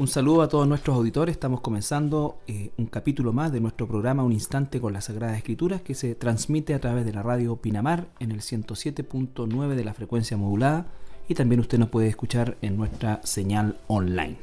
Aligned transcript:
Un 0.00 0.06
saludo 0.06 0.42
a 0.42 0.48
todos 0.48 0.68
nuestros 0.68 0.96
auditores. 0.96 1.32
Estamos 1.32 1.60
comenzando 1.60 2.38
eh, 2.46 2.70
un 2.78 2.86
capítulo 2.86 3.32
más 3.32 3.50
de 3.50 3.58
nuestro 3.58 3.88
programa 3.88 4.22
Un 4.22 4.32
Instante 4.32 4.80
con 4.80 4.92
las 4.92 5.06
Sagradas 5.06 5.36
Escrituras 5.36 5.82
que 5.82 5.96
se 5.96 6.14
transmite 6.14 6.72
a 6.72 6.78
través 6.78 7.04
de 7.04 7.12
la 7.12 7.24
radio 7.24 7.56
Pinamar 7.56 8.06
en 8.20 8.30
el 8.30 8.40
107.9 8.40 9.74
de 9.74 9.84
la 9.84 9.94
frecuencia 9.94 10.36
modulada 10.36 10.86
y 11.26 11.34
también 11.34 11.58
usted 11.58 11.80
nos 11.80 11.88
puede 11.88 12.06
escuchar 12.06 12.56
en 12.62 12.76
nuestra 12.76 13.20
señal 13.24 13.80
online. 13.88 14.36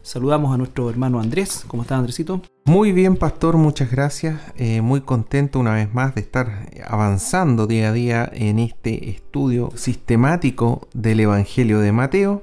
Saludamos 0.00 0.54
a 0.54 0.56
nuestro 0.56 0.88
hermano 0.88 1.20
Andrés. 1.20 1.66
¿Cómo 1.68 1.82
está 1.82 1.98
Andresito? 1.98 2.40
Muy 2.64 2.92
bien, 2.92 3.16
pastor, 3.16 3.58
muchas 3.58 3.90
gracias. 3.90 4.40
Eh, 4.56 4.80
muy 4.80 5.02
contento 5.02 5.58
una 5.58 5.74
vez 5.74 5.92
más 5.92 6.14
de 6.14 6.22
estar 6.22 6.70
avanzando 6.82 7.66
día 7.66 7.90
a 7.90 7.92
día 7.92 8.30
en 8.32 8.58
este 8.58 9.10
estudio 9.10 9.70
sistemático 9.74 10.88
del 10.94 11.20
Evangelio 11.20 11.80
de 11.80 11.92
Mateo. 11.92 12.42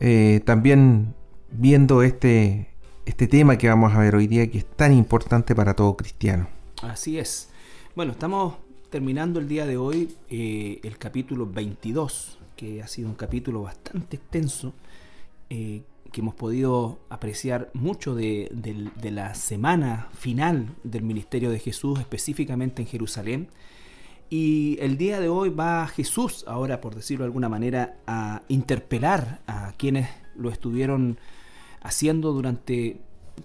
Eh, 0.00 0.40
también 0.44 1.14
viendo 1.50 2.02
este, 2.02 2.68
este 3.06 3.26
tema 3.26 3.58
que 3.58 3.68
vamos 3.68 3.94
a 3.94 3.98
ver 3.98 4.14
hoy 4.14 4.26
día 4.26 4.50
que 4.50 4.58
es 4.58 4.66
tan 4.66 4.92
importante 4.92 5.54
para 5.54 5.74
todo 5.74 5.96
cristiano. 5.96 6.48
Así 6.82 7.18
es. 7.18 7.48
Bueno, 7.96 8.12
estamos 8.12 8.54
terminando 8.90 9.40
el 9.40 9.48
día 9.48 9.66
de 9.66 9.76
hoy 9.76 10.14
eh, 10.30 10.80
el 10.82 10.98
capítulo 10.98 11.46
22, 11.46 12.38
que 12.56 12.82
ha 12.82 12.88
sido 12.88 13.08
un 13.08 13.14
capítulo 13.14 13.62
bastante 13.62 14.16
extenso, 14.16 14.72
eh, 15.50 15.82
que 16.12 16.20
hemos 16.20 16.34
podido 16.34 16.98
apreciar 17.10 17.70
mucho 17.74 18.14
de, 18.14 18.48
de, 18.52 19.10
la 19.10 19.34
semana 19.34 20.08
final 20.16 20.68
del 20.82 21.02
ministerio 21.02 21.50
de 21.50 21.58
Jesús, 21.58 22.00
específicamente 22.00 22.80
en 22.80 22.88
Jerusalén. 22.88 23.48
Y 24.30 24.78
el 24.80 24.96
día 24.96 25.20
de 25.20 25.28
hoy 25.28 25.50
va 25.50 25.86
Jesús, 25.86 26.44
ahora 26.46 26.80
por 26.80 26.94
decirlo 26.94 27.24
de 27.24 27.28
alguna 27.28 27.50
manera, 27.50 27.96
a 28.06 28.42
interpelar 28.48 29.40
a 29.46 29.72
quienes 29.76 30.08
lo 30.34 30.50
estuvieron 30.50 31.18
haciendo 31.82 32.32
durante 32.32 33.00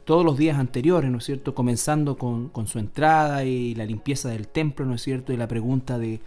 todos 0.05 0.25
los 0.25 0.37
días 0.37 0.57
anteriores, 0.57 1.09
¿no 1.11 1.19
es 1.19 1.23
cierto? 1.23 1.53
Comenzando 1.55 2.17
con, 2.17 2.51
su 2.67 2.79
entrada 2.79 3.43
y 3.43 3.75
la 3.75 3.85
limpieza 3.85 4.29
del 4.29 4.47
templo, 4.47 4.85
¿no 4.85 4.95
es 4.95 5.01
cierto? 5.01 5.33
Y 5.33 5.37
la 5.37 5.47
pregunta 5.47 5.97
de 5.97 6.19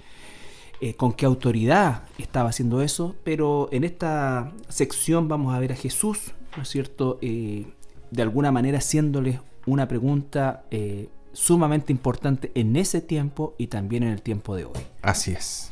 eh, 0.80 0.94
con 0.94 1.12
qué 1.12 1.26
autoridad 1.26 2.04
estaba 2.18 2.50
haciendo 2.50 2.82
eso. 2.82 3.14
Pero 3.24 3.68
en 3.72 3.84
esta 3.84 4.52
sección 4.68 5.28
vamos 5.28 5.54
a 5.54 5.58
ver 5.58 5.72
a 5.72 5.76
Jesús, 5.76 6.32
¿no 6.56 6.62
es 6.62 6.68
cierto? 6.68 7.18
Eh, 7.22 7.66
de 8.10 8.22
alguna 8.22 8.52
manera 8.52 8.78
haciéndole 8.78 9.40
una 9.66 9.88
pregunta 9.88 10.64
eh, 10.70 11.08
sumamente 11.32 11.92
importante 11.92 12.52
en 12.54 12.76
ese 12.76 13.00
tiempo 13.00 13.54
y 13.58 13.66
también 13.66 14.04
en 14.04 14.10
el 14.10 14.22
tiempo 14.22 14.56
de 14.56 14.64
hoy. 14.64 14.80
Así 15.02 15.32
es. 15.32 15.70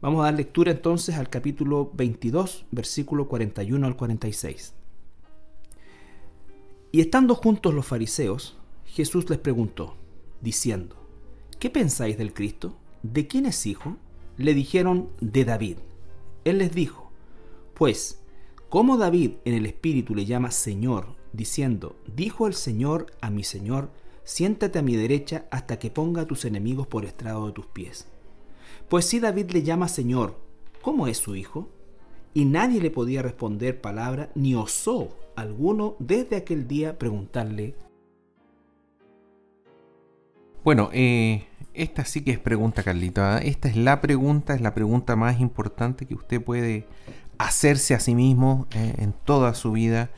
Vamos 0.00 0.20
a 0.20 0.24
dar 0.24 0.34
lectura 0.34 0.72
entonces 0.72 1.16
al 1.16 1.28
capítulo 1.28 1.90
22, 1.94 2.66
versículo 2.72 3.28
41 3.28 3.86
al 3.86 3.96
46. 3.96 4.74
Y 6.94 7.00
estando 7.00 7.34
juntos 7.34 7.72
los 7.72 7.86
fariseos, 7.86 8.58
Jesús 8.84 9.30
les 9.30 9.38
preguntó, 9.38 9.96
diciendo, 10.42 10.94
¿qué 11.58 11.70
pensáis 11.70 12.18
del 12.18 12.34
Cristo? 12.34 12.76
¿De 13.02 13.26
quién 13.26 13.46
es 13.46 13.64
hijo? 13.64 13.96
Le 14.36 14.52
dijeron, 14.52 15.08
de 15.18 15.46
David. 15.46 15.78
Él 16.44 16.58
les 16.58 16.74
dijo, 16.74 17.10
pues, 17.72 18.20
¿cómo 18.68 18.98
David 18.98 19.32
en 19.46 19.54
el 19.54 19.64
Espíritu 19.64 20.14
le 20.14 20.26
llama 20.26 20.50
Señor, 20.50 21.16
diciendo, 21.32 21.96
dijo 22.14 22.46
el 22.46 22.52
Señor 22.52 23.06
a 23.22 23.30
mi 23.30 23.42
Señor, 23.42 23.88
siéntate 24.24 24.78
a 24.78 24.82
mi 24.82 24.94
derecha 24.94 25.46
hasta 25.50 25.78
que 25.78 25.90
ponga 25.90 26.22
a 26.22 26.26
tus 26.26 26.44
enemigos 26.44 26.88
por 26.88 27.06
estrado 27.06 27.46
de 27.46 27.52
tus 27.52 27.66
pies? 27.68 28.06
Pues 28.90 29.06
si 29.06 29.18
David 29.18 29.52
le 29.52 29.62
llama 29.62 29.88
Señor, 29.88 30.36
¿cómo 30.82 31.06
es 31.06 31.16
su 31.16 31.36
hijo? 31.36 31.70
Y 32.34 32.44
nadie 32.44 32.82
le 32.82 32.90
podía 32.90 33.22
responder 33.22 33.80
palabra 33.80 34.30
ni 34.34 34.54
osó 34.54 35.21
alguno 35.36 35.96
desde 35.98 36.36
aquel 36.36 36.68
día 36.68 36.98
preguntarle. 36.98 37.74
Bueno, 40.64 40.90
eh, 40.92 41.46
esta 41.74 42.04
sí 42.04 42.22
que 42.22 42.30
es 42.30 42.38
pregunta, 42.38 42.82
Carlito. 42.82 43.22
¿ah? 43.22 43.38
Esta 43.38 43.68
es 43.68 43.76
la 43.76 44.00
pregunta, 44.00 44.54
es 44.54 44.60
la 44.60 44.74
pregunta 44.74 45.16
más 45.16 45.40
importante 45.40 46.06
que 46.06 46.14
usted 46.14 46.42
puede 46.42 46.86
hacerse 47.38 47.94
a 47.94 48.00
sí 48.00 48.14
mismo 48.14 48.66
eh, 48.72 48.94
en 48.98 49.12
toda 49.12 49.54
su 49.54 49.72
vida. 49.72 50.10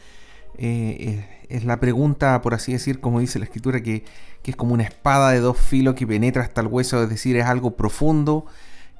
Eh, 0.58 1.26
es 1.48 1.64
la 1.64 1.80
pregunta, 1.80 2.40
por 2.42 2.54
así 2.54 2.72
decir, 2.72 3.00
como 3.00 3.20
dice 3.20 3.38
la 3.38 3.46
escritura, 3.46 3.82
que, 3.82 4.04
es 4.44 4.56
como 4.56 4.74
una 4.74 4.82
espada 4.82 5.30
de 5.30 5.40
dos 5.40 5.58
filos 5.58 5.94
que 5.94 6.06
penetra 6.06 6.42
hasta 6.42 6.60
el 6.60 6.66
hueso, 6.66 7.02
es 7.02 7.08
decir, 7.08 7.36
es 7.36 7.46
algo 7.46 7.76
profundo, 7.76 8.44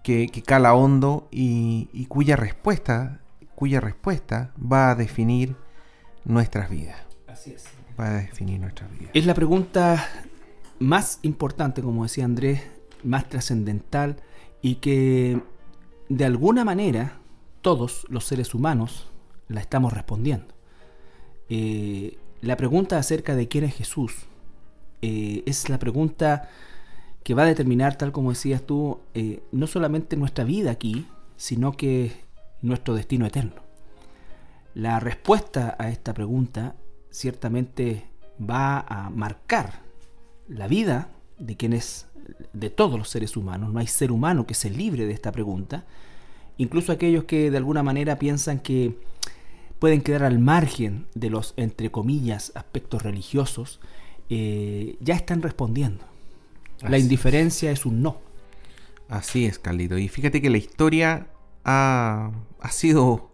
que, 0.02 0.28
cala 0.46 0.74
hondo 0.74 1.28
y, 1.30 1.90
y, 1.92 2.06
cuya 2.06 2.36
respuesta, 2.36 3.20
cuya 3.54 3.80
respuesta 3.80 4.52
va 4.58 4.90
a 4.90 4.94
definir 4.94 5.56
nuestras 6.24 6.70
vidas. 6.70 6.96
Así 7.26 7.52
es. 7.52 7.64
Va 7.98 8.08
a 8.08 8.12
definir 8.14 8.60
nuestras 8.60 8.90
vidas. 8.90 9.10
Es 9.14 9.26
la 9.26 9.34
pregunta 9.34 10.08
más 10.78 11.18
importante, 11.22 11.82
como 11.82 12.02
decía 12.02 12.24
Andrés, 12.24 12.62
más 13.02 13.28
trascendental 13.28 14.16
y 14.62 14.76
que 14.76 15.40
de 16.08 16.24
alguna 16.24 16.64
manera 16.64 17.18
todos 17.60 18.06
los 18.08 18.24
seres 18.24 18.54
humanos 18.54 19.10
la 19.48 19.60
estamos 19.60 19.92
respondiendo. 19.92 20.54
Eh, 21.48 22.18
la 22.40 22.56
pregunta 22.56 22.98
acerca 22.98 23.34
de 23.34 23.48
quién 23.48 23.64
es 23.64 23.74
Jesús 23.74 24.14
eh, 25.02 25.42
es 25.46 25.68
la 25.68 25.78
pregunta 25.78 26.48
que 27.22 27.34
va 27.34 27.42
a 27.42 27.46
determinar, 27.46 27.96
tal 27.96 28.12
como 28.12 28.30
decías 28.30 28.62
tú, 28.62 29.00
eh, 29.14 29.42
no 29.50 29.66
solamente 29.66 30.16
nuestra 30.16 30.44
vida 30.44 30.70
aquí, 30.70 31.06
sino 31.36 31.72
que 31.72 32.12
nuestro 32.60 32.94
destino 32.94 33.26
eterno. 33.26 33.63
La 34.74 34.98
respuesta 34.98 35.76
a 35.78 35.88
esta 35.88 36.12
pregunta 36.14 36.74
ciertamente 37.10 38.08
va 38.38 38.80
a 38.80 39.08
marcar 39.10 39.82
la 40.48 40.66
vida 40.66 41.10
de 41.38 41.56
quienes, 41.56 42.08
de 42.52 42.70
todos 42.70 42.98
los 42.98 43.08
seres 43.08 43.36
humanos. 43.36 43.72
No 43.72 43.78
hay 43.78 43.86
ser 43.86 44.10
humano 44.10 44.46
que 44.46 44.54
se 44.54 44.70
libre 44.70 45.06
de 45.06 45.12
esta 45.12 45.30
pregunta. 45.30 45.84
Incluso 46.58 46.90
aquellos 46.90 47.24
que 47.24 47.52
de 47.52 47.56
alguna 47.56 47.84
manera 47.84 48.18
piensan 48.18 48.58
que 48.58 48.98
pueden 49.78 50.00
quedar 50.00 50.24
al 50.24 50.40
margen 50.40 51.06
de 51.14 51.30
los, 51.30 51.54
entre 51.56 51.90
comillas, 51.90 52.50
aspectos 52.56 53.02
religiosos, 53.02 53.80
eh, 54.28 54.96
ya 55.00 55.14
están 55.14 55.42
respondiendo. 55.42 56.04
la 56.80 56.98
indiferencia 56.98 57.70
es. 57.70 57.86
un 57.86 58.02
no. 58.02 58.18
Así 59.08 59.44
es, 59.44 59.60
Carlito. 59.60 59.98
Y 59.98 60.08
fíjate 60.08 60.42
que 60.42 60.50
la 60.50 60.58
historia 60.58 61.28
ha, 61.64 62.32
ha 62.60 62.70
sido 62.72 63.30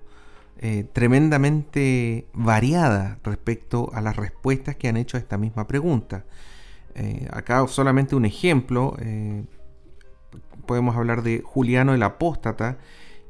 eh, 0.63 0.85
tremendamente 0.93 2.27
variada 2.35 3.19
respecto 3.25 3.91
a 3.95 4.03
las 4.03 4.17
respuestas 4.17 4.77
que 4.77 4.89
han 4.89 4.99
hecho 4.99 5.17
a 5.17 5.21
esta 5.21 5.39
misma 5.39 5.67
pregunta. 5.67 6.27
Eh, 6.95 7.27
acá 7.33 7.67
solamente 7.67 8.15
un 8.15 8.27
ejemplo, 8.27 8.95
eh, 9.01 9.45
podemos 10.67 10.97
hablar 10.97 11.23
de 11.23 11.41
Juliano 11.43 11.95
el 11.95 12.03
Apóstata, 12.03 12.77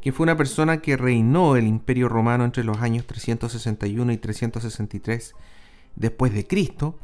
que 0.00 0.10
fue 0.10 0.24
una 0.24 0.36
persona 0.36 0.80
que 0.82 0.96
reinó 0.96 1.54
el 1.54 1.68
imperio 1.68 2.08
romano 2.08 2.44
entre 2.44 2.64
los 2.64 2.78
años 2.78 3.06
361 3.06 4.10
y 4.10 4.16
363 4.16 5.34
después 5.94 6.34
de 6.34 6.48
Cristo, 6.48 6.98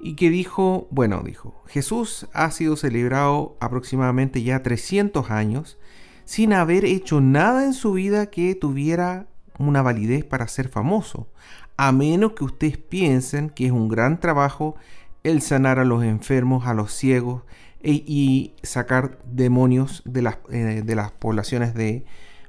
y 0.00 0.16
que 0.16 0.30
dijo, 0.30 0.88
bueno, 0.90 1.22
dijo, 1.24 1.62
Jesús 1.68 2.26
ha 2.32 2.50
sido 2.50 2.74
celebrado 2.74 3.56
aproximadamente 3.60 4.42
ya 4.42 4.64
300 4.64 5.30
años 5.30 5.78
sin 6.24 6.54
haber 6.54 6.84
hecho 6.84 7.20
nada 7.20 7.64
en 7.64 7.72
su 7.72 7.92
vida 7.92 8.30
que 8.30 8.56
tuviera 8.56 9.29
una 9.68 9.82
validez 9.82 10.24
para 10.24 10.48
ser 10.48 10.68
famoso, 10.68 11.28
a 11.76 11.92
menos 11.92 12.32
que 12.32 12.44
ustedes 12.44 12.78
piensen 12.78 13.50
que 13.50 13.66
es 13.66 13.72
un 13.72 13.88
gran 13.88 14.20
trabajo 14.20 14.76
el 15.22 15.42
sanar 15.42 15.78
a 15.78 15.84
los 15.84 16.02
enfermos, 16.02 16.66
a 16.66 16.74
los 16.74 16.92
ciegos 16.92 17.42
e, 17.82 17.92
y 18.06 18.54
sacar 18.62 19.18
demonios 19.24 20.02
de 20.04 20.22
las, 20.22 20.38
eh, 20.50 20.82
de 20.84 20.94
las 20.94 21.12
poblaciones 21.12 21.74
de 21.74 22.04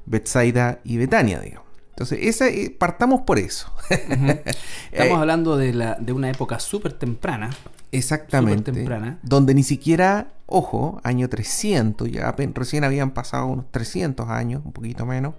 Bethsaida 0.06 0.80
y 0.84 0.98
Betania, 0.98 1.40
digamos. 1.40 1.68
Entonces, 1.92 2.20
esa, 2.22 2.48
eh, 2.48 2.76
partamos 2.78 3.22
por 3.22 3.38
eso. 3.38 3.72
Estamos 3.90 4.48
eh, 4.92 5.14
hablando 5.14 5.58
de, 5.58 5.74
la, 5.74 5.96
de 6.00 6.14
una 6.14 6.30
época 6.30 6.60
súper 6.60 6.94
temprana. 6.94 7.52
Exactamente. 7.92 8.72
temprana. 8.72 9.20
Donde 9.22 9.54
ni 9.54 9.64
siquiera, 9.64 10.34
ojo, 10.46 11.00
año 11.04 11.30
300, 11.30 12.10
ya 12.10 12.34
recién 12.54 12.86
habían 12.86 13.12
pasado 13.12 13.46
unos 13.48 13.70
300 13.72 14.30
años, 14.30 14.62
un 14.66 14.72
poquito 14.72 15.06
menos. 15.06 15.36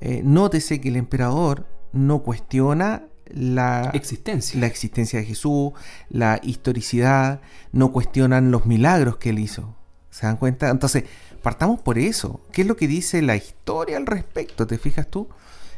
Eh, 0.00 0.22
nótese 0.24 0.80
que 0.80 0.88
el 0.88 0.96
emperador 0.96 1.66
no 1.92 2.22
cuestiona 2.22 3.04
la 3.26 3.90
existencia. 3.94 4.58
la 4.60 4.66
existencia 4.66 5.18
de 5.18 5.26
Jesús, 5.26 5.72
la 6.08 6.40
historicidad, 6.42 7.40
no 7.72 7.92
cuestionan 7.92 8.50
los 8.50 8.64
milagros 8.66 9.16
que 9.16 9.30
él 9.30 9.38
hizo. 9.38 9.74
¿Se 10.10 10.26
dan 10.26 10.36
cuenta? 10.36 10.70
Entonces, 10.70 11.04
partamos 11.42 11.80
por 11.80 11.98
eso. 11.98 12.40
¿Qué 12.52 12.62
es 12.62 12.68
lo 12.68 12.76
que 12.76 12.88
dice 12.88 13.20
la 13.22 13.36
historia 13.36 13.96
al 13.96 14.06
respecto? 14.06 14.66
¿Te 14.66 14.78
fijas 14.78 15.08
tú? 15.08 15.28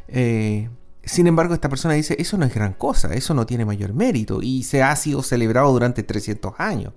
Eh, 0.07 0.69
sin 1.03 1.27
embargo, 1.27 1.53
esta 1.53 1.67
persona 1.69 1.95
dice, 1.95 2.15
eso 2.19 2.37
no 2.37 2.45
es 2.45 2.53
gran 2.53 2.73
cosa, 2.73 3.13
eso 3.13 3.33
no 3.33 3.45
tiene 3.45 3.65
mayor 3.65 3.93
mérito 3.93 4.41
y 4.41 4.63
se 4.63 4.83
ha 4.83 4.95
sido 4.95 5.23
celebrado 5.23 5.71
durante 5.71 6.03
300 6.03 6.53
años. 6.57 6.93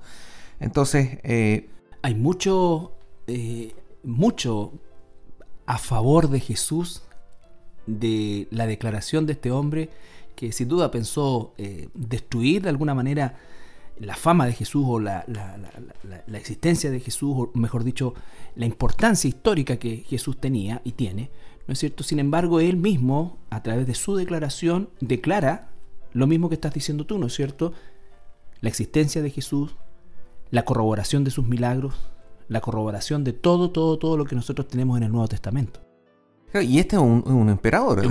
Entonces... 0.61 1.19
Eh, 1.23 1.69
Hay 2.03 2.15
mucho, 2.15 2.93
mucho 4.03 4.73
a 5.67 5.79
favor 5.79 6.29
de 6.29 6.41
Jesús 6.41 7.03
de 7.87 8.49
la 8.51 8.67
declaración 8.67 9.27
de 9.27 9.35
este 9.35 9.51
hombre 9.51 9.91
que 10.35 10.53
sin 10.53 10.69
duda 10.69 10.91
pensó 10.91 11.55
eh, 11.59 11.89
destruir 11.95 12.63
de 12.63 12.69
alguna 12.69 12.95
manera 12.95 13.37
la 13.99 14.17
fama 14.17 14.47
de 14.47 14.53
Jesús 14.53 14.85
o 14.89 14.99
la, 14.99 15.25
la, 15.29 16.39
existencia 16.39 16.91
de 16.91 16.99
Jesús, 16.99 17.35
o 17.37 17.51
mejor 17.55 17.85
dicho, 17.85 18.15
la 18.57 18.67
importancia 18.67 19.29
histórica 19.29 19.77
que 19.77 19.99
Jesús 19.99 20.41
tenía 20.41 20.81
y 20.85 20.93
tiene, 20.93 21.31
¿no 21.69 21.73
es 21.73 21.79
cierto? 21.79 22.03
Sin 22.03 22.19
embargo, 22.19 22.59
él 22.59 22.77
mismo, 22.77 23.39
a 23.51 23.63
través 23.63 23.87
de 23.87 23.95
su 23.95 24.17
declaración, 24.17 24.91
declara 25.01 25.71
lo 26.13 26.27
mismo 26.27 26.49
que 26.49 26.57
estás 26.57 26.75
diciendo 26.75 27.07
tú, 27.07 27.19
¿no 27.19 27.27
es 27.27 27.35
cierto? 27.35 27.73
La 28.61 28.69
existencia 28.69 29.23
de 29.23 29.31
Jesús, 29.31 29.77
la 30.51 30.65
corroboración 30.65 31.23
de 31.23 31.31
sus 31.31 31.47
milagros, 31.47 31.95
la 32.49 32.61
corroboración 32.61 33.23
de 33.23 33.33
todo, 33.33 33.71
todo, 33.71 33.99
todo 33.99 34.17
lo 34.17 34.25
que 34.25 34.37
nosotros 34.37 34.69
tenemos 34.69 34.97
en 34.97 35.05
el 35.05 35.13
Nuevo 35.13 35.29
Testamento. 35.29 35.84
Y 36.63 36.79
este 36.79 36.95
es 36.95 37.03
un, 37.03 37.49
emperador, 37.49 38.07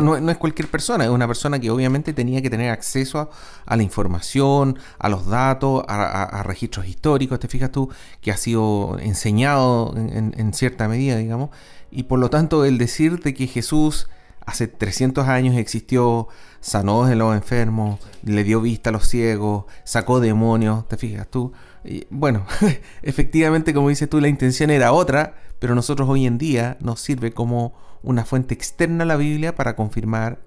no, 0.00 0.30
es 0.30 0.36
cualquier 0.36 0.68
persona, 0.68 1.04
es 1.04 1.10
una 1.10 1.26
persona 1.26 1.58
que 1.58 1.68
obviamente 1.68 2.12
tenía 2.12 2.40
que 2.40 2.48
tener 2.48 2.70
acceso 2.70 3.28
a, 3.66 3.76
la 3.76 3.82
información, 3.82 4.78
a 4.98 5.08
los 5.08 5.26
datos, 5.26 5.84
a, 5.88 6.42
registros 6.44 6.86
históricos, 6.86 7.40
te 7.40 7.48
fijas 7.48 7.72
tú, 7.72 7.90
que 8.20 8.30
ha 8.30 8.36
sido 8.36 8.98
enseñado 9.00 9.94
en, 9.96 10.54
cierta 10.54 10.86
medida, 10.86 11.16
digamos, 11.16 11.50
y 11.90 12.04
por 12.04 12.20
lo 12.20 12.30
tanto 12.30 12.64
el 12.64 12.78
decir 12.78 13.20
de 13.20 13.34
que 13.34 13.48
Jesús 13.48 14.08
hace 14.46 14.68
300 14.68 15.26
años 15.26 15.56
existió, 15.56 16.28
sanó 16.60 17.04
de 17.04 17.16
los 17.16 17.34
enfermos, 17.34 17.98
le 18.22 18.44
dio 18.44 18.60
vista 18.60 18.90
a 18.90 18.92
los 18.92 19.08
ciegos, 19.08 19.64
sacó 19.82 20.20
demonios, 20.20 20.86
te 20.86 20.96
fijas 20.96 21.26
tú, 21.28 21.52
y, 21.84 22.06
bueno, 22.10 22.46
efectivamente 23.02 23.74
como 23.74 23.88
dices 23.88 24.08
tú, 24.08 24.20
la 24.20 24.28
intención 24.28 24.70
era 24.70 24.92
otra, 24.92 25.34
pero 25.58 25.74
nosotros 25.74 26.08
hoy 26.08 26.26
en 26.26 26.38
día 26.38 26.76
nos 26.80 27.00
sirve 27.00 27.32
como 27.32 27.87
una 28.02 28.24
fuente 28.24 28.54
externa 28.54 29.04
a 29.04 29.06
la 29.06 29.16
Biblia 29.16 29.54
para 29.54 29.76
confirmar 29.76 30.40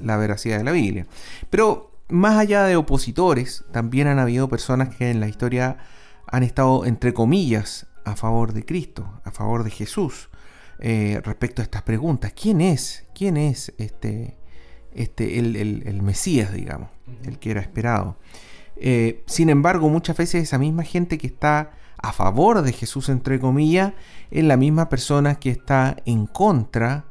la 0.00 0.16
veracidad 0.16 0.58
de 0.58 0.64
la 0.64 0.72
Biblia. 0.72 1.06
Pero 1.48 1.90
más 2.08 2.36
allá 2.36 2.64
de 2.64 2.76
opositores, 2.76 3.64
también 3.72 4.06
han 4.06 4.18
habido 4.18 4.48
personas 4.48 4.94
que 4.94 5.10
en 5.10 5.20
la 5.20 5.28
historia 5.28 5.78
han 6.26 6.42
estado, 6.42 6.84
entre 6.86 7.14
comillas, 7.14 7.86
a 8.04 8.16
favor 8.16 8.52
de 8.52 8.64
Cristo, 8.64 9.20
a 9.24 9.30
favor 9.30 9.64
de 9.64 9.70
Jesús, 9.70 10.28
eh, 10.78 11.20
respecto 11.24 11.62
a 11.62 11.64
estas 11.64 11.82
preguntas. 11.82 12.32
¿Quién 12.32 12.60
es? 12.60 13.06
¿Quién 13.14 13.36
es 13.36 13.72
este, 13.78 14.36
este, 14.94 15.38
el, 15.38 16.02
Mesías, 16.02 16.52
digamos, 16.52 16.90
el 17.24 17.38
que 17.38 17.50
era 17.50 17.60
esperado? 17.60 18.16
Eh, 18.76 19.22
sin 19.26 19.50
embargo, 19.50 19.88
muchas 19.88 20.16
veces 20.16 20.42
esa 20.42 20.58
misma 20.58 20.84
gente 20.84 21.18
que 21.18 21.26
está 21.26 21.72
a 22.02 22.12
favor 22.12 22.62
de 22.62 22.72
Jesús, 22.72 23.08
entre 23.08 23.38
comillas, 23.40 23.92
es 24.30 24.44
la 24.44 24.56
misma 24.56 24.88
persona 24.88 25.36
que 25.36 25.50
está 25.50 25.96
en 26.04 26.26
contra 26.26 27.04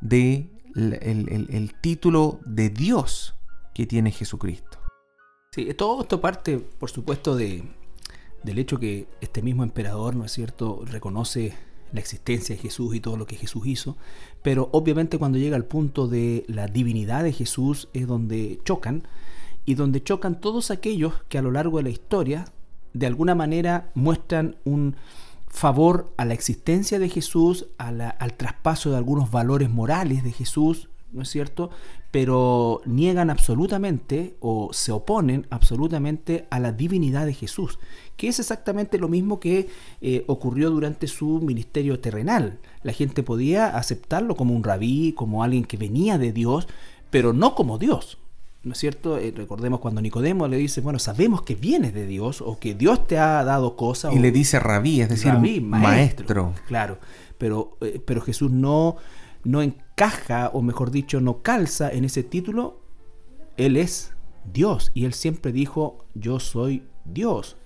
de 0.00 0.50
el, 0.74 1.74
título 1.80 2.40
de 2.44 2.68
Dios 2.68 3.34
que 3.74 3.86
tiene 3.86 4.10
Jesucristo. 4.12 4.78
Sí, 5.52 5.72
todo 5.74 6.02
esto 6.02 6.20
parte, 6.20 6.58
por 6.58 6.90
supuesto, 6.90 7.34
de, 7.34 7.64
del 8.42 8.58
hecho 8.58 8.78
que 8.78 9.08
este 9.20 9.42
mismo 9.42 9.62
emperador, 9.62 10.14
¿no 10.14 10.24
es 10.24 10.32
cierto?, 10.32 10.82
reconoce 10.84 11.54
la 11.92 12.00
existencia 12.00 12.54
de 12.54 12.60
Jesús 12.60 12.94
y 12.94 13.00
todo 13.00 13.16
lo 13.16 13.26
que 13.26 13.36
Jesús 13.36 13.66
hizo, 13.66 13.96
pero 14.42 14.68
obviamente 14.72 15.18
cuando 15.18 15.38
llega 15.38 15.56
al 15.56 15.64
punto 15.64 16.08
de 16.08 16.44
la 16.48 16.66
divinidad 16.66 17.24
de 17.24 17.32
Jesús 17.32 17.88
es 17.94 18.06
donde 18.06 18.60
chocan, 18.64 19.04
y 19.64 19.74
donde 19.74 20.02
chocan 20.02 20.40
todos 20.40 20.70
aquellos 20.70 21.14
que 21.28 21.38
a 21.38 21.42
lo 21.42 21.50
largo 21.50 21.78
de 21.78 21.84
la 21.84 21.90
historia 21.90 22.44
de 22.98 23.06
alguna 23.06 23.34
manera 23.34 23.90
muestran 23.94 24.56
un 24.64 24.96
favor 25.48 26.12
a 26.16 26.24
la 26.24 26.34
existencia 26.34 26.98
de 26.98 27.08
Jesús, 27.08 27.66
al 27.78 28.34
traspaso 28.36 28.90
de 28.90 28.96
algunos 28.96 29.30
valores 29.30 29.70
morales 29.70 30.22
de 30.22 30.32
Jesús, 30.32 30.88
¿no 31.12 31.22
es 31.22 31.30
cierto? 31.30 31.70
Pero 32.10 32.82
niegan 32.84 33.30
absolutamente 33.30 34.36
o 34.40 34.70
se 34.72 34.92
oponen 34.92 35.46
absolutamente 35.50 36.46
a 36.50 36.60
la 36.60 36.72
divinidad 36.72 37.26
de 37.26 37.34
Jesús, 37.34 37.78
que 38.16 38.28
es 38.28 38.38
exactamente 38.38 38.98
lo 38.98 39.08
mismo 39.08 39.40
que 39.40 39.68
eh, 40.00 40.24
ocurrió 40.26 40.70
durante 40.70 41.06
su 41.06 41.40
ministerio 41.40 42.00
terrenal. 42.00 42.58
La 42.82 42.92
gente 42.92 43.22
podía 43.22 43.76
aceptarlo 43.76 44.36
como 44.36 44.54
un 44.54 44.64
rabí, 44.64 45.12
como 45.12 45.42
alguien 45.42 45.64
que 45.64 45.76
venía 45.76 46.18
de 46.18 46.32
Dios, 46.32 46.68
pero 47.10 47.32
no 47.32 47.54
como 47.54 47.78
Dios. 47.78 48.18
¿No 48.66 48.72
es 48.72 48.78
cierto? 48.78 49.16
Eh, 49.16 49.32
recordemos 49.34 49.78
cuando 49.78 50.00
Nicodemo 50.00 50.48
le 50.48 50.56
dice, 50.56 50.80
bueno, 50.80 50.98
sabemos 50.98 51.42
que 51.42 51.54
vienes 51.54 51.94
de 51.94 52.04
Dios 52.04 52.40
o 52.40 52.58
que 52.58 52.74
Dios 52.74 53.06
te 53.06 53.16
ha 53.16 53.44
dado 53.44 53.76
cosas. 53.76 54.12
Y 54.12 54.18
le 54.18 54.32
dice 54.32 54.58
rabí, 54.58 55.00
es 55.00 55.08
decir, 55.08 55.32
maestro, 55.62 56.52
Claro, 56.66 56.98
pero, 57.38 57.78
eh, 57.80 58.02
pero 58.04 58.20
Jesús 58.20 58.50
no, 58.50 58.96
no 59.44 59.62
encaja, 59.62 60.50
o 60.52 60.62
mejor 60.62 60.90
dicho, 60.90 61.20
no 61.20 61.42
calza 61.42 61.90
en 61.92 62.04
ese 62.04 62.24
título. 62.24 62.80
Él 63.56 63.76
es 63.76 64.14
Dios 64.52 64.90
y 64.94 65.04
él 65.04 65.14
siempre 65.14 65.52
dijo, 65.52 66.04
yo 66.14 66.40
soy 66.40 66.88
Dios. 67.04 67.56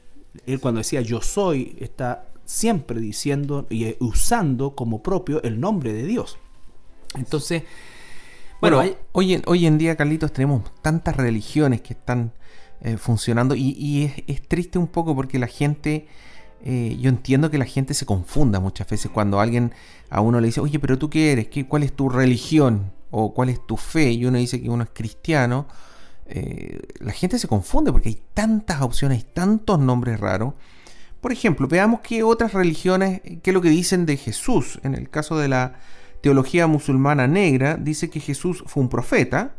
Él 0.44 0.60
cuando 0.60 0.80
decía 0.80 1.00
yo 1.00 1.22
soy, 1.22 1.76
está 1.80 2.28
siempre 2.44 3.00
diciendo 3.00 3.66
y 3.70 3.84
eh, 3.84 3.96
usando 4.00 4.74
como 4.74 5.02
propio 5.02 5.42
el 5.44 5.60
nombre 5.60 5.94
de 5.94 6.04
Dios. 6.04 6.36
Entonces, 7.14 7.62
bueno, 8.60 8.82
hoy, 9.12 9.34
en, 9.34 9.42
hoy 9.46 9.66
en 9.66 9.78
día, 9.78 9.96
Carlitos, 9.96 10.32
tenemos 10.32 10.62
tantas 10.82 11.16
religiones 11.16 11.80
que 11.80 11.94
están 11.94 12.32
eh, 12.82 12.96
funcionando 12.96 13.54
y, 13.54 14.12
es, 14.26 14.48
triste 14.48 14.78
un 14.78 14.86
poco 14.86 15.14
porque 15.14 15.38
la 15.38 15.46
gente, 15.46 16.06
eh, 16.64 16.96
yo 17.00 17.08
entiendo 17.08 17.50
que 17.50 17.58
la 17.58 17.64
gente 17.64 17.94
se 17.94 18.06
confunda 18.06 18.60
muchas 18.60 18.88
veces 18.88 19.10
cuando 19.10 19.40
alguien 19.40 19.72
a 20.08 20.20
uno 20.20 20.40
le 20.40 20.46
dice, 20.46 20.60
oye, 20.60 20.78
pero 20.78 20.98
tú 20.98 21.10
qué 21.10 21.32
eres, 21.32 21.48
¿Qué, 21.48 21.66
cuál 21.66 21.82
es 21.82 21.92
tu 21.92 22.08
religión 22.08 22.92
o 23.10 23.34
cuál 23.34 23.48
es 23.48 23.66
tu 23.66 23.76
fe 23.76 24.12
y 24.12 24.24
uno 24.24 24.38
dice 24.38 24.60
que 24.60 24.70
uno 24.70 24.84
es 24.84 24.90
cristiano. 24.90 25.66
Eh, 26.26 26.80
la 27.00 27.12
gente 27.12 27.38
se 27.38 27.48
confunde 27.48 27.92
porque 27.92 28.08
hay 28.10 28.22
tantas 28.34 28.82
opciones, 28.82 29.18
hay 29.18 29.24
tantos 29.32 29.78
nombres 29.78 30.20
raros. 30.20 30.54
Por 31.20 31.32
ejemplo, 31.32 31.68
veamos 31.68 32.00
qué 32.00 32.22
otras 32.22 32.54
religiones, 32.54 33.20
qué 33.20 33.50
es 33.50 33.54
lo 33.54 33.60
que 33.60 33.68
dicen 33.68 34.06
de 34.06 34.16
Jesús. 34.16 34.80
En 34.84 34.94
el 34.94 35.10
caso 35.10 35.36
de 35.38 35.48
la 35.48 35.74
teología 36.20 36.66
musulmana 36.66 37.26
negra 37.26 37.76
dice 37.76 38.10
que 38.10 38.20
Jesús 38.20 38.62
fue 38.66 38.82
un 38.82 38.88
profeta, 38.88 39.54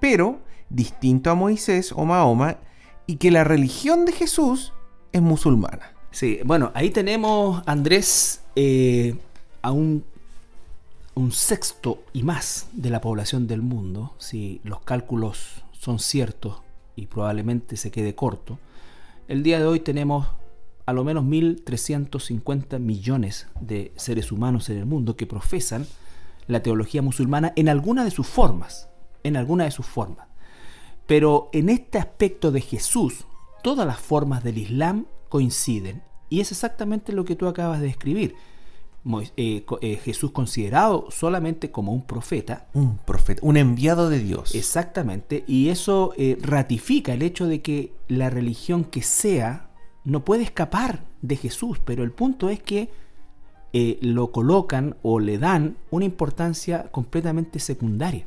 pero 0.00 0.40
distinto 0.68 1.30
a 1.30 1.34
Moisés 1.34 1.92
o 1.92 2.04
Mahoma, 2.04 2.58
y 3.06 3.16
que 3.16 3.30
la 3.30 3.44
religión 3.44 4.04
de 4.04 4.12
Jesús 4.12 4.72
es 5.12 5.22
musulmana. 5.22 5.92
Sí, 6.10 6.40
bueno, 6.44 6.72
ahí 6.74 6.90
tenemos, 6.90 7.62
Andrés, 7.66 8.42
eh, 8.56 9.16
a 9.62 9.70
un, 9.70 10.04
un 11.14 11.32
sexto 11.32 12.02
y 12.12 12.22
más 12.22 12.68
de 12.72 12.90
la 12.90 13.00
población 13.00 13.46
del 13.46 13.62
mundo, 13.62 14.14
si 14.18 14.60
los 14.64 14.80
cálculos 14.80 15.62
son 15.72 15.98
ciertos 15.98 16.62
y 16.96 17.06
probablemente 17.06 17.76
se 17.76 17.90
quede 17.90 18.14
corto. 18.14 18.58
El 19.28 19.42
día 19.42 19.58
de 19.58 19.66
hoy 19.66 19.80
tenemos 19.80 20.26
a 20.86 20.92
lo 20.92 21.04
menos 21.04 21.24
1.350 21.24 22.78
millones 22.78 23.48
de 23.60 23.92
seres 23.96 24.32
humanos 24.32 24.70
en 24.70 24.78
el 24.78 24.86
mundo 24.86 25.16
que 25.16 25.26
profesan 25.26 25.86
la 26.46 26.62
teología 26.62 27.02
musulmana 27.02 27.52
en 27.56 27.68
alguna 27.68 28.04
de 28.04 28.10
sus 28.10 28.26
formas, 28.26 28.88
en 29.22 29.36
alguna 29.36 29.64
de 29.64 29.70
sus 29.70 29.86
formas. 29.86 30.28
Pero 31.06 31.50
en 31.52 31.68
este 31.68 31.98
aspecto 31.98 32.50
de 32.50 32.60
Jesús, 32.60 33.26
todas 33.62 33.86
las 33.86 34.00
formas 34.00 34.42
del 34.42 34.58
Islam 34.58 35.06
coinciden. 35.28 36.02
Y 36.28 36.40
es 36.40 36.50
exactamente 36.50 37.12
lo 37.12 37.24
que 37.24 37.36
tú 37.36 37.46
acabas 37.46 37.80
de 37.80 37.88
escribir. 37.88 38.34
Eh, 39.36 39.64
eh, 39.82 39.96
Jesús 40.02 40.32
considerado 40.32 41.06
solamente 41.10 41.70
como 41.70 41.92
un 41.92 42.02
profeta. 42.02 42.66
Un 42.74 42.98
profeta, 42.98 43.40
un 43.44 43.56
enviado 43.56 44.10
de 44.10 44.18
Dios. 44.18 44.54
Exactamente. 44.56 45.44
Y 45.46 45.68
eso 45.68 46.12
eh, 46.16 46.36
ratifica 46.40 47.14
el 47.14 47.22
hecho 47.22 47.46
de 47.46 47.62
que 47.62 47.92
la 48.08 48.30
religión 48.30 48.84
que 48.84 49.02
sea 49.02 49.70
no 50.04 50.24
puede 50.24 50.42
escapar 50.42 51.04
de 51.22 51.36
Jesús. 51.36 51.78
Pero 51.84 52.02
el 52.02 52.10
punto 52.10 52.48
es 52.48 52.60
que 52.60 52.90
eh, 53.78 53.98
lo 54.00 54.32
colocan 54.32 54.96
o 55.02 55.20
le 55.20 55.36
dan 55.36 55.76
una 55.90 56.06
importancia 56.06 56.84
completamente 56.84 57.58
secundaria. 57.58 58.24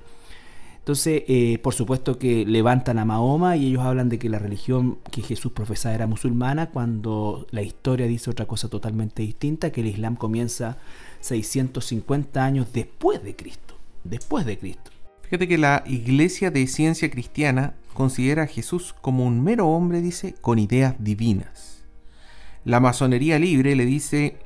Entonces, 0.78 1.24
eh, 1.28 1.58
por 1.64 1.74
supuesto 1.74 2.20
que 2.20 2.46
levantan 2.46 3.00
a 3.00 3.06
Mahoma 3.06 3.58
y 3.58 3.66
ellos 3.66 3.82
hablan 3.82 4.10
de 4.10 4.20
que 4.20 4.30
la 4.30 4.38
religión 4.38 5.00
que 5.10 5.24
Jesús 5.24 5.52
profesaba 5.52 5.96
era 5.96 6.06
musulmana, 6.06 6.70
cuando 6.70 7.48
la 7.50 7.64
historia 7.64 8.06
dice 8.06 8.30
otra 8.30 8.46
cosa 8.46 8.70
totalmente 8.70 9.24
distinta, 9.24 9.72
que 9.72 9.82
el 9.82 9.88
Islam 9.88 10.16
comienza 10.18 10.78
650 11.22 12.46
años 12.46 12.68
después 12.72 13.24
de 13.24 13.36
Cristo. 13.36 13.74
Después 14.04 14.46
de 14.46 14.60
Cristo. 14.60 14.92
Fíjate 15.24 15.48
que 15.48 15.58
la 15.58 15.84
Iglesia 15.88 16.52
de 16.52 16.68
Ciencia 16.68 17.10
Cristiana 17.10 17.74
considera 17.96 18.44
a 18.44 18.48
Jesús 18.48 18.94
como 19.02 19.26
un 19.26 19.44
mero 19.44 19.68
hombre, 19.68 20.00
dice, 20.00 20.36
con 20.42 20.60
ideas 20.60 20.94
divinas. 21.00 21.84
La 22.66 22.80
masonería 22.80 23.40
libre 23.40 23.76
le 23.76 23.86
dice 23.88 24.38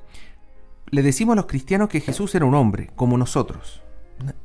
le 0.93 1.01
decimos 1.01 1.33
a 1.33 1.38
los 1.38 1.47
cristianos 1.47 1.89
que 1.89 2.01
Jesús 2.01 2.35
era 2.35 2.45
un 2.45 2.53
hombre, 2.53 2.91
como 2.95 3.17
nosotros, 3.17 3.81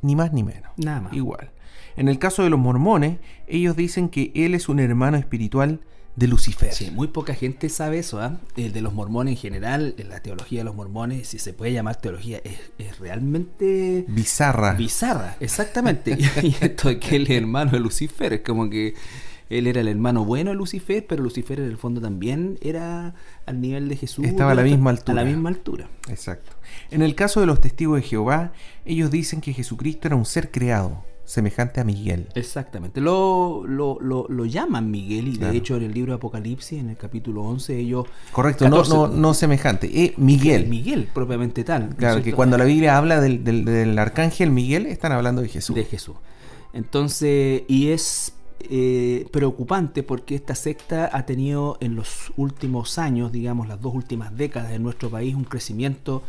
Ni 0.01 0.15
más 0.15 0.33
ni 0.33 0.41
menos. 0.41 0.71
Nada 0.77 0.99
más. 0.99 1.13
Igual. 1.13 1.51
En 1.95 2.07
el 2.07 2.17
caso 2.17 2.43
de 2.43 2.49
los 2.49 2.59
mormones, 2.59 3.19
ellos 3.47 3.75
dicen 3.75 4.09
que 4.09 4.31
él 4.33 4.55
es 4.55 4.67
un 4.67 4.79
hermano 4.79 5.17
espiritual 5.17 5.81
de 6.15 6.27
Lucifer. 6.27 6.73
Sí, 6.73 6.89
muy 6.89 7.09
poca 7.09 7.35
gente 7.35 7.69
sabe 7.69 7.99
eso, 7.99 8.19
¿ah? 8.19 8.39
El 8.57 8.73
de 8.73 8.81
los 8.81 8.93
mormones 8.93 9.33
en 9.33 9.37
general, 9.37 9.93
en 9.99 10.09
la 10.09 10.21
teología 10.21 10.61
de 10.61 10.65
los 10.65 10.75
mormones, 10.75 11.27
si 11.27 11.37
se 11.37 11.53
puede 11.53 11.71
llamar 11.71 11.97
teología, 11.97 12.41
es, 12.43 12.97
realmente... 12.99 14.05
Bizarra. 14.07 14.73
Bizarra, 14.73 15.37
exactamente. 15.39 16.17
y 16.41 16.55
esto 16.61 16.89
de 16.89 16.99
que 16.99 17.15
él 17.15 17.23
es 17.23 17.29
hermano 17.29 17.71
de 17.71 17.79
Lucifer, 17.79 18.33
es 18.33 18.41
como 18.41 18.69
que 18.71 18.95
él 19.49 19.67
era 19.67 19.81
el 19.81 19.87
hermano 19.87 20.25
bueno 20.25 20.51
de 20.51 20.55
Lucifer, 20.55 21.05
pero 21.07 21.23
Lucifer 21.23 21.59
en 21.59 21.65
el 21.65 21.77
fondo 21.77 21.99
también 22.01 22.57
era 22.61 23.15
al 23.45 23.61
nivel 23.61 23.89
de 23.89 23.95
Jesús. 23.95 24.25
Estaba 24.25 24.51
a 24.51 24.55
la 24.55 24.63
misma 24.63 24.91
altura. 24.91 25.19
A 25.19 25.23
la 25.23 25.29
misma 25.29 25.49
altura. 25.49 25.89
Exacto. 26.07 26.51
En 26.91 27.01
el 27.01 27.15
caso 27.15 27.39
de 27.39 27.47
los 27.47 27.59
testigos 27.59 28.01
de 28.01 28.07
Jehová, 28.07 28.53
ellos 28.85 29.09
dicen 29.09 29.41
que 29.41 29.53
Jesucristo 29.53 30.07
era 30.07 30.15
un 30.15 30.25
ser 30.25 30.51
creado 30.51 31.03
semejante 31.29 31.79
a 31.79 31.83
Miguel. 31.83 32.27
Exactamente. 32.33 33.01
Lo, 33.01 33.63
lo, 33.67 33.99
lo, 33.99 34.45
llaman 34.45 34.89
Miguel 34.89 35.27
y 35.27 35.37
de 35.37 35.55
hecho 35.55 35.77
en 35.77 35.83
el 35.83 35.93
libro 35.93 36.13
de 36.13 36.15
Apocalipsis, 36.15 36.79
en 36.79 36.89
el 36.89 36.97
capítulo 36.97 37.43
11, 37.43 37.77
ellos... 37.77 38.07
Correcto, 38.31 38.67
no, 38.67 38.83
no, 38.83 39.07
no 39.07 39.33
semejante, 39.35 40.05
es 40.05 40.17
Miguel. 40.17 40.65
Miguel, 40.67 41.07
propiamente 41.13 41.63
tal. 41.63 41.95
Claro, 41.95 42.23
que 42.23 42.33
cuando 42.33 42.57
la 42.57 42.65
Biblia 42.65 42.97
habla 42.97 43.21
del, 43.21 43.43
del, 43.43 43.99
arcángel 43.99 44.49
Miguel, 44.49 44.87
están 44.87 45.11
hablando 45.11 45.43
de 45.43 45.49
Jesús. 45.49 45.75
De 45.75 45.85
Jesús. 45.85 46.15
Entonces, 46.73 47.61
y 47.67 47.89
es 47.89 48.33
eh, 48.61 49.27
preocupante 49.31 50.03
porque 50.03 50.35
esta 50.35 50.55
secta 50.55 51.09
ha 51.11 51.25
tenido 51.25 51.77
en 51.81 51.95
los 51.95 52.31
últimos 52.37 52.97
años, 52.97 53.31
digamos 53.31 53.67
las 53.67 53.81
dos 53.81 53.93
últimas 53.93 54.35
décadas 54.35 54.71
en 54.73 54.83
nuestro 54.83 55.09
país, 55.09 55.35
un 55.35 55.43
crecimiento 55.43 56.23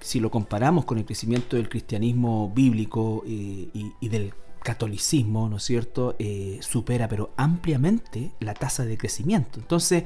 si 0.00 0.20
lo 0.20 0.30
comparamos 0.30 0.84
con 0.84 0.98
el 0.98 1.04
crecimiento 1.04 1.56
del 1.56 1.68
cristianismo 1.68 2.52
bíblico 2.54 3.24
eh, 3.26 3.68
y, 4.00 4.08
del 4.08 4.32
catolicismo, 4.62 5.48
¿no 5.48 5.56
es 5.56 5.64
cierto?, 5.64 6.14
eh, 6.20 6.58
supera 6.62 7.08
pero 7.08 7.30
ampliamente 7.36 8.30
la 8.38 8.54
tasa 8.54 8.84
de 8.84 8.96
crecimiento. 8.96 9.58
Entonces, 9.58 10.04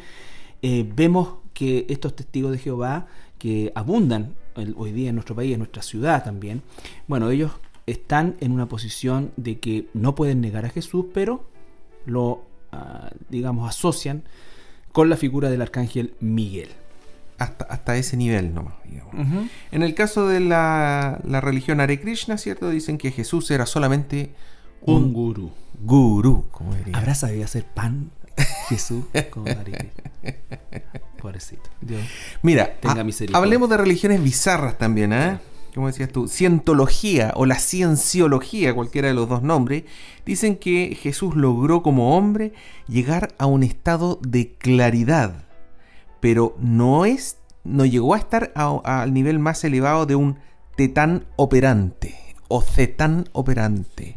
vemos 0.62 1.34
que 1.52 1.86
estos 1.90 2.16
testigos 2.16 2.52
de 2.52 2.58
Jehová, 2.58 3.06
que 3.38 3.72
abundan 3.74 4.34
hoy 4.76 4.92
día 4.92 5.10
en 5.10 5.16
nuestro 5.16 5.34
país, 5.34 5.52
en 5.52 5.58
nuestra 5.58 5.82
ciudad 5.82 6.24
también, 6.24 6.62
bueno, 7.06 7.30
ellos 7.30 7.50
están 7.86 8.36
en 8.40 8.52
una 8.52 8.66
posición 8.66 9.32
de 9.36 9.58
que 9.58 9.88
no 9.94 10.14
pueden 10.14 10.40
negar 10.40 10.64
a 10.64 10.70
Jesús, 10.70 11.06
pero 11.12 11.44
lo, 12.06 12.46
ah, 12.72 13.10
digamos, 13.28 13.68
asocian 13.68 14.24
con 14.92 15.08
la 15.08 15.16
figura 15.16 15.50
del 15.50 15.62
arcángel 15.62 16.14
Miguel 16.20 16.68
hasta, 17.42 17.96
ese 17.96 18.16
nivel 18.16 18.54
nomás. 18.54 18.74
En 19.70 19.82
el 19.82 19.94
caso 19.94 20.28
de 20.28 20.40
la, 20.40 21.20
religión 21.24 21.80
Hare 21.80 22.00
Krishna, 22.00 22.38
¿cierto? 22.38 22.70
Dicen 22.70 22.98
que 22.98 23.10
Jesús 23.10 23.50
era 23.50 23.66
solamente 23.66 24.34
un, 24.80 25.12
gurú. 25.12 25.50
Gurú, 25.80 26.46
como 26.50 26.74
diría. 26.74 26.96
¿Habrá 26.96 27.14
sabido 27.14 27.44
hacer 27.44 27.64
pan 27.64 28.10
Jesús 28.68 29.04
como 29.30 29.46
Hare 29.46 29.92
Pobrecito. 31.20 31.70
Mira, 32.42 32.74
hablemos 33.32 33.70
de 33.70 33.76
religiones 33.76 34.22
bizarras 34.22 34.76
también, 34.76 35.12
¿eh? 35.12 35.38
Como 35.74 35.86
decías 35.86 36.10
tú, 36.10 36.28
cientología 36.28 37.32
o 37.34 37.46
la 37.46 37.58
cienciología, 37.58 38.74
cualquiera 38.74 39.08
de 39.08 39.14
los 39.14 39.28
dos 39.28 39.42
nombres, 39.42 39.84
dicen 40.26 40.56
que 40.56 40.96
Jesús 41.00 41.34
logró 41.34 41.82
como 41.82 42.16
hombre 42.16 42.52
llegar 42.88 43.34
a 43.38 43.46
un 43.46 43.62
estado 43.62 44.18
de 44.22 44.52
claridad 44.52 45.46
pero 46.22 46.56
no 46.60 47.04
es 47.04 47.38
no 47.64 47.84
llegó 47.84 48.14
a 48.14 48.18
estar 48.18 48.52
al 48.54 49.12
nivel 49.12 49.40
más 49.40 49.64
elevado 49.64 50.06
de 50.06 50.14
un 50.14 50.38
tetán 50.76 51.26
operante 51.34 52.14
o 52.46 52.62
cetán 52.62 53.28
operante. 53.32 54.16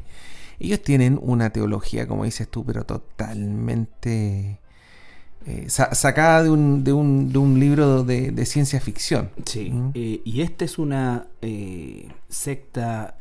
Ellos 0.59 0.81
tienen 0.81 1.19
una 1.21 1.49
teología, 1.49 2.07
como 2.07 2.25
dices 2.25 2.47
tú, 2.47 2.63
pero 2.63 2.85
totalmente 2.85 4.59
eh, 5.45 5.69
sacada 5.69 6.41
de 6.43 6.49
un, 6.49 6.83
de, 6.83 6.91
un, 6.91 7.31
de 7.31 7.37
un, 7.37 7.59
libro 7.59 8.03
de, 8.03 8.45
ciencia 8.45 8.79
ficción. 8.79 9.29
Sí, 9.45 9.69
¿Mm? 9.69 9.91
eh, 9.93 10.21
y 10.23 10.41
esta 10.41 10.65
es 10.65 10.79
una 10.79 11.27
eh, 11.41 12.09
secta 12.27 13.17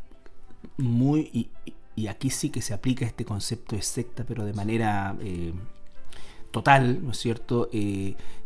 muy... 0.79 1.29
Y, 1.33 1.51
y, 1.97 2.07
aquí 2.07 2.31
sí 2.31 2.49
que 2.49 2.63
se 2.63 2.73
aplica 2.73 3.05
este 3.05 3.25
concepto 3.25 3.77
de 3.77 3.83
secta, 3.83 4.25
pero 4.27 4.45
de 4.45 4.53
manera 4.53 5.17
total, 6.51 7.05
¿no 7.05 7.13
es 7.13 7.19
cierto? 7.19 7.71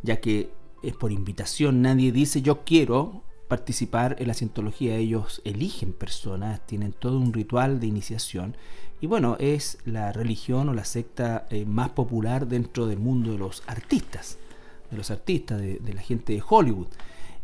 Ya 0.02 0.20
que 0.20 0.50
es 0.82 0.94
por 0.94 1.12
invitación, 1.12 1.80
nadie 1.80 2.12
dice 2.12 2.42
yo 2.42 2.64
quiero 2.64 3.22
participar 3.48 4.16
en 4.18 4.28
la 4.28 4.34
cientología, 4.34 4.96
ellos 4.96 5.40
eligen 5.44 5.94
personas, 5.94 6.64
tienen 6.66 6.92
todo 6.92 7.18
un 7.18 7.32
ritual 7.32 7.80
de 7.80 7.86
iniciación 7.86 8.54
y 9.00 9.06
bueno, 9.06 9.36
es 9.38 9.78
la 9.84 10.12
religión 10.12 10.68
o 10.68 10.74
la 10.74 10.84
secta 10.84 11.46
eh, 11.50 11.64
más 11.64 11.90
popular 11.90 12.46
dentro 12.46 12.86
del 12.86 12.98
mundo 12.98 13.32
de 13.32 13.38
los 13.38 13.62
artistas, 13.66 14.38
de 14.90 14.96
los 14.96 15.10
artistas, 15.10 15.60
de, 15.60 15.80
la 15.94 16.02
gente 16.02 16.32
de 16.32 16.42
Hollywood. 16.46 16.88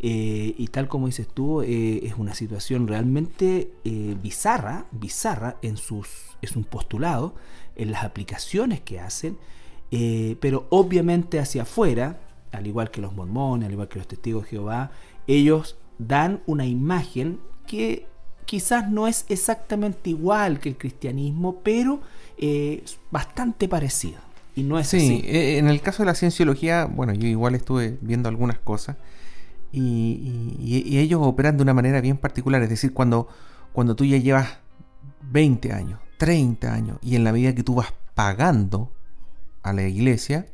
Eh, 0.01 0.55
y 0.59 0.67
tal 0.69 0.89
como 0.89 1.07
dices 1.07 1.29
tú, 1.29 1.63
es 1.63 2.15
una 2.19 2.35
situación 2.35 2.89
realmente 2.89 3.71
bizarra, 4.23 4.87
bizarra 4.91 5.57
en 5.63 5.77
sus, 5.77 6.09
es 6.43 6.57
un 6.57 6.65
postulado, 6.65 7.35
en 7.77 7.91
las 7.91 8.05
aplicaciones 8.05 8.81
que 8.81 9.01
hacen 9.01 9.39
eh, 9.97 10.37
pero 10.41 10.67
obviamente 10.71 11.39
hacia 11.39 11.63
afuera, 11.63 12.19
al 12.51 12.67
igual 12.67 12.91
que 12.91 13.01
los 13.01 13.15
mormones, 13.15 13.67
al 13.67 13.73
igual 13.73 13.87
que 13.87 14.01
los 14.01 14.09
testigos 14.09 14.43
de 14.43 14.51
Jehová, 14.51 14.91
ellos 15.29 15.77
dan 15.99 16.43
una 16.47 16.67
imagen 16.67 17.39
que 17.69 18.09
quizás 18.45 18.91
no 18.91 19.07
es 19.09 19.25
exactamente 19.29 20.11
igual 20.11 20.61
que 20.61 20.71
el 20.71 20.77
cristianismo, 20.77 21.61
pero 21.63 22.01
eh, 22.39 22.85
bastante 23.11 23.69
parecida. 23.69 24.21
Y 24.57 24.63
no 24.63 24.79
es 24.79 24.89
sí, 24.89 25.23
eh, 25.25 25.59
en 25.59 25.69
el 25.69 25.81
caso 25.81 26.03
de 26.03 26.07
la 26.07 26.15
cienciología, 26.15 26.85
bueno, 26.85 27.13
yo 27.13 27.27
igual 27.27 27.55
estuve 27.55 27.99
viendo 28.01 28.29
algunas 28.29 28.59
cosas 28.59 28.97
y, 29.73 30.97
ellos 30.99 31.21
operan 31.23 31.57
de 31.57 31.65
una 31.65 31.75
manera 31.75 32.01
bien 32.01 32.17
particular, 32.17 32.63
es 32.63 32.69
decir, 32.69 32.93
cuando, 32.93 33.29
cuando 33.73 33.97
tú 33.97 34.05
ya 34.05 34.17
llevas 34.17 34.59
20 35.23 35.73
años, 35.73 36.01
30 36.19 36.73
años 36.73 36.99
y 37.03 37.17
en 37.17 37.25
la 37.25 37.33
medida 37.33 37.55
que 37.55 37.65
tú 37.65 37.75
vas 37.75 37.93
pagando 38.15 38.93
a 39.63 39.73
la 39.73 39.83
iglesia, 39.83 40.47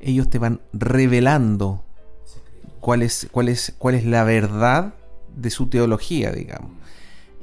ellos 0.00 0.30
te 0.30 0.38
van 0.38 0.60
revelando 0.72 1.84
cuál 2.80 3.02
es, 3.02 3.28
cuál 3.30 3.48
es, 3.48 3.74
cuál 3.78 3.94
es 3.94 4.06
la 4.06 4.24
verdad 4.24 4.94
de 5.36 5.50
su 5.50 5.66
teología, 5.66 6.32
digamos. 6.32 6.70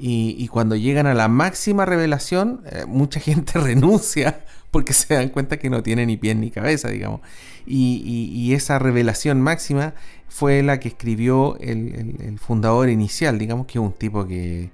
Y, 0.03 0.47
cuando 0.47 0.75
llegan 0.75 1.05
a 1.05 1.13
la 1.13 1.27
máxima 1.27 1.85
revelación, 1.85 2.63
eh, 2.71 2.85
mucha 2.87 3.19
gente 3.27 3.59
renuncia 3.59 4.43
porque 4.71 4.93
se 4.93 5.13
dan 5.13 5.29
cuenta 5.29 5.57
que 5.57 5.69
no 5.69 5.83
tiene 5.83 6.05
ni 6.05 6.17
pie 6.17 6.33
ni 6.33 6.49
cabeza, 6.49 6.89
digamos. 6.89 7.21
Y, 7.65 8.53
esa 8.53 8.79
revelación 8.79 9.41
máxima 9.41 9.93
fue 10.27 10.63
la 10.63 10.79
que 10.79 10.87
escribió 10.87 11.57
el, 11.59 12.39
fundador 12.39 12.89
inicial, 12.89 13.37
digamos 13.37 13.67
que 13.67 13.77
es 13.77 13.83
un 13.83 13.93
tipo 13.93 14.25
que... 14.27 14.71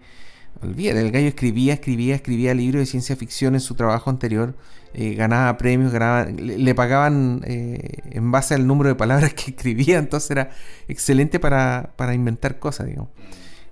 Olvídate, 0.62 1.02
el 1.02 1.12
gallo 1.12 1.28
escribía, 1.28 1.74
escribía, 1.76 2.16
escribía 2.16 2.54
libros 2.56 2.80
de 2.80 2.86
ciencia 2.88 3.16
ficción 3.16 3.54
en 3.54 3.62
su 3.62 3.76
trabajo 3.76 4.10
anterior 4.10 4.56
eh, 4.94 5.14
ganaba 5.14 5.56
premios, 5.58 5.94
le, 5.94 6.74
pagaban 6.74 7.42
eh, 7.46 8.00
en 8.10 8.32
base 8.32 8.56
al 8.56 8.66
número 8.66 8.90
de 8.90 8.96
palabras 8.96 9.34
que 9.36 9.52
escribía, 9.52 10.00
entonces 10.00 10.32
era 10.32 10.50
excelente 10.88 11.40
para, 11.40 11.94
inventar 12.16 12.58
cosas, 12.58 12.88
digamos. 12.88 13.10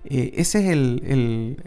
Eh, 0.08 0.34
ese 0.38 0.60
es 0.60 0.66
el, 0.70 1.58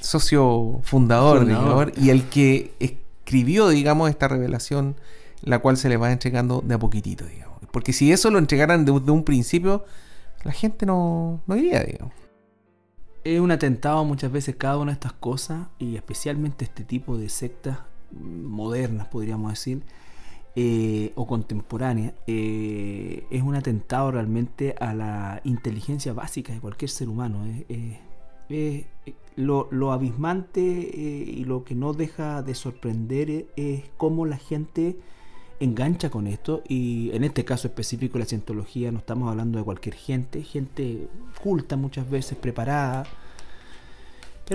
socio 0.00 0.80
fundador, 0.82 1.92
y 1.96 2.10
el 2.10 2.24
que 2.24 2.72
escribió, 2.78 3.68
digamos, 3.68 4.10
esta 4.10 4.28
revelación, 4.28 4.96
la 5.42 5.58
cual 5.60 5.76
se 5.76 5.88
le 5.88 5.96
va 5.96 6.12
entregando 6.12 6.62
de 6.64 6.74
a 6.74 6.78
poquitito, 6.78 7.24
digamos. 7.24 7.58
Porque 7.70 7.92
si 7.92 8.12
eso 8.12 8.30
lo 8.30 8.38
entregaran 8.38 8.84
de, 8.84 8.92
un 8.92 9.24
principio, 9.24 9.84
la 10.44 10.52
gente 10.52 10.86
no, 10.86 11.40
no 11.46 11.56
iría, 11.56 11.82
digamos. 11.82 12.12
Es 13.24 13.40
un 13.40 13.50
atentado 13.50 14.04
muchas 14.04 14.30
veces 14.30 14.56
cada 14.56 14.76
una 14.76 14.92
de 14.92 14.94
estas 14.94 15.14
cosas 15.14 15.68
y 15.78 15.96
especialmente 15.96 16.64
este 16.66 16.84
tipo 16.84 17.16
de 17.16 17.30
sectas 17.30 17.78
modernas, 18.10 19.08
podríamos 19.08 19.52
decir, 19.52 19.82
eh, 20.56 21.12
o 21.16 21.26
contemporáneas, 21.26 22.14
eh, 22.28 23.26
es 23.30 23.42
un 23.42 23.56
atentado 23.56 24.12
realmente 24.12 24.76
a 24.78 24.94
la 24.94 25.40
inteligencia 25.42 26.12
básica 26.12 26.52
de 26.52 26.60
cualquier 26.60 26.90
ser 26.90 27.08
humano. 27.08 27.44
lo, 29.36 29.68
lo, 29.72 29.92
abismante 29.92 30.60
eh, 30.60 31.24
y 31.38 31.44
lo 31.44 31.64
que 31.64 31.74
no 31.74 31.92
deja 31.92 32.42
de 32.42 32.54
sorprender 32.54 33.46
es 33.56 33.82
cómo 33.96 34.26
la 34.26 34.36
gente 34.36 34.96
engancha 35.58 36.10
con 36.10 36.26
esto 36.28 36.62
y 36.68 37.10
en 37.12 37.24
este 37.24 37.44
caso 37.44 37.68
específico 37.68 38.18
la 38.18 38.24
cientología 38.24 38.92
no 38.92 38.98
estamos 38.98 39.28
hablando 39.30 39.58
de 39.58 39.64
cualquier 39.64 39.94
gente, 39.96 40.42
gente 40.42 41.08
culta 41.42 41.76
muchas 41.76 42.08
veces, 42.08 42.38
preparada, 42.38 43.06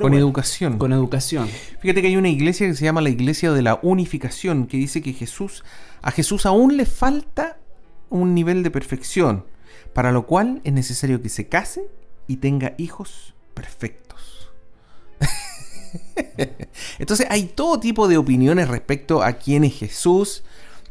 con 0.01 0.13
educación. 0.13 0.77
Con 0.77 0.93
educación. 0.93 1.50
Fíjate 1.79 2.01
que 2.01 2.08
hay 2.08 2.17
una 2.17 2.29
iglesia 2.29 2.67
que 2.67 2.75
se 2.75 2.86
llama 2.86 3.01
la 3.01 3.10
Iglesia 3.10 3.51
de 3.51 3.62
la 3.62 3.79
Unificación, 3.81 4.67
que 4.67 4.77
dice 4.77 5.01
que 5.01 5.13
Jesús, 5.13 5.63
a 6.01 6.12
Jesús 6.12 6.46
aún 6.46 6.77
le 6.77 6.86
falta 6.86 7.58
un 8.10 8.34
nivel 8.34 8.63
de 8.63 8.72
perfección, 8.72 9.46
para 9.93 10.12
lo 10.12 10.25
cual 10.25 10.62
es 10.63 10.74
necesario 10.74 11.22
que 11.22 11.29
se 11.29 11.48
case 11.48 11.89
y 12.27 12.38
tenga 12.38 12.75
hijos 12.77 13.34
perfectos. 13.53 14.51
Entonces 17.00 17.25
hay 17.29 17.46
todo 17.46 17.79
tipo 17.79 18.08
de 18.08 18.17
opiniones 18.17 18.67
respecto 18.67 19.24
a 19.24 19.34
quién 19.34 19.63
es 19.63 19.74
Jesús, 19.74 20.43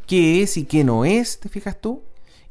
qué 0.05 0.43
es 0.43 0.57
y 0.57 0.65
qué 0.65 0.83
no 0.83 1.05
es, 1.05 1.39
¿te 1.39 1.47
fijas 1.49 1.79
tú? 1.79 2.03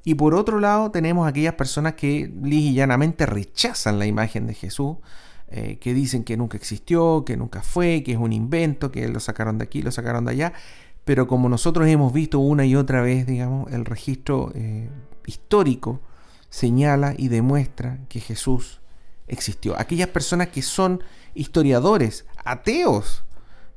Y 0.05 0.15
por 0.15 0.35
otro 0.35 0.59
lado 0.59 0.91
tenemos 0.91 1.29
aquellas 1.29 1.55
personas 1.55 1.95
que 1.95 2.33
llanamente 2.43 3.27
rechazan 3.27 3.99
la 3.99 4.07
imagen 4.07 4.47
de 4.47 4.55
Jesús, 4.55 4.97
eh, 5.51 5.79
que 5.81 5.95
dicen 5.95 6.25
que 6.25 6.37
nunca 6.37 6.57
existió, 6.57 7.25
que 7.25 7.37
nunca 7.37 7.63
fue, 7.63 8.03
que 8.03 8.13
es 8.13 8.19
un 8.19 8.33
invento, 8.33 8.91
que 8.91 9.09
lo 9.09 9.19
sacaron 9.19 9.59
de 9.59 9.65
aquí, 9.65 9.81
lo 9.81 9.91
sacaron 9.91 10.27
de 10.27 10.33
allá. 10.33 10.53
Pero 11.05 11.27
como 11.27 11.49
nosotros 11.49 11.89
hemos 11.89 12.13
visto 12.13 12.39
una 12.39 12.67
y 12.67 12.77
otra 12.77 13.01
vez, 13.01 13.27
digamos, 13.27 13.73
el 13.73 13.87
registro 13.87 14.53
eh, 14.55 14.91
histórico 15.25 16.01
señala 16.51 17.15
y 17.17 17.29
demuestra 17.29 17.99
que 18.09 18.21
Jesús 18.21 18.81
existió. 19.27 19.79
Aquellas 19.79 20.09
personas 20.09 20.49
que 20.49 20.61
son 20.61 21.03
historiadores, 21.35 22.27
ateos, 22.45 23.25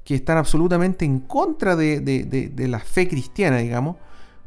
que 0.03 0.15
están 0.15 0.37
absolutamente 0.37 1.05
en 1.05 1.19
contra 1.19 1.75
de, 1.77 2.51
la 2.67 2.79
fe 2.79 3.07
cristiana, 3.07 3.57
digamos, 3.57 3.95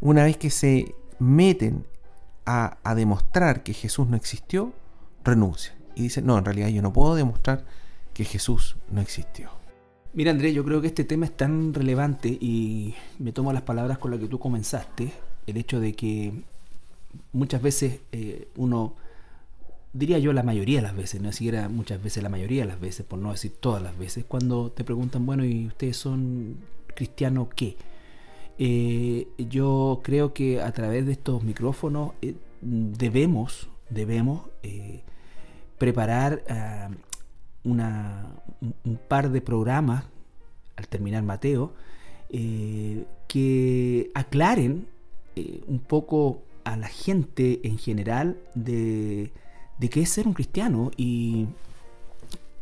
una 0.00 0.24
vez 0.24 0.36
que 0.36 0.50
se 0.50 0.94
meten 1.18 1.86
a, 2.44 2.76
a, 2.82 2.94
demostrar 2.94 3.62
que 3.62 3.72
Jesús 3.72 4.08
no 4.08 4.16
existió, 4.16 4.74
renuncian. 5.22 5.83
Y 5.94 6.02
dicen, 6.02 6.26
no, 6.26 6.38
en 6.38 6.44
realidad 6.44 6.68
yo 6.68 6.82
no 6.82 6.92
puedo 6.92 7.14
demostrar 7.14 7.64
que 8.12 8.24
Jesús 8.24 8.76
no 8.90 9.00
existió. 9.00 9.50
Mira, 10.12 10.30
Andrés, 10.30 10.54
yo 10.54 10.64
creo 10.64 10.80
que 10.80 10.86
este 10.86 11.04
tema 11.04 11.26
es 11.26 11.36
tan 11.36 11.74
relevante 11.74 12.28
y 12.28 12.94
me 13.18 13.32
tomo 13.32 13.52
las 13.52 13.62
palabras 13.62 13.98
con 13.98 14.12
las 14.12 14.20
que 14.20 14.28
tú 14.28 14.38
comenzaste, 14.38 15.12
el 15.46 15.56
hecho 15.56 15.80
de 15.80 15.94
que 15.94 16.32
muchas 17.32 17.60
veces 17.60 18.00
eh, 18.12 18.48
uno 18.56 18.94
diría 19.92 20.18
yo 20.18 20.32
la 20.32 20.42
mayoría 20.42 20.78
de 20.78 20.82
las 20.82 20.96
veces, 20.96 21.20
no 21.20 21.32
siquiera 21.32 21.68
muchas 21.68 22.02
veces, 22.02 22.22
la 22.22 22.28
mayoría 22.28 22.62
de 22.62 22.68
las 22.68 22.80
veces, 22.80 23.06
por 23.06 23.18
no 23.18 23.32
decir 23.32 23.52
todas 23.58 23.82
las 23.82 23.96
veces, 23.98 24.24
cuando 24.24 24.70
te 24.70 24.84
preguntan, 24.84 25.26
bueno, 25.26 25.44
¿y 25.44 25.66
ustedes 25.66 25.96
son 25.96 26.58
cristianos 26.94 27.48
qué? 27.54 27.76
Eh, 28.58 29.28
yo 29.38 30.00
creo 30.04 30.32
que 30.32 30.60
a 30.60 30.70
través 30.72 31.06
de 31.06 31.12
estos 31.12 31.42
micrófonos 31.42 32.12
eh, 32.22 32.34
debemos, 32.60 33.68
debemos 33.90 34.42
preparar 35.78 36.42
ah, 36.48 36.90
una, 37.64 38.26
un, 38.84 38.96
par 39.08 39.30
de 39.30 39.40
programas 39.40 40.04
al 40.76 40.88
terminar 40.88 41.22
Mateo 41.22 41.72
que 43.28 44.10
aclaren 44.14 44.88
un 45.68 45.78
poco 45.78 46.42
a 46.64 46.76
la 46.76 46.88
gente 46.88 47.60
en 47.62 47.78
general 47.78 48.38
de 48.54 49.30
de 49.78 49.90
qué 49.90 50.02
es 50.02 50.10
ser 50.10 50.26
un 50.26 50.34
cristiano 50.34 50.90
y, 50.96 51.46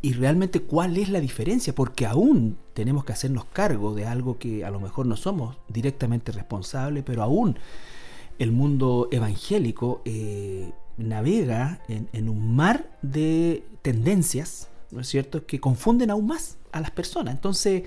y 0.01 0.13
realmente 0.15 0.61
cuál 0.61 0.97
es 0.97 1.09
la 1.09 1.21
diferencia, 1.21 1.75
porque 1.75 2.07
aún 2.07 2.57
tenemos 2.75 3.05
que 3.05 3.13
hacernos 3.13 3.45
cargo 3.47 3.95
de 3.95 4.07
algo 4.07 4.39
que 4.39 4.65
a 4.65 4.71
lo 4.71 4.81
mejor 4.81 5.07
no 5.07 5.17
somos 5.17 5.57
directamente 5.69 6.33
responsables, 6.33 7.05
pero 7.05 7.23
aún 7.23 7.59
el 8.39 8.53
mundo 8.53 9.09
evangélico 9.11 10.03
eh, 10.05 10.73
navega 10.97 11.81
en, 11.89 12.29
un 12.29 12.55
mar 12.55 12.87
de 13.03 13.65
tendencias, 13.83 14.69
¿no 14.91 15.01
es 15.01 15.09
cierto?, 15.09 15.47
que 15.47 15.61
confunden 15.61 16.11
aún 16.11 16.27
más 16.27 16.57
a 16.73 16.81
las 16.81 16.91
personas. 16.91 17.35
Entonces... 17.35 17.85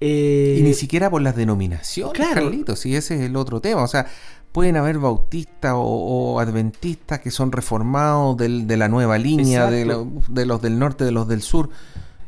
Eh, 0.00 0.56
y 0.60 0.62
ni 0.62 0.74
siquiera 0.74 1.10
por 1.10 1.22
las 1.22 1.34
denominaciones, 1.34 2.14
claro. 2.14 2.44
Carlitos, 2.44 2.78
si 2.78 2.94
ese 2.94 3.16
es 3.16 3.22
el 3.22 3.34
otro 3.34 3.60
tema. 3.60 3.82
O 3.82 3.88
sea, 3.88 4.06
pueden 4.52 4.76
haber 4.76 4.98
bautistas 4.98 5.72
o, 5.76 6.38
adventistas 6.40 7.20
que 7.20 7.30
son 7.30 7.52
reformados 7.52 8.36
de 8.36 8.76
la 8.76 8.88
nueva 8.88 9.18
línea, 9.18 9.70
de, 9.70 9.84
los 9.84 10.62
del 10.62 10.78
norte, 10.78 11.04
de 11.04 11.12
los 11.12 11.26
del 11.28 11.42
sur. 11.42 11.70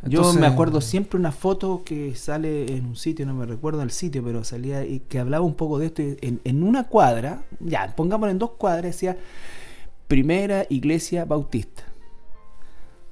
Yo 0.03 0.33
me 0.33 0.47
acuerdo 0.47 0.81
siempre 0.81 1.19
una 1.19 1.33
foto 1.33 1.83
que 1.85 2.15
sale 2.15 2.75
en 2.75 2.87
un 2.87 2.97
sitio, 2.97 3.27
no 3.27 3.35
me 3.35 3.45
recuerdo 3.45 3.83
el 3.83 3.91
sitio, 3.91 4.25
pero 4.25 4.45
salía 4.45 4.85
y 4.85 5.01
que 5.01 5.19
hablaba 5.19 5.45
un 5.45 5.55
poco 5.55 5.79
de 5.79 5.87
esto 5.87 6.03
en, 6.03 6.63
una 6.63 6.89
cuadra, 6.89 7.43
ya, 7.61 7.93
pongámoslo 7.95 8.31
en 8.31 8.39
dos 8.39 8.53
cuadras, 8.53 8.93
decía 8.93 9.19
primera 10.11 10.67
iglesia 10.69 11.25
bautista. 11.25 11.85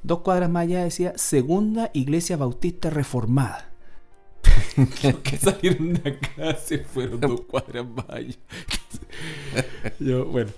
Dos 0.02 0.18
cuadras 0.22 0.50
más 0.50 0.64
allá 0.64 0.82
decía 0.82 1.12
segunda 1.16 1.90
iglesia 1.94 2.36
bautista 2.36 2.90
reformada. 2.90 3.70
que 5.22 5.36
salieron 5.36 5.94
de 5.94 6.10
acá 6.10 6.56
se 6.56 6.78
fueron 6.78 7.20
dos 7.20 7.42
cuadras 7.42 7.86
más 7.86 8.06
Yo, 10.00 10.26
bueno. 10.26 10.50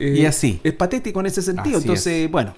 y 0.00 0.24
así. 0.24 0.60
Es 0.64 0.74
patético 0.74 1.20
en 1.20 1.26
ese 1.26 1.40
sentido. 1.40 1.78
Entonces, 1.78 2.28
bueno, 2.28 2.52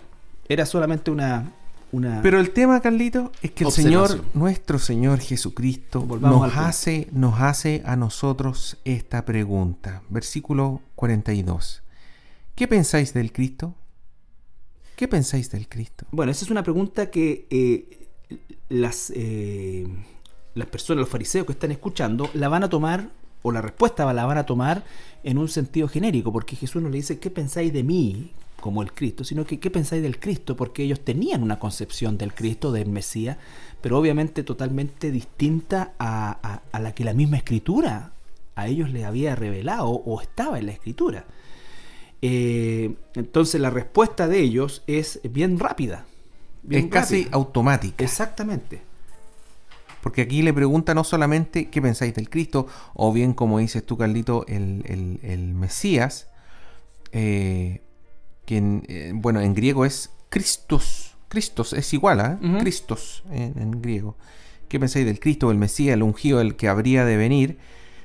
era 0.49 0.65
solamente 0.65 1.11
una, 1.11 1.53
una, 1.93 2.23
Pero 2.23 2.41
el 2.41 2.51
tema, 2.53 2.81
Carlito, 2.81 3.31
es 3.43 3.51
que 3.51 3.65
el 3.65 3.73
Señor, 3.73 4.25
nuestro 4.33 4.79
Señor 4.79 5.21
Jesucristo, 5.21 6.07
nos 6.19 6.57
hace, 6.57 7.09
nos 7.13 7.39
hace 7.43 7.83
a 7.85 7.95
nosotros 7.95 8.79
esta 8.87 9.27
pregunta. 9.27 10.01
Versículo 10.09 10.81
42. 10.95 11.83
¿Qué 12.55 12.69
pensáis 12.69 13.15
del 13.15 13.33
Cristo? 13.33 13.75
¿Qué 14.97 15.09
pensáis 15.09 15.51
del 15.51 15.69
Cristo? 15.69 16.07
Bueno, 16.11 16.33
esa 16.33 16.45
es 16.45 16.51
una 16.51 16.63
pregunta 16.63 17.11
que 17.11 17.47
eh, 17.51 18.09
las 18.69 19.13
eh, 19.15 19.87
las 20.55 20.69
personas, 20.69 21.01
los 21.01 21.09
fariseos 21.09 21.47
que 21.47 21.53
están 21.53 21.73
escuchando, 21.73 22.31
la 22.35 22.49
van 22.49 22.65
a 22.65 22.69
tomar, 22.69 23.11
o 23.43 23.51
la 23.51 23.63
respuesta 23.63 24.11
la 24.13 24.27
van 24.27 24.39
a 24.39 24.47
tomar 24.47 24.85
en 25.25 25.39
un 25.39 25.49
sentido 25.49 25.89
genérico, 25.89 26.33
porque 26.33 26.57
Jesús 26.57 26.83
no 26.83 26.89
le 26.89 26.99
dice, 26.99 27.19
¿qué 27.19 27.31
pensáis 27.31 27.73
de 27.73 27.83
mí? 27.83 28.33
como 28.61 28.81
el 28.81 28.93
Cristo, 28.93 29.25
sino 29.25 29.45
que 29.45 29.59
¿qué 29.59 29.73
pensáis 29.73 30.03
del 30.05 30.21
Cristo? 30.21 30.55
Porque 30.55 30.85
ellos 30.85 31.01
tenían 31.01 31.43
una 31.43 31.59
concepción 31.59 32.17
del 32.17 32.33
Cristo, 32.33 32.71
del 32.71 32.91
Mesías, 32.91 33.37
pero 33.81 33.99
obviamente 33.99 34.45
totalmente 34.45 35.11
distinta 35.11 35.95
a, 35.99 36.61
la 36.73 36.95
que 36.95 37.03
la 37.03 37.13
misma 37.13 37.39
escritura 37.39 38.13
a 38.55 38.69
ellos 38.69 38.93
les 38.93 39.03
había 39.03 39.35
revelado 39.35 39.89
o 39.89 40.21
estaba 40.21 40.61
en 40.61 40.67
la 40.67 40.73
escritura. 40.73 41.27
Eh, 42.23 42.95
entonces 43.15 43.61
la 43.61 43.71
respuesta 43.71 44.29
de 44.29 44.39
ellos 44.39 44.83
es 44.87 45.21
bien 45.25 45.59
rápida. 45.59 46.07
es 46.71 46.87
casi 46.87 47.29
automática. 47.33 48.03
Exactamente. 48.03 48.81
Porque 50.03 50.23
aquí 50.23 50.43
le 50.43 50.53
pregunta 50.53 50.95
no 50.95 51.05
solamente 51.05 51.69
qué 51.69 51.81
pensáis 51.81 52.15
del 52.15 52.29
Cristo, 52.29 52.67
o 52.95 53.13
bien 53.13 53.35
como 53.35 53.61
dices 53.61 53.87
tú, 53.87 53.97
Carlito, 53.97 54.45
el, 54.49 55.53
Mesías, 55.55 56.27
eh, 57.13 57.83
que 58.45 58.57
en, 58.57 58.83
eh, 58.89 59.13
bueno, 59.15 59.41
en 59.41 59.55
griego 59.55 59.85
es 59.85 60.11
Christos. 60.29 61.15
Christos 61.29 61.73
es 61.73 61.93
igual 61.95 62.21
a 62.21 62.39
¿eh? 62.43 62.59
Christos 62.61 63.23
en, 63.31 63.81
griego. 63.81 64.17
¿Qué 64.69 64.81
pensáis 64.81 65.07
del 65.07 65.21
Cristo, 65.21 65.51
el 65.51 65.57
Mesías, 65.57 65.95
el 65.95 66.03
ungido, 66.03 66.41
el 66.41 66.57
que 66.57 66.69
habría 66.69 67.05
de 67.05 67.17
venir? 67.17 67.59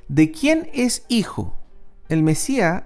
¿De 0.07 0.31
quién 0.31 0.69
es 0.73 1.03
hijo? 1.09 1.57
El 2.09 2.21
Mesías, 2.21 2.83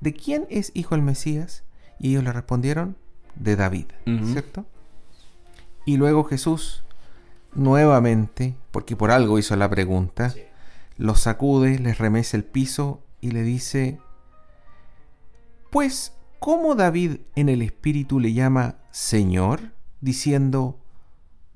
¿de 0.00 0.12
quién 0.12 0.46
es 0.50 0.70
hijo 0.74 0.94
el 0.94 1.02
Mesías? 1.02 1.64
Y 1.98 2.10
ellos 2.10 2.24
le 2.24 2.32
respondieron, 2.32 2.96
de 3.34 3.56
David, 3.56 3.86
¿cierto? 4.32 4.66
Y 5.84 5.96
luego 5.96 6.24
Jesús 6.24 6.84
nuevamente, 7.54 8.56
porque 8.70 8.96
por 8.96 9.10
algo 9.10 9.38
hizo 9.38 9.56
la 9.56 9.70
pregunta, 9.70 10.34
los 10.96 11.20
sacude, 11.20 11.78
les 11.78 11.98
remece 11.98 12.36
el 12.36 12.44
piso 12.44 13.02
y 13.20 13.30
le 13.30 13.42
dice, 13.42 13.98
pues, 15.70 16.12
¿cómo 16.38 16.74
David 16.74 17.20
en 17.36 17.48
el 17.48 17.62
Espíritu 17.62 18.20
le 18.20 18.32
llama 18.32 18.76
Señor? 18.90 19.72
Diciendo, 20.00 20.78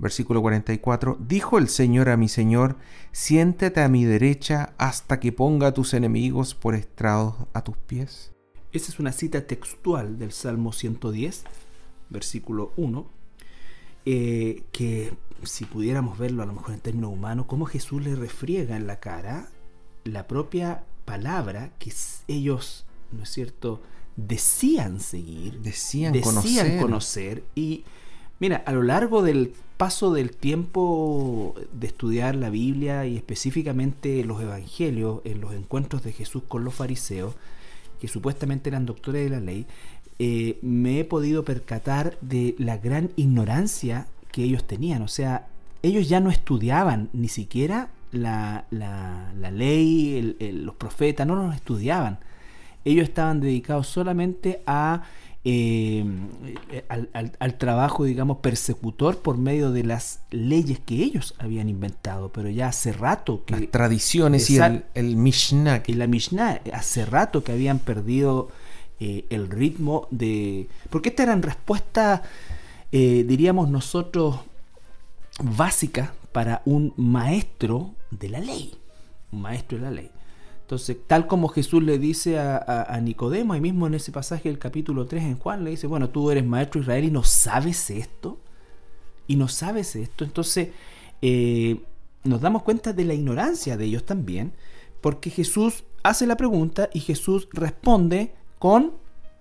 versículo 0.02 0.42
44, 0.42 1.16
dijo 1.20 1.58
el 1.58 1.68
Señor 1.68 2.08
a 2.08 2.16
mi 2.16 2.28
Señor, 2.28 2.76
siéntate 3.12 3.80
a 3.80 3.88
mi 3.88 4.04
derecha 4.04 4.74
hasta 4.76 5.20
que 5.20 5.30
ponga 5.30 5.68
a 5.68 5.74
tus 5.74 5.94
enemigos 5.94 6.56
por 6.56 6.74
estrados 6.74 7.36
a 7.52 7.62
tus 7.62 7.76
pies. 7.76 8.32
Esa 8.72 8.90
es 8.90 8.98
una 8.98 9.12
cita 9.12 9.46
textual 9.46 10.18
del 10.18 10.32
Salmo 10.32 10.72
110, 10.72 11.44
versículo 12.10 12.72
1, 12.76 13.06
eh, 14.04 14.64
que 14.72 15.12
si 15.44 15.66
pudiéramos 15.66 16.18
verlo 16.18 16.42
a 16.42 16.46
lo 16.46 16.54
mejor 16.54 16.74
en 16.74 16.80
términos 16.80 17.12
humanos, 17.12 17.46
cómo 17.46 17.66
Jesús 17.66 18.02
le 18.02 18.16
refriega 18.16 18.76
en 18.76 18.88
la 18.88 18.98
cara 18.98 19.50
la 20.02 20.26
propia 20.26 20.82
palabra 21.04 21.70
que 21.78 21.92
ellos, 22.26 22.86
¿no 23.12 23.22
es 23.22 23.30
cierto?, 23.30 23.80
decían 24.16 24.98
seguir, 24.98 25.60
decían, 25.60 26.20
conocer. 26.20 26.80
conocer. 26.80 27.44
Y 27.54 27.84
mira, 28.42 28.64
a 28.66 28.72
lo 28.72 28.82
largo 28.82 29.22
del 29.22 29.54
paso 29.76 30.12
del 30.12 30.32
tiempo 30.32 31.54
de 31.72 31.86
estudiar 31.86 32.34
la 32.34 32.50
Biblia 32.50 33.06
y 33.06 33.16
específicamente 33.16 34.24
los 34.24 34.42
evangelios, 34.42 35.20
en 35.22 35.40
los 35.40 35.54
encuentros 35.54 36.02
de 36.02 36.10
Jesús 36.10 36.42
con 36.48 36.64
los 36.64 36.74
fariseos, 36.74 37.36
que 38.00 38.08
supuestamente 38.08 38.68
eran 38.68 38.84
doctores 38.84 39.22
de 39.22 39.30
la 39.30 39.38
ley, 39.38 39.64
eh, 40.18 40.58
me 40.60 40.98
he 40.98 41.04
podido 41.04 41.44
percatar 41.44 42.18
de 42.20 42.56
la 42.58 42.78
gran 42.78 43.10
ignorancia 43.14 44.08
que 44.32 44.42
ellos 44.42 44.64
tenían. 44.64 45.02
O 45.02 45.08
sea, 45.08 45.46
ellos 45.84 46.08
ya 46.08 46.18
no 46.18 46.28
estudiaban 46.28 47.10
ni 47.12 47.28
siquiera 47.28 47.90
la, 48.10 48.64
ley, 49.52 50.36
los 50.40 50.74
profetas, 50.74 51.28
no 51.28 51.36
los 51.36 51.54
estudiaban. 51.54 52.18
Ellos 52.84 53.04
estaban 53.04 53.40
dedicados 53.40 53.86
solamente 53.86 54.64
a 54.66 55.04
eh, 55.44 56.04
al, 56.88 57.58
trabajo, 57.58 58.04
digamos, 58.04 58.38
persecutor 58.38 59.18
por 59.18 59.38
medio 59.38 59.72
de 59.72 59.82
las 59.82 60.20
leyes 60.30 60.78
que 60.78 61.02
ellos 61.02 61.34
habían 61.38 61.68
inventado, 61.68 62.30
pero 62.30 62.48
ya 62.48 62.68
hace 62.68 62.92
rato 62.92 63.44
que... 63.44 63.54
Las 63.54 63.70
tradiciones 63.70 64.48
y 64.50 64.58
el, 64.58 64.84
el, 64.94 65.16
Mishnah. 65.16 65.82
Y 65.86 65.94
la 65.94 66.06
Mishnah, 66.06 66.60
hace 66.72 67.04
rato 67.04 67.42
que 67.42 67.52
habían 67.52 67.80
perdido 67.80 68.50
eh, 69.00 69.24
el 69.30 69.50
ritmo 69.50 70.06
de... 70.12 70.68
Porque 70.90 71.08
estas 71.08 71.24
eran 71.24 71.42
respuestas, 71.42 72.20
eh, 72.92 73.24
diríamos 73.26 73.68
nosotros, 73.68 74.36
básicas 75.42 76.10
para 76.30 76.62
un 76.64 76.94
maestro 76.96 77.94
de 78.12 78.28
la 78.28 78.38
ley. 78.38 78.76
Un 79.32 79.42
maestro 79.42 79.78
de 79.78 79.84
la 79.84 79.90
ley. 79.90 80.10
Entonces, 80.72 80.96
tal 81.06 81.26
como 81.26 81.48
Jesús 81.48 81.82
le 81.82 81.98
dice 81.98 82.38
a, 82.38 82.98
Nicodemo, 83.02 83.52
ahí 83.52 83.60
mismo 83.60 83.86
en 83.86 83.92
ese 83.92 84.10
pasaje 84.10 84.48
del 84.48 84.58
capítulo 84.58 85.04
3 85.04 85.22
en 85.24 85.38
Juan, 85.38 85.64
le 85.64 85.70
dice, 85.72 85.86
bueno, 85.86 86.08
tú 86.08 86.30
eres 86.30 86.46
maestro 86.46 86.80
de 86.80 86.84
Israel 86.84 87.04
y 87.04 87.10
no 87.10 87.24
sabes 87.24 87.90
esto. 87.90 88.38
Y 89.26 89.36
no 89.36 89.48
sabes 89.48 89.96
esto. 89.96 90.24
Entonces, 90.24 90.68
eh, 91.20 91.82
nos 92.24 92.40
damos 92.40 92.62
cuenta 92.62 92.94
de 92.94 93.04
la 93.04 93.12
ignorancia 93.12 93.76
de 93.76 93.84
ellos 93.84 94.06
también, 94.06 94.54
porque 95.02 95.28
Jesús 95.28 95.84
hace 96.02 96.26
la 96.26 96.38
pregunta 96.38 96.88
y 96.94 97.00
Jesús 97.00 97.48
responde 97.52 98.32
con 98.58 98.92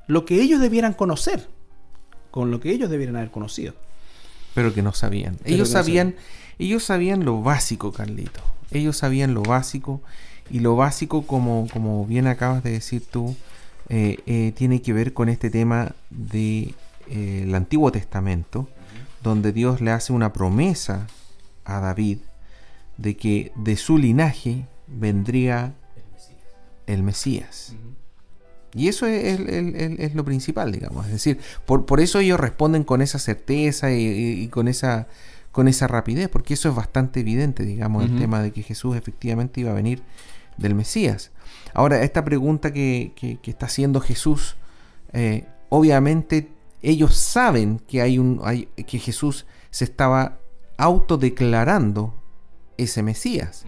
lo 0.07 0.25
que 0.25 0.41
ellos 0.41 0.59
debieran 0.59 0.91
conocer, 0.91 1.47
con 2.29 2.51
lo 2.51 2.59
que 2.59 2.71
ellos 2.71 2.89
debieran 2.89 3.15
haber 3.15 3.31
conocido. 3.31 3.73
Pero 4.53 4.73
que 4.73 4.81
no 4.81 4.91
sabían. 4.91 5.37
ellos 5.45 5.69
sabían, 5.69 6.13
ellos 6.59 6.83
sabían 6.83 7.23
lo 7.23 7.41
básico, 7.41 7.93
Carlito. 7.93 8.41
Ellos 8.69 8.97
sabían 8.97 9.33
lo 9.33 9.43
básico 9.43 10.01
y 10.51 10.59
lo 10.59 10.75
básico, 10.75 11.25
como, 11.25 11.67
como 11.71 12.05
bien 12.05 12.27
acabas 12.27 12.63
de 12.63 12.71
decir 12.71 13.05
tú, 13.09 13.35
eh, 13.89 14.19
eh, 14.25 14.51
tiene 14.55 14.81
que 14.81 14.93
ver 14.93 15.13
con 15.13 15.29
este 15.29 15.49
tema 15.49 15.95
del 16.09 16.75
de, 17.09 17.45
eh, 17.45 17.55
Antiguo 17.55 17.91
Testamento, 17.91 18.67
donde 19.23 19.53
Dios 19.53 19.81
le 19.81 19.91
hace 19.91 20.13
una 20.13 20.33
promesa 20.33 21.07
a 21.63 21.79
David 21.79 22.19
de 22.97 23.15
que 23.15 23.51
de 23.55 23.77
su 23.77 23.97
linaje 23.97 24.65
vendría 24.87 25.73
el 26.85 27.03
Mesías. 27.03 27.75
Y 28.73 28.87
eso 28.87 29.05
es, 29.05 30.15
lo 30.15 30.23
principal, 30.23 30.71
digamos. 30.71 31.05
Es 31.07 31.11
decir, 31.11 31.39
por, 31.65 31.85
por, 31.85 31.99
eso 31.99 32.19
ellos 32.19 32.39
responden 32.39 32.83
con 32.83 33.01
esa 33.01 33.19
certeza 33.19 33.91
y, 33.91 34.47
con, 34.47 34.67
esa, 34.69 35.07
con 35.51 35.67
esa 35.67 35.87
rapidez, 35.87 36.29
porque 36.29 36.53
eso 36.53 36.69
es 36.69 36.75
bastante 36.75 37.19
evidente, 37.19 37.63
digamos, 37.63 38.05
el 38.05 38.17
tema 38.17 38.41
de 38.41 38.51
que 38.51 38.63
Jesús 38.63 38.95
efectivamente 38.95 39.59
iba 39.61 39.71
a 39.71 39.75
venir 39.75 40.01
del 40.61 40.75
Mesías. 40.75 41.31
Ahora, 41.73 42.03
esta 42.03 42.23
pregunta 42.23 42.71
que, 42.71 43.39
está 43.43 43.65
haciendo 43.65 43.99
Jesús, 43.99 44.55
eh, 45.13 45.45
obviamente 45.69 46.49
ellos 46.81 47.15
saben 47.15 47.79
que, 47.87 48.01
hay 48.01 48.17
un, 48.17 48.41
que 48.75 48.99
Jesús 48.99 49.45
se 49.69 49.83
estaba 49.85 50.39
autodeclarando 50.77 52.15
ese 52.77 53.03
Mesías. 53.03 53.65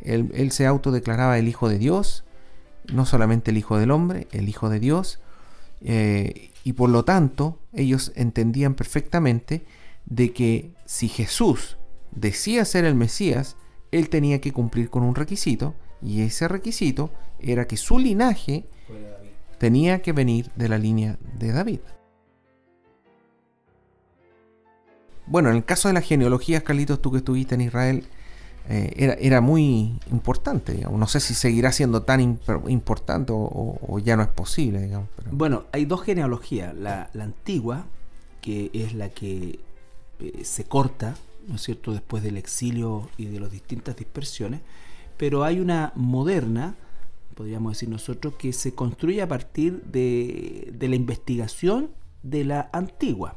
él, 0.00 0.52
se 0.52 0.66
autodeclaraba 0.66 1.38
el 1.38 1.48
Hijo 1.48 1.68
de 1.68 1.78
Dios, 1.78 2.24
no 2.92 3.06
solamente 3.06 3.50
el 3.50 3.58
Hijo 3.58 3.78
del 3.78 3.90
Hombre, 3.90 4.28
el 4.32 4.48
Hijo 4.48 4.68
de 4.68 4.80
Dios, 4.80 5.20
eh, 5.80 6.50
y 6.64 6.72
por 6.72 6.90
lo 6.90 7.04
tanto 7.04 7.60
ellos 7.72 8.12
entendían 8.16 8.74
perfectamente 8.74 9.64
de 10.06 10.32
que 10.32 10.72
si 10.84 11.08
Jesús 11.08 11.76
decía 12.12 12.64
ser 12.64 12.84
el 12.84 12.94
Mesías, 12.94 13.56
él 13.92 14.08
tenía 14.08 14.40
que 14.40 14.52
cumplir 14.52 14.90
con 14.90 15.02
un 15.02 15.14
requisito, 15.14 15.74
y 16.02 16.22
ese 16.22 16.48
requisito 16.48 17.10
era 17.40 17.66
que 17.66 17.76
su 17.76 17.98
linaje 17.98 18.64
tenía 19.58 20.02
que 20.02 20.12
venir 20.12 20.50
de 20.56 20.68
la 20.68 20.78
línea 20.78 21.18
de 21.38 21.52
David. 21.52 21.80
Bueno, 25.26 25.50
en 25.50 25.56
el 25.56 25.64
caso 25.64 25.88
de 25.88 25.94
la 25.94 26.00
genealogía, 26.00 26.62
Carlitos, 26.62 27.02
tú 27.02 27.10
que 27.10 27.18
estuviste 27.18 27.56
en 27.56 27.62
Israel, 27.62 28.06
eh, 28.68 28.92
era, 28.96 29.14
era, 29.14 29.40
muy 29.40 29.98
importante. 30.10 30.86
No 30.90 31.06
sé 31.06 31.20
si 31.20 31.34
seguirá 31.34 31.72
siendo 31.72 32.02
tan 32.02 32.20
importante 32.20 33.32
o, 33.34 33.98
ya 34.04 34.16
no 34.16 34.22
es 34.22 34.28
posible. 34.28 34.90
Bueno, 35.30 35.64
hay 35.72 35.84
dos 35.84 36.02
genealogías. 36.02 36.74
La, 36.74 37.10
antigua, 37.18 37.86
que 38.40 38.70
es 38.72 38.94
la 38.94 39.08
que 39.08 39.58
eh, 40.20 40.44
se 40.44 40.64
corta, 40.64 41.16
¿no 41.48 41.56
es 41.56 41.62
cierto?, 41.62 41.92
después 41.92 42.22
del 42.22 42.36
exilio 42.36 43.08
y 43.16 43.26
de 43.26 43.40
las 43.40 43.50
distintas 43.50 43.96
dispersiones, 43.96 44.60
pero 45.16 45.44
hay 45.44 45.60
una 45.60 45.92
moderna, 45.94 46.74
podríamos 47.34 47.72
decir 47.72 47.88
nosotros, 47.88 48.34
que 48.38 48.52
se 48.52 48.74
construye 48.74 49.22
a 49.22 49.28
partir 49.28 49.82
de, 49.84 50.74
la 50.80 50.96
investigación 50.96 51.90
de 52.22 52.44
la 52.44 52.70
antigua. 52.72 53.36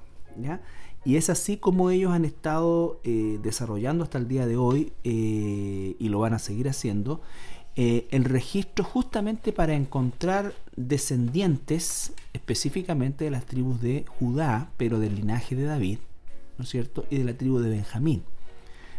Y 1.06 1.16
es 1.16 1.30
así 1.30 1.58
como 1.58 1.90
ellos 1.90 2.12
han 2.12 2.26
estado 2.26 3.00
eh, 3.04 3.40
desarrollando 3.42 4.04
hasta 4.04 4.18
el 4.18 4.28
día 4.28 4.46
de 4.46 4.58
hoy, 4.58 4.94
eh, 5.04 5.96
y 5.98 6.10
lo 6.10 6.20
van 6.20 6.34
a 6.34 6.40
seguir 6.40 6.68
haciendo, 6.70 7.22
eh, 7.76 8.08
el 8.12 8.26
registro 8.26 8.84
justamente 8.84 9.54
para 9.54 9.74
encontrar 9.74 10.54
descendientes 10.76 12.12
específicamente 12.34 13.24
de 13.26 13.32
las 13.32 13.46
tribus 13.46 13.80
de 13.82 14.06
Judá, 14.08 14.72
pero 14.76 15.00
del 15.00 15.16
linaje 15.16 15.56
de 15.56 15.64
David, 15.64 16.00
¿no 16.58 16.64
es 16.64 16.70
cierto? 16.70 17.06
Y 17.10 17.18
de 17.18 17.24
la 17.24 17.34
tribu 17.36 17.60
de 17.60 17.70
Benjamín, 17.70 18.24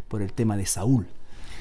por 0.09 0.23
el 0.23 0.33
tema 0.33 0.57
de 0.57 0.65
Saúl. 0.65 1.07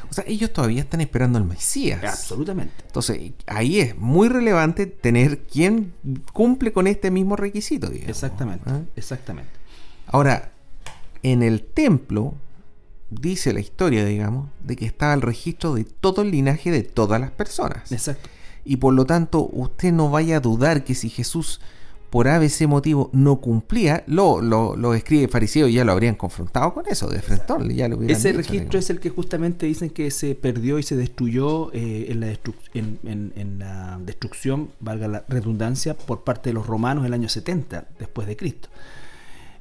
O 0.10 0.14
sea, 0.14 0.24
ellos 0.28 0.52
todavía 0.52 0.82
están 0.82 1.02
esperando 1.02 1.38
al 1.38 1.46
Mesías. 1.46 2.04
Absolutamente. 2.04 2.74
Entonces, 2.86 3.34
ahí 3.48 3.80
es 3.80 3.98
muy 3.98 4.30
relevante 4.30 4.86
tener 4.86 5.40
quien 5.40 5.94
cumple 6.34 6.72
con 6.72 6.88
este 6.88 7.12
mismo 7.12 7.36
requisito. 7.36 7.88
Exactamente, 7.88 8.70
¿Ah? 8.70 8.82
exactamente. 8.96 9.52
Ahora, 10.08 10.52
en 11.24 11.44
el 11.44 11.62
templo, 11.64 12.34
dice 13.10 13.54
la 13.54 13.60
historia, 13.60 14.06
digamos, 14.06 14.50
de 14.64 14.76
que 14.76 14.86
estaba 14.86 15.14
el 15.14 15.22
registro 15.22 15.76
de 15.76 15.84
todo 15.84 16.22
el 16.22 16.32
linaje 16.32 16.72
de 16.72 16.84
todas 16.84 17.20
las 17.20 17.32
personas. 17.32 17.92
Exacto. 17.92 18.30
Y 18.66 18.78
por 18.78 18.94
lo 18.94 19.06
tanto, 19.06 19.50
usted 19.52 19.92
no 19.92 20.10
vaya 20.10 20.38
a 20.38 20.40
dudar 20.40 20.84
que 20.84 20.96
si 20.96 21.10
Jesús 21.10 21.62
por 22.10 22.28
ABC 22.28 22.68
motivo 22.68 23.10
no 23.14 23.40
cumplía, 23.40 24.04
lo, 24.08 24.42
lo, 24.42 24.76
lo 24.76 24.94
escribe 24.96 25.28
fariseo 25.28 25.68
y 25.68 25.74
ya 25.74 25.86
lo 25.86 25.92
habrían 25.92 26.16
confrontado 26.16 26.74
con 26.74 26.86
eso 26.88 27.08
de. 27.08 27.22
Ya 27.76 27.88
lo 27.88 28.02
Ese 28.04 28.34
registro 28.34 28.80
es 28.80 28.90
el 28.90 29.00
que 29.00 29.10
justamente 29.10 29.66
dicen 29.66 29.90
que 29.92 30.10
se 30.10 30.34
perdió 30.34 30.80
y 30.80 30.84
se 30.84 30.96
destruyó 30.96 31.72
eh, 31.74 32.08
en, 32.10 32.20
la 32.20 32.28
en, 32.74 33.60
la 33.60 34.00
destrucción, 34.02 34.70
valga 34.80 35.08
la 35.08 35.26
redundancia, 35.28 35.96
por 35.96 36.24
parte 36.24 36.50
de 36.50 36.54
los 36.54 36.66
romanos 36.66 37.04
en 37.04 37.08
el 37.08 37.14
año 37.14 37.30
70 37.30 37.88
después 38.00 38.28
de 38.28 38.36
Cristo. 38.36 38.70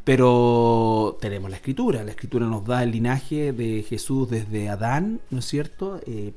Pero 0.05 1.19
tenemos 1.21 1.51
la 1.51 1.57
escritura, 1.57 2.03
la 2.03 2.13
escritura 2.13 2.47
nos 2.47 2.65
da 2.65 2.83
el 2.83 2.93
linaje 2.93 3.53
de 3.53 3.85
Jesús 3.87 4.31
desde 4.31 4.71
Adán, 4.71 5.21
¿no 5.31 5.41
es 5.41 5.45
cierto? 5.45 6.01
Eh, 6.07 6.33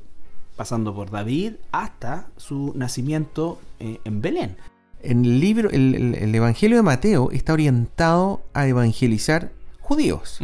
pasando 0.58 0.94
por 0.94 1.10
David 1.10 1.54
hasta 1.72 2.28
su 2.36 2.74
nacimiento 2.76 3.60
eh, 3.80 4.00
en 4.04 4.22
Belén 4.22 4.58
en 5.04 5.26
el 5.26 5.40
libro, 5.40 5.70
el, 5.70 6.34
Evangelio 6.34 6.78
de 6.78 6.84
Mateo 6.84 7.32
está 7.32 7.54
orientado 7.54 8.42
a 8.54 8.68
evangelizar 8.68 9.52
judíos. 9.80 10.40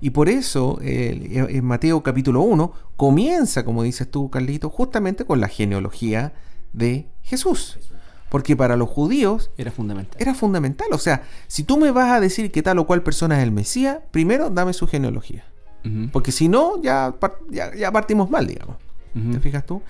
Y 0.00 0.10
por 0.10 0.28
eso 0.28 0.78
en 0.80 1.64
Mateo 1.64 2.02
capítulo 2.02 2.42
1 2.42 2.72
comienza, 2.96 3.64
como 3.64 3.82
dices 3.82 4.10
tú, 4.10 4.30
Carlito, 4.30 4.70
justamente 4.70 5.24
con 5.24 5.40
la 5.40 5.48
genealogía 5.48 6.32
de 6.72 7.06
Jesús. 7.22 7.78
Porque 8.32 8.56
para 8.56 8.76
los 8.76 8.88
judíos 8.88 9.50
era 9.58 9.70
fundamental. 9.70 10.16
Era 10.18 10.34
fundamental. 10.34 10.88
O 10.92 10.98
sea, 10.98 11.24
si 11.48 11.64
tú 11.64 11.76
me 11.76 11.90
vas 11.90 12.10
a 12.12 12.20
decir 12.20 12.50
que 12.50 12.62
tal 12.62 12.78
o 12.78 12.86
cual 12.86 13.02
persona 13.02 13.36
es 13.36 13.42
el 13.42 13.52
Mesías, 13.52 13.98
primero 14.10 14.48
dame 14.48 14.72
su 14.72 14.86
genealogía. 14.86 15.44
Porque 16.12 16.32
si 16.32 16.48
no, 16.48 16.80
ya, 16.80 17.14
ya, 17.50 17.92
partimos 17.92 18.30
mal, 18.30 18.46
digamos. 18.46 18.76
¿Te 19.32 19.40
fijas 19.40 19.66
tú? 19.66 19.82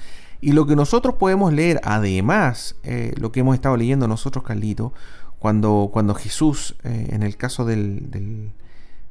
Y 0.42 0.52
lo 0.52 0.66
que 0.66 0.74
nosotros 0.74 1.14
podemos 1.14 1.52
leer, 1.52 1.80
además, 1.84 2.74
eh, 2.82 3.14
lo 3.16 3.30
que 3.30 3.40
hemos 3.40 3.54
estado 3.54 3.76
leyendo 3.76 4.08
nosotros, 4.08 4.44
Carlito, 4.44 4.92
cuando, 5.38 5.90
cuando 5.92 6.14
Jesús, 6.14 6.74
eh, 6.82 7.10
en 7.10 7.22
el 7.22 7.36
caso 7.36 7.64
del, 7.64 8.50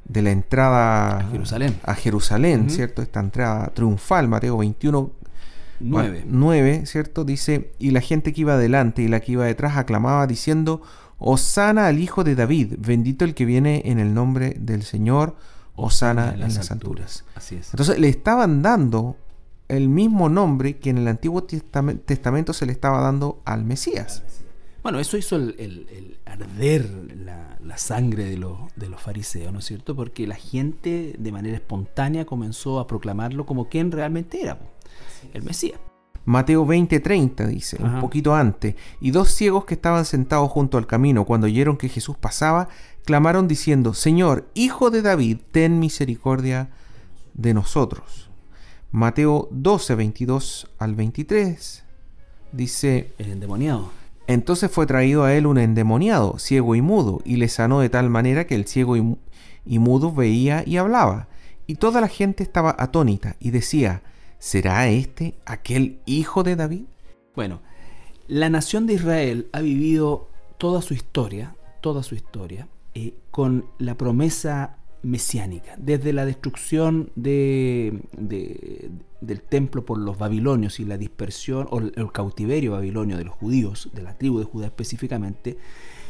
de 0.04 0.22
la 0.22 0.32
entrada 0.32 1.20
a 1.20 1.30
Jerusalén, 1.32 1.80
a 1.84 1.96
Jerusalén 1.96 2.70
¿cierto? 2.70 3.02
Esta 3.02 3.22
entrada 3.22 3.72
triunfal, 3.74 4.28
Mateo 4.28 4.58
21, 4.58 5.10
9. 5.80 6.26
9, 6.28 6.86
¿cierto? 6.86 7.24
Dice, 7.24 7.72
y 7.80 7.92
la 7.92 8.02
gente 8.02 8.34
que 8.34 8.42
iba 8.42 8.56
adelante 8.56 9.02
y 9.02 9.08
la 9.08 9.22
que 9.22 9.32
iba 9.32 9.46
detrás 9.46 9.78
aclamaba 9.78 10.28
diciendo, 10.28 10.82
Osana 11.18 11.88
al 11.88 12.00
Hijo 12.00 12.26
de 12.26 12.36
David, 12.36 12.74
bendito 12.78 13.24
el 13.24 13.36
que 13.36 13.46
viene 13.46 13.84
en 13.86 14.00
el 14.00 14.14
nombre 14.14 14.58
del 14.60 14.84
Señor, 14.84 15.38
Osana 15.76 16.34
en 16.34 16.42
las, 16.42 16.72
alturas. 16.72 17.24
Así 17.36 17.56
es. 17.56 17.70
Entonces 17.72 17.98
le 17.98 18.10
estaban 18.10 18.62
dando 18.62 19.16
el 19.72 19.88
mismo 19.88 20.28
nombre 20.28 20.78
que 20.78 20.90
en 20.90 20.98
el 20.98 21.08
Antiguo 21.08 21.44
Testamento 21.44 22.52
se 22.52 22.66
le 22.66 22.74
estaba 22.74 23.00
dando 23.00 23.42
al 23.46 23.64
Mesías. 23.64 24.22
Bueno, 24.84 25.00
eso 25.00 25.16
hizo 25.16 25.38
el, 25.38 26.18
arder 26.26 26.90
la, 27.64 27.78
sangre 27.78 28.26
de, 28.26 28.38
los, 28.38 28.58
de 28.76 28.90
los 28.90 29.02
fariseos, 29.02 29.54
¿no 29.54 29.60
es 29.60 29.66
cierto? 29.66 29.96
Porque 29.96 30.28
la 30.28 30.36
gente 30.36 31.16
de 31.18 31.32
manera 31.32 31.56
espontánea 31.56 32.26
comenzó 32.26 32.80
a 32.80 32.88
proclamarlo 32.88 33.46
como 33.46 33.70
quien 33.70 33.92
realmente 33.92 34.42
era, 34.42 34.60
el 35.34 35.44
Mesías. 35.44 35.80
Mateo 36.26 36.66
20:30 36.66 37.48
dice, 37.48 37.82
un 37.82 38.02
poquito 38.02 38.36
antes, 38.36 38.76
y 39.00 39.12
dos 39.12 39.30
ciegos 39.30 39.66
que 39.66 39.74
estaban 39.74 40.04
sentados 40.04 40.52
junto 40.52 40.78
al 40.78 40.86
camino, 40.86 41.26
cuando 41.26 41.48
oyeron 41.48 41.78
que 41.78 41.90
Jesús 41.90 42.18
pasaba, 42.18 42.68
clamaron 43.06 43.48
diciendo, 43.48 43.94
Señor, 43.94 44.50
Hijo 44.54 44.92
de 44.92 45.02
David, 45.02 45.38
ten 45.52 45.80
misericordia 45.80 46.70
de 47.34 47.54
nosotros. 47.54 48.21
Mateo 48.92 49.48
12, 49.52 49.96
22 49.96 50.68
al 50.78 50.96
23 50.96 51.86
dice, 52.52 53.14
el 53.18 53.32
endemoniado. 53.32 53.90
Entonces 54.28 54.70
fue 54.70 54.86
traído 54.86 55.24
a 55.24 55.34
él 55.34 55.46
un 55.46 55.58
endemoniado, 55.58 56.38
ciego 56.40 56.76
y 56.76 56.82
mudo, 56.82 57.22
y 57.24 57.38
le 57.38 57.48
sanó 57.48 57.80
de 57.80 57.90
tal 57.90 58.10
manera 58.10 58.46
que 58.48 58.56
el 58.56 58.68
ciego 58.68 58.98
y, 58.98 59.18
y 59.66 59.80
mudo 59.80 60.12
veía 60.12 60.64
y 60.66 60.76
hablaba. 60.76 61.30
Y 61.68 61.76
toda 61.76 62.02
la 62.02 62.10
gente 62.10 62.44
estaba 62.44 62.76
atónita 62.78 63.38
y 63.40 63.52
decía, 63.52 64.04
¿será 64.40 64.90
este 64.90 65.36
aquel 65.46 66.02
hijo 66.06 66.44
de 66.44 66.58
David? 66.58 66.84
Bueno, 67.34 67.62
la 68.28 68.50
nación 68.50 68.88
de 68.88 68.96
Israel 68.96 69.48
ha 69.54 69.62
vivido 69.62 70.30
toda 70.58 70.82
su 70.82 70.94
historia, 70.94 71.56
toda 71.80 72.04
su 72.04 72.16
historia, 72.16 72.68
eh, 72.94 73.14
con 73.32 73.66
la 73.78 73.96
promesa 73.96 74.78
mesiánica, 75.04 75.76
desde 75.78 76.14
la 76.14 76.26
destrucción 76.26 77.12
de, 77.16 78.02
del 79.22 79.42
templo 79.42 79.86
por 79.86 79.98
los 79.98 80.18
babilonios 80.18 80.80
y 80.80 80.86
la 80.86 80.98
dispersión 80.98 81.68
o 81.72 81.80
el, 81.80 82.12
cautiverio 82.12 82.74
babilonio 82.74 83.18
de 83.18 83.26
los 83.26 83.34
judíos, 83.34 83.90
de 83.94 84.04
la 84.04 84.18
tribu 84.18 84.40
de 84.40 84.46
Judá 84.46 84.68
específicamente, 84.68 85.58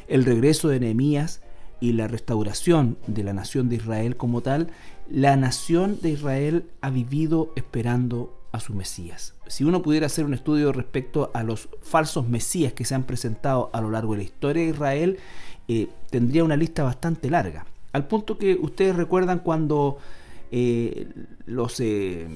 el 0.08 0.26
regreso 0.26 0.68
de 0.68 0.80
Nehemías 0.80 1.42
y 1.80 1.94
la 1.94 2.08
restauración 2.08 2.98
de 3.08 3.24
la 3.24 3.34
nación 3.34 3.70
de 3.70 3.78
Israel 3.78 4.18
como 4.18 4.42
tal, 4.42 4.68
la 5.10 5.36
nación 5.36 6.00
de 6.02 6.10
Israel 6.10 6.66
ha 6.82 6.90
vivido 6.90 7.52
esperando 7.56 8.38
a 8.52 8.60
su 8.60 8.74
Mesías. 8.74 9.34
Si 9.48 9.64
uno 9.64 9.82
pudiera 9.82 10.08
hacer 10.08 10.26
un 10.26 10.34
estudio 10.34 10.74
respecto 10.74 11.32
a 11.34 11.44
los 11.44 11.70
falsos 11.82 12.28
Mesías 12.28 12.74
que 12.74 12.86
se 12.86 12.96
han 12.96 13.04
presentado 13.04 13.70
a 13.74 13.82
lo 13.82 13.90
largo 13.90 14.14
de 14.14 14.20
la 14.20 14.24
historia 14.26 14.64
de 14.64 14.70
Israel, 14.70 15.18
eh, 15.68 15.88
tendría 16.10 16.44
una 16.44 16.58
lista 16.58 16.84
bastante 16.84 17.30
larga. 17.30 17.66
Al 17.94 18.08
punto 18.08 18.38
que 18.38 18.56
ustedes 18.56 18.96
recuerdan 18.96 19.40
cuando 19.40 19.98
eh, 20.52 21.10
los, 21.46 21.80
eh, 21.80 22.28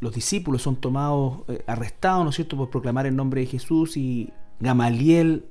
los 0.00 0.14
discípulos 0.14 0.62
son 0.62 0.76
tomados, 0.76 1.42
arrestados, 1.66 2.24
¿no 2.24 2.30
es 2.30 2.36
cierto?, 2.36 2.56
por 2.56 2.70
proclamar 2.70 3.06
el 3.06 3.16
nombre 3.16 3.42
de 3.42 3.46
Jesús 3.46 3.96
y 3.96 4.32
Gamaliel 4.60 5.44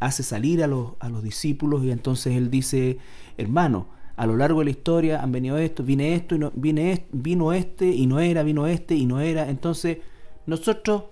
hace 0.00 0.22
salir 0.22 0.64
a 0.64 0.66
los, 0.66 0.92
a 0.98 1.08
los 1.08 1.22
discípulos 1.22 1.84
y 1.84 1.90
entonces 1.90 2.36
él 2.36 2.50
dice, 2.50 2.98
hermano, 3.36 3.86
a 4.16 4.26
lo 4.26 4.36
largo 4.36 4.58
de 4.58 4.66
la 4.66 4.70
historia 4.70 5.22
han 5.22 5.32
venido 5.32 5.56
esto, 5.56 5.82
viene 5.82 6.14
esto 6.14 6.34
y 6.34 6.38
no, 6.38 6.52
vino 6.54 7.52
este 7.52 7.86
y 7.86 8.06
no 8.06 8.20
era, 8.20 8.42
vino 8.42 8.66
este 8.66 8.94
y 8.94 9.06
no 9.06 9.20
era. 9.20 9.48
Entonces, 9.48 9.98
nosotros 10.44 11.04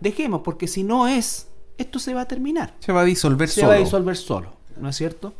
dejemos, 0.00 0.40
porque 0.42 0.66
si 0.66 0.82
no 0.82 1.06
es, 1.06 1.48
esto 1.78 1.98
se 2.00 2.12
va 2.12 2.22
a 2.22 2.28
terminar. 2.28 2.74
Se 2.80 2.90
va 2.90 3.02
a 3.02 3.04
disolver 3.04 3.48
solo. 3.48 3.66
Se 3.66 3.68
va 3.68 3.74
a 3.74 3.78
disolver 3.78 4.16
solo, 4.16 4.52
¿no 4.80 4.88
es 4.88 4.96
cierto? 4.96 5.32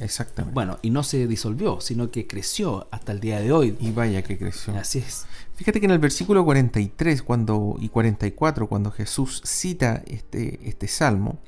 Exactamente. 0.00 0.54
Bueno, 0.54 0.78
y 0.82 0.90
no 0.90 1.02
se 1.02 1.26
disolvió, 1.26 1.80
sino 1.80 2.10
que 2.10 2.26
creció 2.26 2.88
hasta 2.90 3.12
el 3.12 3.20
día 3.20 3.40
de 3.40 3.52
hoy. 3.52 3.76
Y 3.80 3.92
vaya 3.92 4.22
que 4.22 4.36
creció. 4.36 4.74
Así 4.76 4.98
es. 4.98 5.26
Fíjate 5.54 5.80
que 5.80 5.86
en 5.86 5.92
el 5.92 5.98
versículo 5.98 6.44
43 6.44 7.22
cuando, 7.22 7.76
y 7.78 7.88
44, 7.88 8.68
cuando 8.68 8.90
Jesús 8.90 9.40
cita 9.44 10.02
este, 10.06 10.58
este 10.68 10.88
salmo, 10.88 11.38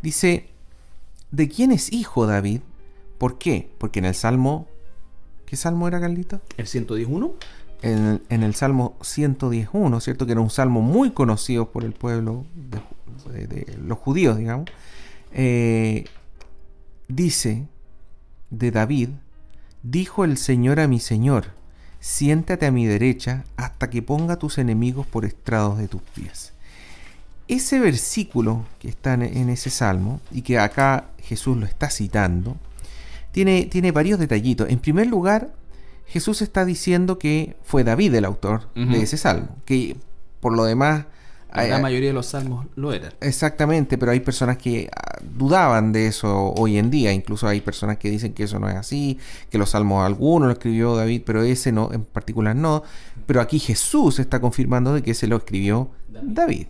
dice, 0.00 0.48
¿de 1.30 1.48
quién 1.48 1.70
es 1.70 1.92
hijo 1.92 2.26
David? 2.26 2.60
¿Por 3.18 3.38
qué? 3.38 3.70
Porque 3.78 3.98
en 3.98 4.06
el 4.06 4.14
salmo, 4.14 4.68
¿qué 5.46 5.56
salmo 5.56 5.86
era, 5.86 6.00
Carlito? 6.00 6.40
El 6.56 6.66
111. 6.66 7.36
En, 7.82 8.22
en 8.28 8.42
el 8.42 8.54
salmo 8.54 8.96
111, 9.02 10.00
¿cierto? 10.00 10.24
Que 10.24 10.32
era 10.32 10.40
un 10.40 10.50
salmo 10.50 10.80
muy 10.80 11.10
conocido 11.10 11.70
por 11.70 11.84
el 11.84 11.92
pueblo 11.92 12.46
de, 12.54 13.76
los 13.84 13.98
judíos, 13.98 14.38
digamos. 14.38 14.70
Eh, 15.32 16.04
dice 17.08 17.66
de 18.52 18.70
David, 18.70 19.08
dijo 19.82 20.24
el 20.24 20.36
Señor 20.36 20.78
a 20.78 20.86
mi 20.86 21.00
Señor, 21.00 21.46
siéntate 21.98 22.66
a 22.66 22.70
mi 22.70 22.86
derecha 22.86 23.44
hasta 23.56 23.90
que 23.90 24.02
ponga 24.02 24.36
tus 24.36 24.58
enemigos 24.58 25.06
por 25.06 25.24
estrados 25.24 25.78
de 25.78 25.88
tus 25.88 26.02
pies. 26.02 26.52
Ese 27.48 27.80
versículo 27.80 28.64
que 28.78 28.88
está 28.88 29.14
en 29.14 29.48
ese 29.48 29.70
salmo 29.70 30.20
y 30.30 30.42
que 30.42 30.58
acá 30.58 31.06
Jesús 31.18 31.56
lo 31.56 31.66
está 31.66 31.90
citando, 31.90 32.56
tiene, 33.32 33.64
tiene 33.64 33.90
varios 33.90 34.18
detallitos. 34.18 34.68
En 34.68 34.78
primer 34.78 35.08
lugar, 35.08 35.52
Jesús 36.06 36.42
está 36.42 36.64
diciendo 36.64 37.18
que 37.18 37.56
fue 37.64 37.84
David 37.84 38.14
el 38.14 38.24
autor 38.24 38.72
de 38.74 39.02
ese 39.02 39.16
salmo, 39.16 39.56
que 39.64 39.96
por 40.40 40.54
lo 40.54 40.64
demás 40.64 41.06
la 41.54 41.78
mayoría 41.78 42.08
de 42.08 42.14
los 42.14 42.26
salmos 42.26 42.66
lo 42.76 42.92
eran. 42.92 43.12
Exactamente, 43.20 43.98
pero 43.98 44.12
hay 44.12 44.20
personas 44.20 44.56
que 44.56 44.88
ah, 44.94 45.18
dudaban 45.22 45.92
de 45.92 46.06
eso 46.06 46.52
hoy 46.56 46.78
en 46.78 46.90
día. 46.90 47.12
Incluso 47.12 47.46
hay 47.46 47.60
personas 47.60 47.98
que 47.98 48.10
dicen 48.10 48.32
que 48.32 48.44
eso 48.44 48.58
no 48.58 48.68
es 48.68 48.76
así, 48.76 49.18
que 49.50 49.58
los 49.58 49.70
salmos 49.70 50.04
algunos 50.04 50.46
lo 50.46 50.52
escribió 50.52 50.96
David, 50.96 51.22
pero 51.24 51.42
ese 51.42 51.72
no, 51.72 51.92
en 51.92 52.04
particular 52.04 52.56
no. 52.56 52.82
Pero 53.26 53.40
aquí 53.40 53.58
Jesús 53.58 54.18
está 54.18 54.40
confirmando 54.40 54.94
de 54.94 55.02
que 55.02 55.12
ese 55.12 55.26
lo 55.26 55.36
escribió 55.36 55.90
David. 56.08 56.66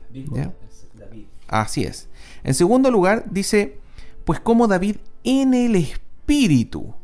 Así 1.48 1.84
es. 1.84 2.08
En 2.44 2.54
segundo 2.54 2.90
lugar, 2.90 3.24
dice, 3.30 3.76
pues 4.24 4.40
como 4.40 4.66
David 4.66 4.96
en 5.24 5.54
el 5.54 5.76
Espíritu. 5.76 6.94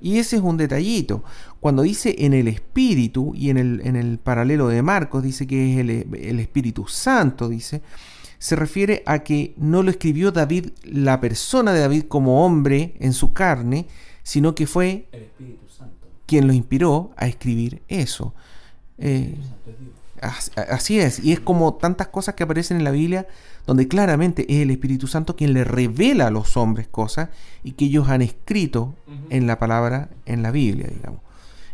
Y 0.00 0.18
ese 0.18 0.36
es 0.36 0.42
un 0.42 0.56
detallito. 0.56 1.24
Cuando 1.60 1.82
dice 1.82 2.14
en 2.18 2.34
el 2.34 2.48
Espíritu, 2.48 3.32
y 3.34 3.50
en 3.50 3.56
el, 3.56 3.80
en 3.84 3.96
el 3.96 4.18
paralelo 4.18 4.68
de 4.68 4.82
Marcos 4.82 5.22
dice 5.22 5.46
que 5.46 5.72
es 5.72 5.78
el, 5.78 6.38
Espíritu 6.40 6.86
Santo, 6.86 7.48
dice, 7.48 7.82
se 8.38 8.56
refiere 8.56 9.02
a 9.06 9.20
que 9.20 9.54
no 9.56 9.82
lo 9.82 9.90
escribió 9.90 10.30
David, 10.32 10.68
la 10.84 11.20
persona 11.20 11.72
de 11.72 11.80
David 11.80 12.04
como 12.04 12.44
hombre 12.44 12.94
en 13.00 13.12
su 13.12 13.32
carne, 13.32 13.86
sino 14.22 14.54
que 14.54 14.66
fue 14.66 15.08
quien 16.26 16.46
lo 16.46 16.52
inspiró 16.52 17.10
a 17.16 17.26
escribir 17.26 17.82
eso. 17.88 18.34
Eh, 18.98 19.36
así 20.20 20.98
es, 20.98 21.20
y 21.20 21.32
es 21.32 21.40
como 21.40 21.74
tantas 21.74 22.08
cosas 22.08 22.34
que 22.34 22.42
aparecen 22.42 22.76
en 22.76 22.84
la 22.84 22.90
Biblia 22.90 23.26
donde 23.66 23.88
claramente 23.88 24.46
es 24.48 24.62
el 24.62 24.70
Espíritu 24.70 25.06
Santo 25.06 25.36
quien 25.36 25.52
le 25.52 25.64
revela 25.64 26.28
a 26.28 26.30
los 26.30 26.56
hombres 26.56 26.86
cosas 26.86 27.30
y 27.64 27.72
que 27.72 27.86
ellos 27.86 28.08
han 28.08 28.22
escrito 28.22 28.94
en 29.28 29.46
la 29.46 29.58
palabra, 29.58 30.10
en 30.24 30.42
la 30.42 30.52
Biblia, 30.52 30.88
digamos. 30.88 31.25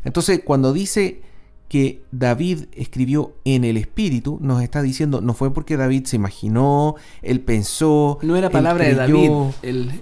Entonces, 0.05 0.41
cuando 0.45 0.73
dice 0.73 1.23
que 1.69 2.05
David 2.13 2.65
escribió 2.73 3.35
en 3.45 3.65
el 3.65 3.79
Espíritu, 3.79 4.39
nos 4.43 4.63
está 4.63 4.83
diciendo, 4.83 5.23
no 5.23 5.33
fue 5.33 5.55
porque 5.55 5.79
David 5.79 6.05
se 6.05 6.17
imaginó, 6.17 6.97
él 7.23 7.41
pensó. 7.41 8.19
No 8.23 8.37
era 8.37 8.51
palabra 8.51 8.85
de 8.85 8.95
David. 8.95 9.31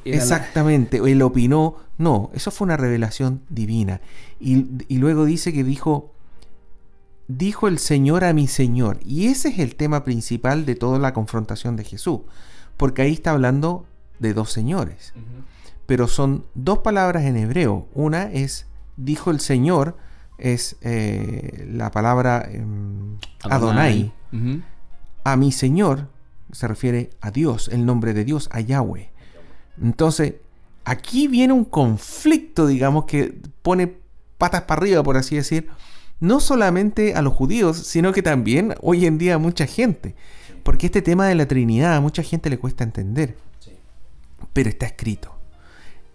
exactamente, 0.05 0.99
él 0.99 1.23
opinó. 1.23 1.77
No, 1.97 2.31
eso 2.35 2.51
fue 2.51 2.65
una 2.65 2.77
revelación 2.77 3.43
divina. 3.49 4.01
Y, 4.41 4.67
y 4.89 4.99
luego 4.99 5.25
dice 5.25 5.53
que 5.53 5.63
dijo, 5.63 6.13
dijo 7.29 7.69
el 7.69 7.79
Señor 7.79 8.25
a 8.25 8.33
mi 8.33 8.49
Señor. 8.49 8.99
Y 9.05 9.27
ese 9.27 9.51
es 9.51 9.59
el 9.61 9.77
tema 9.77 10.03
principal 10.03 10.67
de 10.67 10.75
toda 10.75 10.99
la 10.99 11.13
confrontación 11.13 11.77
de 11.77 11.85
Jesús. 11.85 12.21
Porque 12.77 13.03
ahí 13.03 13.13
está 13.13 13.31
hablando 13.31 13.87
de 14.19 14.35
dos 14.35 14.51
señores. 14.51 15.13
Pero 15.87 16.09
son 16.09 16.45
dos 16.55 16.79
palabras 16.79 17.25
en 17.25 17.37
hebreo. 17.37 17.87
Una 17.95 18.25
es 18.25 18.67
dijo 18.97 19.31
el 19.31 19.41
Señor, 19.41 19.97
es 20.39 20.77
eh, 20.81 21.67
la 21.71 21.91
palabra 21.91 22.49
em, 22.51 23.17
Adonai. 23.43 24.13
A 25.23 25.37
mi 25.37 25.53
Señor 25.53 26.09
se 26.53 26.67
refiere 26.67 27.11
a 27.21 27.31
Dios, 27.31 27.69
el 27.69 27.85
nombre 27.85 28.15
de 28.15 28.25
Dios, 28.25 28.49
a 28.53 28.61
Yahweh. 28.61 29.11
Entonces, 29.83 30.35
aquí 30.85 31.29
viene 31.29 31.53
un 31.53 31.65
conflicto, 31.65 32.67
digamos, 32.67 33.05
que 33.05 33.39
pone 33.63 33.97
patas 34.39 34.63
para 34.63 34.81
arriba, 34.81 35.03
por 35.03 35.17
así 35.17 35.37
decir, 35.37 35.69
no 36.21 36.41
solamente 36.41 37.15
a 37.15 37.23
los 37.23 37.35
judíos, 37.35 37.79
sino 37.79 38.13
que 38.13 38.23
también 38.23 38.75
hoy 38.81 39.07
en 39.07 39.19
día 39.19 39.35
a 39.35 39.39
mucha 39.39 39.67
gente. 39.67 40.15
Porque 40.63 40.87
este 40.87 41.03
tema 41.03 41.27
de 41.27 41.35
la 41.35 41.47
Trinidad 41.47 41.97
a 41.97 42.01
mucha 42.01 42.23
gente 42.23 42.51
le 42.51 42.59
cuesta 42.59 42.85
entender. 42.85 43.37
Pero 44.53 44.69
está 44.69 44.87
escrito. 44.87 45.35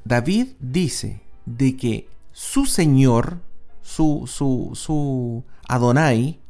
David 0.03 0.49
dice 0.59 1.21
de 1.45 1.75
que 1.75 2.07
su 2.35 2.65
Señor, 2.65 3.39
su, 3.81 4.25
su, 4.27 4.71
su 4.73 5.45
Adonai, 5.69 6.41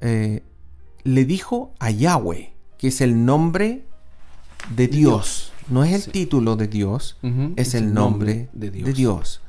eh, 0.00 0.44
le 1.02 1.24
dijo 1.24 1.74
a 1.80 1.90
Yahweh, 1.90 2.54
que 2.78 2.86
es 2.86 3.00
el 3.00 3.24
nombre 3.24 3.84
de 4.70 4.86
Dios. 4.86 5.52
No 5.68 5.82
es 5.82 6.06
el 6.06 6.12
título 6.12 6.54
de 6.54 6.68
Dios, 6.68 7.18
es, 7.56 7.74
el 7.74 7.92
nombre, 7.92 8.48
de, 8.52 8.70
Dios. 8.70 8.86
de 8.86 8.92
Dios. 8.92 9.42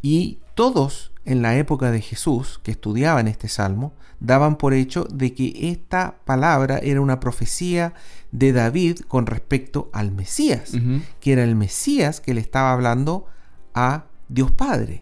Y 0.00 0.38
todos 0.54 1.10
en 1.24 1.42
la 1.42 1.56
época 1.56 1.90
de 1.90 2.00
Jesús 2.00 2.60
que 2.62 2.70
estudiaban 2.70 3.26
este 3.26 3.48
salmo 3.48 3.94
daban 4.20 4.56
por 4.56 4.74
hecho 4.74 5.08
de 5.12 5.34
que 5.34 5.70
esta 5.72 6.18
palabra 6.24 6.78
era 6.78 7.00
una 7.00 7.18
profecía 7.18 7.94
de 8.30 8.52
David 8.52 9.00
con 9.08 9.26
respecto 9.26 9.90
al 9.92 10.12
Mesías, 10.12 10.70
que 11.18 11.32
era 11.32 11.42
el 11.42 11.56
Mesías 11.56 12.20
que 12.20 12.32
le 12.32 12.40
estaba 12.40 12.72
hablando 12.72 13.26
a 13.74 14.04
Dios 14.34 14.50
Padre. 14.50 15.00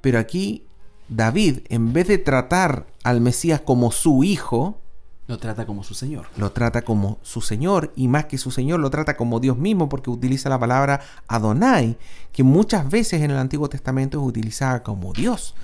Pero 0.00 0.18
aquí 0.18 0.64
David, 1.08 1.60
en 1.68 1.92
vez 1.92 2.08
de 2.08 2.18
tratar 2.18 2.86
al 3.04 3.20
Mesías 3.20 3.60
como 3.60 3.92
su 3.92 4.24
hijo, 4.24 4.80
Lo 5.28 5.38
trata 5.38 5.66
como 5.66 5.82
su 5.82 5.94
Señor. 5.94 6.26
Lo 6.36 6.52
trata 6.52 6.82
como 6.82 7.18
su 7.22 7.40
Señor 7.40 7.92
y 7.96 8.06
más 8.08 8.26
que 8.26 8.38
su 8.38 8.50
Señor 8.50 8.78
lo 8.80 8.90
trata 8.90 9.16
como 9.16 9.40
Dios 9.40 9.58
mismo 9.58 9.88
porque 9.88 10.10
utiliza 10.10 10.48
la 10.48 10.58
palabra 10.58 11.00
Adonai, 11.26 11.96
que 12.32 12.42
muchas 12.44 12.88
veces 12.88 13.22
en 13.22 13.30
el 13.32 13.36
Antiguo 13.36 13.68
Testamento 13.68 14.20
es 14.20 14.28
utilizada 14.28 14.82
como 14.82 15.12
Dios. 15.12 15.54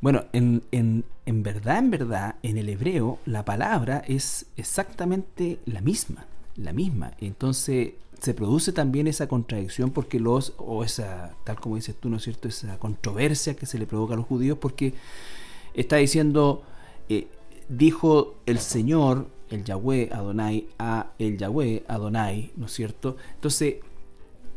Bueno, 0.00 0.24
en, 0.32 0.62
en, 0.72 1.04
en 1.26 1.42
verdad, 1.42 1.78
en 1.78 1.90
verdad, 1.90 2.34
en 2.42 2.56
el 2.58 2.68
hebreo 2.68 3.18
la 3.26 3.44
palabra 3.44 4.02
es 4.06 4.46
exactamente 4.56 5.60
la 5.64 5.80
misma, 5.80 6.26
la 6.56 6.72
misma. 6.72 7.12
Entonces 7.20 7.94
se 8.22 8.34
produce 8.34 8.72
también 8.72 9.08
esa 9.08 9.26
contradicción 9.26 9.90
porque 9.90 10.20
los, 10.20 10.54
o 10.56 10.84
esa, 10.84 11.34
tal 11.42 11.58
como 11.58 11.74
dices 11.74 11.96
tú, 11.98 12.08
¿no 12.08 12.18
es 12.18 12.22
cierto?, 12.22 12.46
esa 12.46 12.78
controversia 12.78 13.56
que 13.56 13.66
se 13.66 13.78
le 13.78 13.86
provoca 13.86 14.14
a 14.14 14.16
los 14.16 14.26
judíos 14.26 14.58
porque 14.60 14.94
está 15.74 15.96
diciendo, 15.96 16.62
eh, 17.08 17.26
dijo 17.68 18.36
el 18.46 18.60
Señor, 18.60 19.26
el 19.50 19.64
Yahweh 19.64 20.10
Adonai, 20.12 20.68
a 20.78 21.10
el 21.18 21.36
Yahweh 21.36 21.82
Adonai, 21.88 22.52
¿no 22.56 22.66
es 22.66 22.72
cierto? 22.72 23.16
Entonces, 23.34 23.76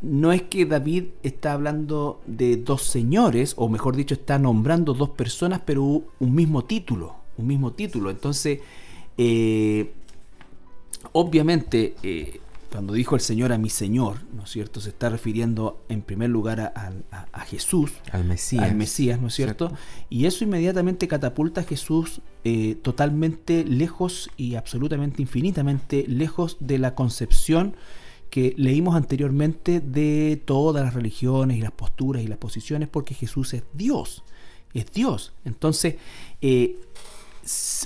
no 0.03 0.31
es 0.31 0.43
que 0.43 0.67
David 0.67 1.05
está 1.23 1.53
hablando 1.53 2.21
de 2.27 2.57
dos 2.57 2.83
señores, 2.83 3.55
o 3.57 3.67
mejor 3.67 3.95
dicho, 3.95 4.13
está 4.13 4.37
nombrando 4.37 4.93
dos 4.93 5.09
personas, 5.09 5.61
pero 5.65 5.83
un 5.83 6.35
mismo 6.35 6.65
título, 6.65 7.15
un 7.35 7.47
mismo 7.47 7.73
título. 7.73 8.11
Entonces, 8.11 8.59
eh, 9.17 9.91
obviamente, 11.13 11.95
eh, 12.03 12.41
cuando 12.75 12.91
dijo 12.91 13.15
el 13.15 13.21
Señor 13.21 13.53
a 13.53 13.57
mi 13.57 13.69
Señor, 13.69 14.17
¿no 14.33 14.43
es 14.43 14.49
cierto? 14.49 14.81
Se 14.81 14.89
está 14.89 15.07
refiriendo 15.07 15.85
en 15.87 16.01
primer 16.01 16.29
lugar 16.29 16.59
a, 16.59 17.41
Jesús, 17.45 17.93
al 18.11 18.25
Mesías, 18.25 18.65
al 18.65 18.75
Mesías, 18.75 19.21
¿no 19.21 19.29
es 19.29 19.33
cierto? 19.33 19.71
Y 20.09 20.25
eso 20.25 20.43
inmediatamente 20.43 21.07
catapulta 21.07 21.61
a 21.61 21.63
Jesús 21.63 22.19
eh, 22.43 22.75
totalmente 22.75 23.63
lejos 23.63 24.29
y 24.35 24.55
absolutamente 24.55 25.21
infinitamente 25.21 26.03
lejos 26.05 26.57
de 26.59 26.77
la 26.77 26.95
concepción 26.95 27.77
que 28.29 28.53
leímos 28.57 28.95
anteriormente 28.95 29.79
de 29.79 30.41
todas 30.43 30.83
las 30.83 30.93
religiones 30.93 31.55
y 31.55 31.61
las 31.61 31.71
posturas 31.71 32.23
y 32.23 32.27
las 32.27 32.39
posiciones, 32.39 32.89
porque 32.89 33.13
Jesús 33.13 33.53
es 33.53 33.63
Dios, 33.71 34.25
es 34.73 34.91
Dios. 34.91 35.31
Entonces, 35.45 35.95
eh, 36.41 36.77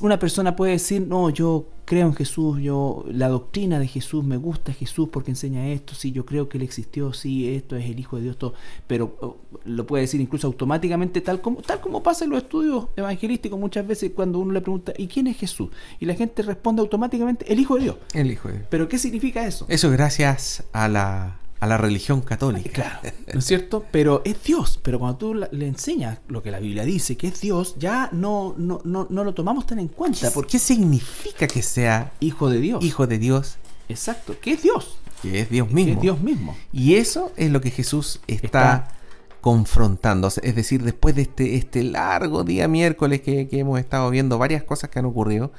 una 0.02 0.17
persona 0.19 0.56
puede 0.56 0.74
decir, 0.74 1.06
no, 1.06 1.30
yo 1.30 1.67
creo 1.84 2.08
en 2.08 2.13
Jesús, 2.13 2.60
yo 2.62 3.04
la 3.12 3.28
doctrina 3.28 3.80
de 3.80 3.88
Jesús 3.88 4.24
me 4.24 4.38
gusta 4.38 4.72
Jesús 4.72 5.10
porque 5.12 5.32
enseña 5.32 5.67
esto, 5.67 5.95
sí, 5.95 6.12
yo 6.12 6.26
creo 6.26 6.48
que 6.48 6.58
él 6.58 6.63
existió, 6.63 7.12
sí, 7.13 7.50
esto 7.50 7.76
es 7.76 7.86
el 7.86 8.00
Hijo 8.00 8.17
de 8.17 8.24
Dios, 8.24 8.38
todo, 8.38 8.54
pero 8.88 9.39
lo 9.65 9.88
puede 9.88 10.02
decir 10.02 10.22
incluso 10.22 10.48
automáticamente 10.48 11.19
tal 11.22 11.41
como 11.41 11.62
tal 11.62 11.82
como 11.82 12.04
pasa 12.04 12.26
en 12.26 12.32
los 12.32 12.43
estudios 12.43 12.88
evangelísticos 12.95 13.60
muchas 13.60 13.86
veces 13.88 14.12
cuando 14.15 14.39
uno 14.39 14.54
le 14.54 14.62
pregunta, 14.62 14.93
¿y 14.98 15.08
quién 15.08 15.28
es 15.28 15.38
Jesús? 15.38 15.69
Y 16.00 16.06
la 16.06 16.13
gente 16.13 16.41
responde 16.43 16.82
automáticamente, 16.82 17.52
el 17.52 17.60
Hijo 17.60 17.76
de 17.76 17.84
Dios. 17.84 17.98
El 18.13 18.32
Hijo 18.32 18.48
de 18.48 18.56
Dios. 18.56 18.67
Pero 18.69 18.88
¿qué 18.88 18.98
significa 18.98 19.45
eso? 19.45 19.65
Eso 19.67 19.89
gracias 19.91 20.63
a 20.72 20.88
la 20.88 21.39
a 21.60 21.67
la 21.67 21.78
religión 21.78 22.22
católica. 22.22 22.69
Claro, 23.02 23.17
¿no 23.34 23.39
es 23.39 23.45
cierto? 23.45 23.86
Pero 23.91 24.22
es 24.26 24.41
Dios. 24.43 24.80
Pero 24.82 25.00
cuando 25.00 25.17
tú 25.17 25.34
le 25.34 25.67
enseñas 25.67 26.19
lo 26.28 26.41
que 26.41 26.52
la 26.52 26.60
Biblia 26.60 26.84
dice, 26.84 27.17
que 27.17 27.28
es 27.28 27.41
Dios, 27.41 27.76
ya 27.78 28.10
no, 28.12 28.56
no, 28.58 28.82
no, 28.84 29.08
no 29.10 29.24
lo 29.24 29.34
tomamos 29.34 29.65
tan 29.65 29.80
en 29.80 29.89
cuenta. 29.89 30.32
¿Por 30.32 30.48
qué 30.48 30.60
significa 30.60 31.48
que 31.48 31.62
sea 31.62 32.13
hijo 32.19 32.50
de 32.50 32.60
Dios? 32.60 32.84
Hijo 32.84 33.08
de 33.08 33.19
Dios. 33.19 33.58
Exacto, 33.89 34.39
que 34.39 34.54
es 34.54 34.63
Dios. 34.63 34.98
Que 35.22 35.41
es 35.41 35.50
Dios 35.50 35.69
mismo. 35.72 35.86
Que 35.86 35.93
es 35.93 36.02
Dios 36.02 36.22
mismo. 36.22 36.56
Y 36.72 36.95
eso 36.95 37.32
es 37.36 37.52
lo 37.52 37.60
que 37.60 37.72
Jesús 37.72 38.22
está, 38.28 38.95
confrontando. 39.41 40.28
Es 40.28 40.56
decir, 40.56 40.84
después 40.84 41.15
de 41.15 41.24
este, 41.24 41.56
este 41.56 41.84
largo 41.84 42.43
día 42.43 42.67
miércoles 42.67 43.22
que, 43.22 43.48
hemos 43.52 43.80
estado 43.80 44.10
viendo 44.10 44.38
varias 44.38 44.63
cosas 44.63 44.89
que 44.89 45.00
han 45.00 45.06
ocurrido, 45.06 45.52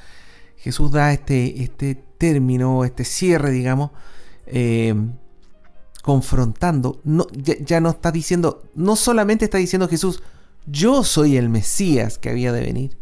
Jesús 0.57 0.93
da 0.93 1.13
este, 1.13 1.63
este 1.63 1.95
término, 1.95 2.85
este 2.85 3.05
cierre, 3.05 3.51
digamos, 3.51 3.91
eh, 4.47 4.95
confrontando, 6.03 7.01
no, 7.05 7.27
ya, 7.33 7.81
no 7.81 7.91
está 7.91 8.11
diciendo, 8.11 8.63
no 8.75 8.97
solamente 8.97 9.45
está 9.45 9.59
diciendo 9.59 9.89
Jesús, 9.89 10.23
yo 10.67 11.05
soy 11.05 11.37
el 11.37 11.49
Mesías 11.49 12.19
que 12.19 12.31
había 12.31 12.53
de 12.53 12.63
venir, 12.63 12.99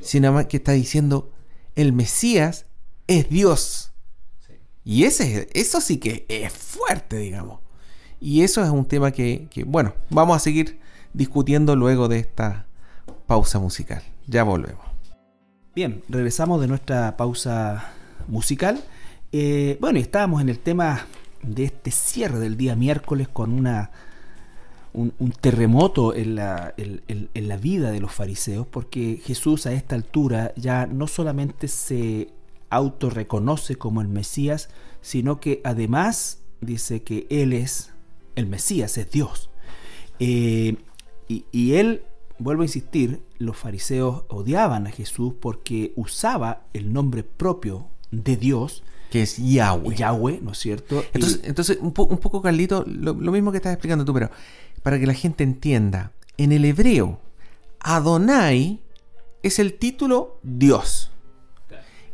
sino 0.00 0.46
que 0.48 0.58
está 0.58 0.72
diciendo, 0.72 1.32
el 1.74 1.92
Mesías 1.92 2.66
es 3.06 3.28
Dios. 3.28 3.92
Y 4.84 5.04
ese, 5.04 5.48
eso 5.52 5.80
sí 5.80 5.98
que 5.98 6.26
es 6.28 6.52
fuerte, 6.52 7.18
digamos. 7.18 7.60
Y 8.20 8.42
eso 8.42 8.64
es 8.64 8.70
un 8.70 8.86
tema 8.86 9.10
que, 9.10 9.48
que, 9.50 9.64
bueno, 9.64 9.94
vamos 10.10 10.36
a 10.36 10.40
seguir 10.40 10.78
discutiendo 11.12 11.74
luego 11.74 12.08
de 12.08 12.18
esta 12.18 12.66
pausa 13.26 13.58
musical. 13.58 14.02
Ya 14.26 14.44
volvemos. 14.44 14.84
Bien, 15.74 16.02
regresamos 16.08 16.60
de 16.60 16.68
nuestra 16.68 17.16
pausa 17.16 17.92
musical. 18.28 18.82
Eh, 19.32 19.76
bueno, 19.80 19.98
estábamos 19.98 20.40
en 20.40 20.48
el 20.48 20.58
tema 20.58 21.06
de 21.46 21.64
este 21.64 21.90
cierre 21.90 22.38
del 22.38 22.56
día 22.56 22.76
miércoles 22.76 23.28
con 23.28 23.52
una, 23.52 23.90
un, 24.92 25.12
terremoto 25.40 26.14
en 26.14 26.34
la, 26.34 26.74
en 26.76 27.48
la 27.48 27.56
vida 27.56 27.90
de 27.90 28.00
los 28.00 28.12
fariseos, 28.12 28.66
porque 28.66 29.20
Jesús 29.24 29.66
a 29.66 29.72
esta 29.72 29.94
altura 29.94 30.52
ya 30.56 30.86
no 30.86 31.06
solamente 31.06 31.68
se 31.68 32.32
autorreconoce 32.70 33.76
como 33.76 34.00
el 34.00 34.08
Mesías, 34.08 34.68
sino 35.00 35.40
que 35.40 35.60
además 35.64 36.42
dice 36.60 37.02
que 37.02 37.26
Él 37.30 37.52
es 37.52 37.92
el 38.34 38.46
Mesías, 38.46 38.96
es 38.98 39.10
Dios. 39.10 39.50
Eh, 40.18 40.76
y, 41.28 41.44
y, 41.52 41.74
él, 41.74 42.02
vuelvo 42.38 42.62
a 42.62 42.66
insistir, 42.66 43.20
los 43.38 43.56
fariseos 43.56 44.24
odiaban 44.28 44.86
a 44.86 44.90
Jesús 44.90 45.34
porque 45.40 45.92
usaba 45.96 46.62
el 46.72 46.92
nombre 46.92 47.24
propio 47.24 47.88
de 48.10 48.36
Dios 48.36 48.82
que 49.10 49.22
es 49.22 49.36
Yahweh. 49.36 49.96
Yahweh, 49.96 50.40
¿no 50.42 50.52
es 50.52 50.58
cierto? 50.58 51.04
Entonces, 51.12 51.40
entonces 51.44 51.78
un, 51.80 51.94
un, 51.96 52.18
poco, 52.18 52.42
Carlito, 52.42 52.84
lo, 52.86 53.14
mismo 53.14 53.50
que 53.50 53.58
estás 53.58 53.72
explicando 53.72 54.04
tú, 54.04 54.12
pero 54.12 54.30
para 54.82 54.98
que 54.98 55.06
la 55.06 55.14
gente 55.14 55.44
entienda, 55.44 56.12
en 56.36 56.52
el 56.52 56.64
hebreo, 56.64 57.20
Adonai 57.80 58.80
es 59.42 59.58
el 59.58 59.74
título 59.74 60.38
Dios. 60.42 61.10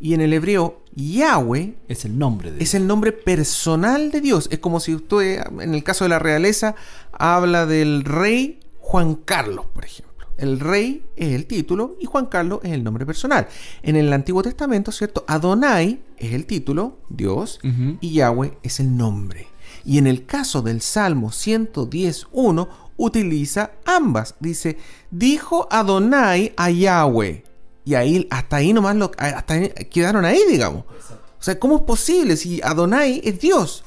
Y 0.01 0.15
en 0.15 0.21
el 0.21 0.33
hebreo, 0.33 0.83
Yahweh 0.97 1.75
es 1.87 2.05
el 2.05 2.19
nombre 2.19 2.51
de 2.51 2.63
Es 2.63 2.75
el 2.75 2.89
nombre 2.89 3.13
personal 3.13 4.11
de 4.11 4.21
Dios. 4.21 4.49
Es 4.51 4.59
como 4.59 4.81
si 4.81 4.95
usted, 4.95 5.45
en 5.61 5.75
el 5.75 5.85
caso 5.85 6.05
de 6.05 6.09
la 6.09 6.19
realeza, 6.19 6.75
habla 7.13 7.67
del 7.67 8.05
rey 8.05 8.59
Juan 8.81 9.15
Carlos, 9.15 9.67
por 9.73 9.85
ejemplo. 9.85 10.12
El 10.37 10.61
rey 10.61 11.05
es 11.17 11.33
el 11.33 11.47
título 11.47 11.97
y 12.01 12.07
Juan 12.07 12.27
Carlos 12.27 12.61
es 12.63 12.73
el 12.73 12.83
nombre 12.83 13.07
personal. 13.07 13.47
En 13.83 13.97
el 13.97 14.13
Antiguo 14.13 14.43
Testamento, 14.43 14.93
¿cierto? 14.93 15.25
Adonai 15.29 16.01
es 16.17 16.33
el 16.33 16.47
título, 16.47 16.99
Dios, 17.09 17.61
y 18.01 18.15
Yahweh 18.15 18.59
es 18.63 18.81
el 18.81 18.97
nombre. 18.97 19.49
Y 19.85 19.99
en 19.99 20.07
el 20.07 20.27
caso 20.27 20.63
del 20.63 20.81
Salmo 20.81 21.31
110.1 21.31 22.69
utiliza 22.97 23.73
ambas. 23.85 24.35
Dice, 24.41 24.79
dijo 25.11 25.69
Adonai 25.71 26.53
a 26.57 26.71
Yahweh. 26.71 27.45
Y 27.85 27.95
ahí, 27.95 28.29
hasta 28.31 28.57
ahí 28.57 28.73
nomás 28.73 28.97
lo, 28.97 29.11
hasta 29.19 29.69
quedaron 29.91 30.25
ahí, 30.25 30.41
digamos. 30.49 30.85
O 30.85 31.45
sea, 31.45 31.59
¿cómo 31.59 31.77
es 31.77 31.83
posible 31.83 32.37
si 32.37 32.61
Adonai 32.63 33.21
es 33.25 33.41
Dios? 33.41 33.85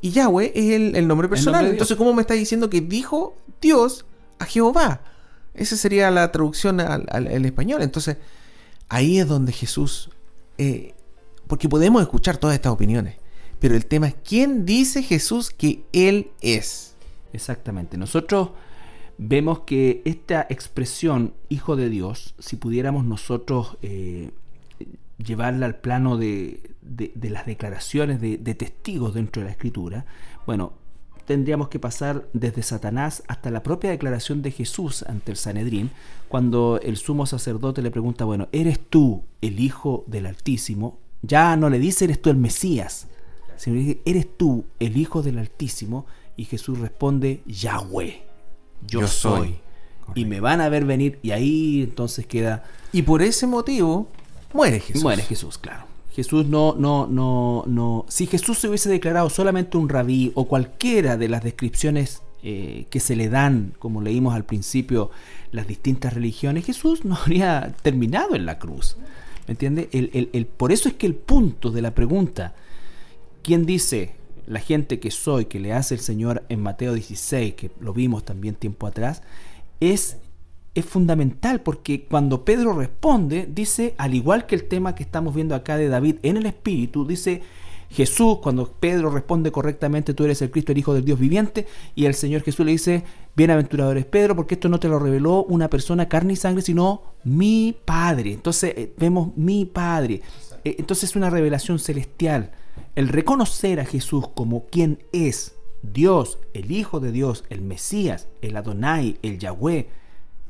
Y 0.00 0.10
Yahweh 0.10 0.52
es 0.54 0.94
el, 0.94 1.08
nombre 1.08 1.28
personal. 1.28 1.66
Entonces, 1.66 1.96
¿cómo 1.96 2.12
me 2.12 2.20
está 2.20 2.34
diciendo 2.34 2.68
que 2.68 2.82
dijo 2.82 3.36
Dios 3.60 4.04
a 4.38 4.44
Jehová? 4.44 5.00
Esa 5.58 5.76
sería 5.76 6.10
la 6.10 6.30
traducción 6.32 6.80
al, 6.80 7.44
español. 7.44 7.82
Entonces, 7.82 8.16
ahí 8.88 9.18
es 9.18 9.28
donde 9.28 9.52
Jesús... 9.52 10.10
Eh, 10.56 10.94
porque 11.46 11.68
podemos 11.68 12.02
escuchar 12.02 12.36
todas 12.36 12.54
estas 12.54 12.72
opiniones, 12.72 13.16
pero 13.58 13.74
el 13.74 13.86
tema 13.86 14.08
es 14.08 14.16
quién 14.22 14.66
dice 14.66 15.02
Jesús 15.02 15.50
que 15.50 15.82
Él 15.92 16.30
es. 16.42 16.94
Exactamente. 17.32 17.96
Nosotros 17.96 18.50
vemos 19.16 19.60
que 19.60 20.02
esta 20.04 20.46
expresión 20.50 21.34
Hijo 21.48 21.74
de 21.74 21.88
Dios, 21.88 22.34
si 22.38 22.56
pudiéramos 22.56 23.04
nosotros 23.04 23.78
eh, 23.82 24.30
llevarla 25.16 25.66
al 25.66 25.76
plano 25.76 26.16
de, 26.18 26.70
las 27.22 27.46
declaraciones 27.46 28.20
de, 28.20 28.36
de, 28.36 28.54
testigos 28.54 29.14
dentro 29.14 29.40
de 29.40 29.46
la 29.46 29.52
Escritura, 29.52 30.06
bueno, 30.46 30.74
tendríamos 31.28 31.68
que 31.68 31.78
pasar 31.78 32.26
desde 32.32 32.62
Satanás 32.62 33.22
hasta 33.28 33.50
la 33.50 33.62
propia 33.62 33.90
declaración 33.90 34.40
de 34.40 34.50
Jesús 34.50 35.02
ante 35.02 35.30
el 35.30 35.36
Sanedrín, 35.36 35.90
cuando 36.26 36.80
el 36.82 36.96
sumo 36.96 37.26
sacerdote 37.26 37.82
le 37.82 37.90
pregunta, 37.90 38.24
bueno, 38.24 38.48
¿eres 38.50 38.80
tú 38.80 39.24
el 39.42 39.60
Hijo 39.60 40.04
del 40.06 40.24
Altísimo? 40.24 40.98
Ya 41.20 41.54
no 41.56 41.68
le 41.68 41.78
dice, 41.78 42.06
¿eres 42.06 42.22
tú 42.22 42.30
el 42.30 42.38
Mesías? 42.38 43.08
Sino 43.56 43.76
dice, 43.76 44.00
¿eres 44.06 44.38
tú 44.38 44.64
el 44.80 44.96
Hijo 44.96 45.22
del 45.22 45.38
Altísimo? 45.38 46.06
Y 46.38 46.46
Jesús 46.46 46.78
responde, 46.78 47.42
Yahweh, 47.44 48.22
yo, 48.86 49.06
soy. 49.06 49.56
Y 50.14 50.24
me 50.24 50.40
van 50.40 50.62
a 50.62 50.70
ver 50.70 50.86
venir 50.86 51.18
y 51.22 51.32
ahí 51.32 51.82
entonces 51.82 52.26
queda... 52.26 52.64
Y 52.90 53.02
por 53.02 53.20
ese 53.20 53.46
motivo 53.46 54.08
muere 54.54 54.80
Jesús. 54.80 55.02
Muere 55.02 55.22
Jesús, 55.22 55.58
claro. 55.58 55.87
Jesús 56.18 56.46
no, 56.46 56.74
no, 56.76 57.06
no, 57.06 57.62
no. 57.68 58.04
Si 58.08 58.26
Jesús 58.26 58.58
se 58.58 58.66
hubiese 58.66 58.88
declarado 58.88 59.30
solamente 59.30 59.76
un 59.76 59.88
rabí 59.88 60.32
o 60.34 60.48
cualquiera 60.48 61.16
de 61.16 61.28
las 61.28 61.44
descripciones 61.44 62.22
eh, 62.42 62.86
que 62.90 62.98
se 62.98 63.14
le 63.14 63.28
dan, 63.28 63.72
como 63.78 64.02
leímos 64.02 64.34
al 64.34 64.44
principio, 64.44 65.12
las 65.52 65.68
distintas 65.68 66.14
religiones, 66.14 66.64
Jesús 66.64 67.04
no 67.04 67.14
habría 67.22 67.72
terminado 67.82 68.34
en 68.34 68.46
la 68.46 68.58
cruz. 68.58 68.96
¿Me 69.46 69.52
entiendes? 69.52 69.90
El, 69.92 70.28
el, 70.32 70.46
por 70.46 70.72
eso 70.72 70.88
es 70.88 70.96
que 70.96 71.06
el 71.06 71.14
punto 71.14 71.70
de 71.70 71.82
la 71.82 71.94
pregunta, 71.94 72.56
¿quién 73.42 73.64
dice 73.64 74.16
la 74.48 74.58
gente 74.58 74.98
que 74.98 75.12
soy, 75.12 75.44
que 75.44 75.60
le 75.60 75.72
hace 75.72 75.94
el 75.94 76.00
Señor 76.00 76.42
en 76.48 76.60
Mateo 76.60 76.94
16, 76.94 77.54
que 77.54 77.70
lo 77.78 77.92
vimos 77.92 78.24
también 78.24 78.56
tiempo 78.56 78.88
atrás, 78.88 79.22
es, 79.78 80.16
es 80.78 80.84
fundamental 80.84 81.60
porque 81.60 82.04
cuando 82.04 82.44
Pedro 82.44 82.72
responde, 82.72 83.48
dice, 83.50 83.94
al 83.98 84.14
igual 84.14 84.46
que 84.46 84.54
el 84.54 84.64
tema 84.64 84.94
que 84.94 85.02
estamos 85.02 85.34
viendo 85.34 85.54
acá 85.54 85.76
de 85.76 85.88
David 85.88 86.16
en 86.22 86.36
el 86.36 86.46
Espíritu, 86.46 87.06
dice, 87.06 87.42
Jesús, 87.90 88.38
cuando 88.42 88.70
Pedro 88.70 89.10
responde 89.10 89.50
correctamente, 89.50 90.14
tú 90.14 90.24
eres 90.24 90.42
el 90.42 90.50
Cristo, 90.50 90.72
el 90.72 90.78
Hijo 90.78 90.94
del 90.94 91.04
Dios 91.04 91.18
viviente, 91.18 91.66
y 91.94 92.04
el 92.04 92.14
Señor 92.14 92.42
Jesús 92.42 92.64
le 92.66 92.72
dice, 92.72 93.02
bienaventurado 93.34 93.92
eres 93.92 94.04
Pedro, 94.04 94.36
porque 94.36 94.54
esto 94.54 94.68
no 94.68 94.78
te 94.78 94.88
lo 94.88 94.98
reveló 94.98 95.44
una 95.44 95.68
persona 95.70 96.08
carne 96.08 96.34
y 96.34 96.36
sangre, 96.36 96.62
sino 96.62 97.02
mi 97.24 97.76
Padre. 97.84 98.32
Entonces 98.32 98.74
eh, 98.76 98.92
vemos 98.98 99.36
mi 99.36 99.64
Padre. 99.64 100.20
Eh, 100.64 100.76
entonces 100.78 101.10
es 101.10 101.16
una 101.16 101.30
revelación 101.30 101.78
celestial. 101.78 102.52
El 102.94 103.08
reconocer 103.08 103.80
a 103.80 103.86
Jesús 103.86 104.28
como 104.34 104.66
quien 104.66 105.02
es 105.12 105.54
Dios, 105.82 106.38
el 106.52 106.70
Hijo 106.70 107.00
de 107.00 107.10
Dios, 107.12 107.44
el 107.48 107.62
Mesías, 107.62 108.28
el 108.42 108.56
Adonai, 108.56 109.18
el 109.22 109.38
Yahweh, 109.38 109.88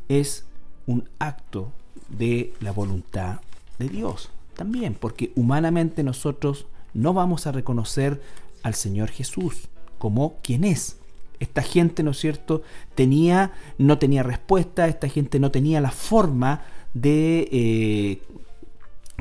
es 0.08 0.44
un 0.86 1.08
acto 1.18 1.72
de 2.08 2.54
la 2.60 2.72
voluntad 2.72 3.40
de 3.78 3.88
Dios 3.88 4.30
también, 4.54 4.94
porque 4.94 5.32
humanamente 5.36 6.02
nosotros 6.02 6.66
no 6.94 7.12
vamos 7.12 7.46
a 7.46 7.52
reconocer 7.52 8.20
al 8.62 8.74
Señor 8.74 9.10
Jesús 9.10 9.68
como 9.98 10.36
quien 10.42 10.64
es. 10.64 10.96
Esta 11.38 11.62
gente, 11.62 12.02
¿no 12.02 12.10
es 12.10 12.18
cierto?, 12.18 12.62
tenía, 12.94 13.52
no 13.78 13.98
tenía 13.98 14.24
respuesta, 14.24 14.88
esta 14.88 15.08
gente 15.08 15.38
no 15.38 15.52
tenía 15.52 15.80
la 15.80 15.92
forma 15.92 16.62
de 16.94 17.48
eh, 17.52 18.22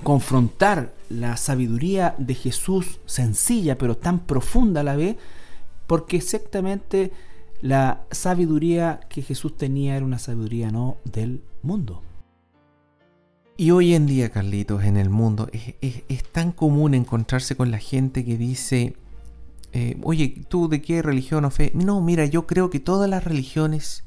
confrontar 0.03 0.93
la 1.09 1.37
sabiduría 1.37 2.15
de 2.17 2.33
Jesús, 2.33 2.99
sencilla 3.05 3.77
pero 3.77 3.95
tan 3.95 4.19
profunda 4.19 4.81
a 4.81 4.83
la 4.83 4.95
vez, 4.95 5.17
porque 5.85 6.17
exactamente 6.17 7.11
la 7.61 8.05
sabiduría 8.11 8.99
que 9.09 9.21
Jesús 9.21 9.57
tenía 9.57 9.95
era 9.95 10.05
una 10.05 10.19
sabiduría 10.19 10.71
no 10.71 10.97
del 11.05 11.43
mundo. 11.61 12.03
Y 13.59 13.71
hoy 13.71 13.95
en 13.95 14.05
día, 14.05 14.29
Carlitos, 14.29 14.83
en 14.83 14.97
el 14.97 15.09
mundo 15.09 15.49
es, 15.51 16.23
tan 16.31 16.51
común 16.51 16.93
encontrarse 16.93 17.55
con 17.55 17.71
la 17.71 17.79
gente 17.79 18.23
que 18.23 18.37
dice, 18.37 18.95
eh, 19.73 19.99
oye, 20.03 20.43
¿tú 20.47 20.69
de 20.69 20.81
qué 20.81 21.01
religión 21.01 21.43
o 21.43 21.49
fe? 21.49 21.71
No, 21.73 21.99
mira, 21.99 22.25
yo 22.25 22.45
creo 22.45 22.69
que 22.69 22.79
todas 22.79 23.09
las 23.09 23.23
religiones 23.23 24.03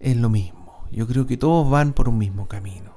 es 0.00 0.16
lo 0.16 0.28
mismo. 0.28 0.84
Yo 0.90 1.06
creo 1.06 1.26
que 1.28 1.36
todos 1.36 1.70
van 1.70 1.92
por 1.92 2.08
un 2.08 2.18
mismo 2.18 2.48
camino. 2.48 2.92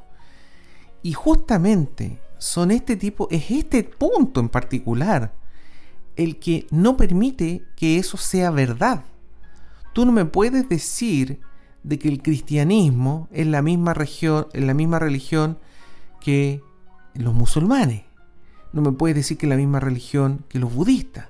Y 1.03 1.13
justamente 1.13 2.19
son 2.39 2.71
este 2.71 2.95
tipo, 2.95 3.27
es 3.29 3.51
este 3.51 3.83
punto 3.83 4.39
en 4.39 4.49
particular 4.49 5.35
el 6.15 6.39
que 6.39 6.65
no 6.71 6.97
permite 6.97 7.63
que 7.75 7.99
eso 7.99 8.17
sea 8.17 8.49
verdad. 8.49 9.03
Tú 9.95 10.05
no 10.05 10.11
me 10.11 10.25
puedes 10.25 10.67
decir 10.67 11.39
de 11.83 11.97
que 11.97 12.09
el 12.09 12.21
cristianismo 12.21 13.29
es 13.31 13.47
la 13.47 13.61
misma, 13.61 13.93
región, 13.93 14.47
es 14.51 14.61
la 14.61 14.73
misma 14.73 14.99
religión 14.99 15.57
que 16.19 16.61
los 17.13 17.33
musulmanes. 17.33 18.03
No 18.73 18.81
me 18.81 18.91
puedes 18.91 19.15
decir 19.15 19.37
que 19.37 19.45
es 19.45 19.49
la 19.49 19.55
misma 19.55 19.79
religión 19.79 20.43
que 20.49 20.59
los 20.59 20.73
budistas. 20.73 21.27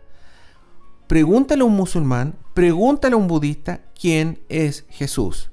Pregúntale 1.05 1.61
a 1.61 1.65
un 1.65 1.75
musulmán, 1.75 2.33
pregúntale 2.55 3.13
a 3.13 3.17
un 3.17 3.27
budista 3.27 3.81
quién 3.93 4.39
es 4.49 4.85
Jesús. 4.89 5.51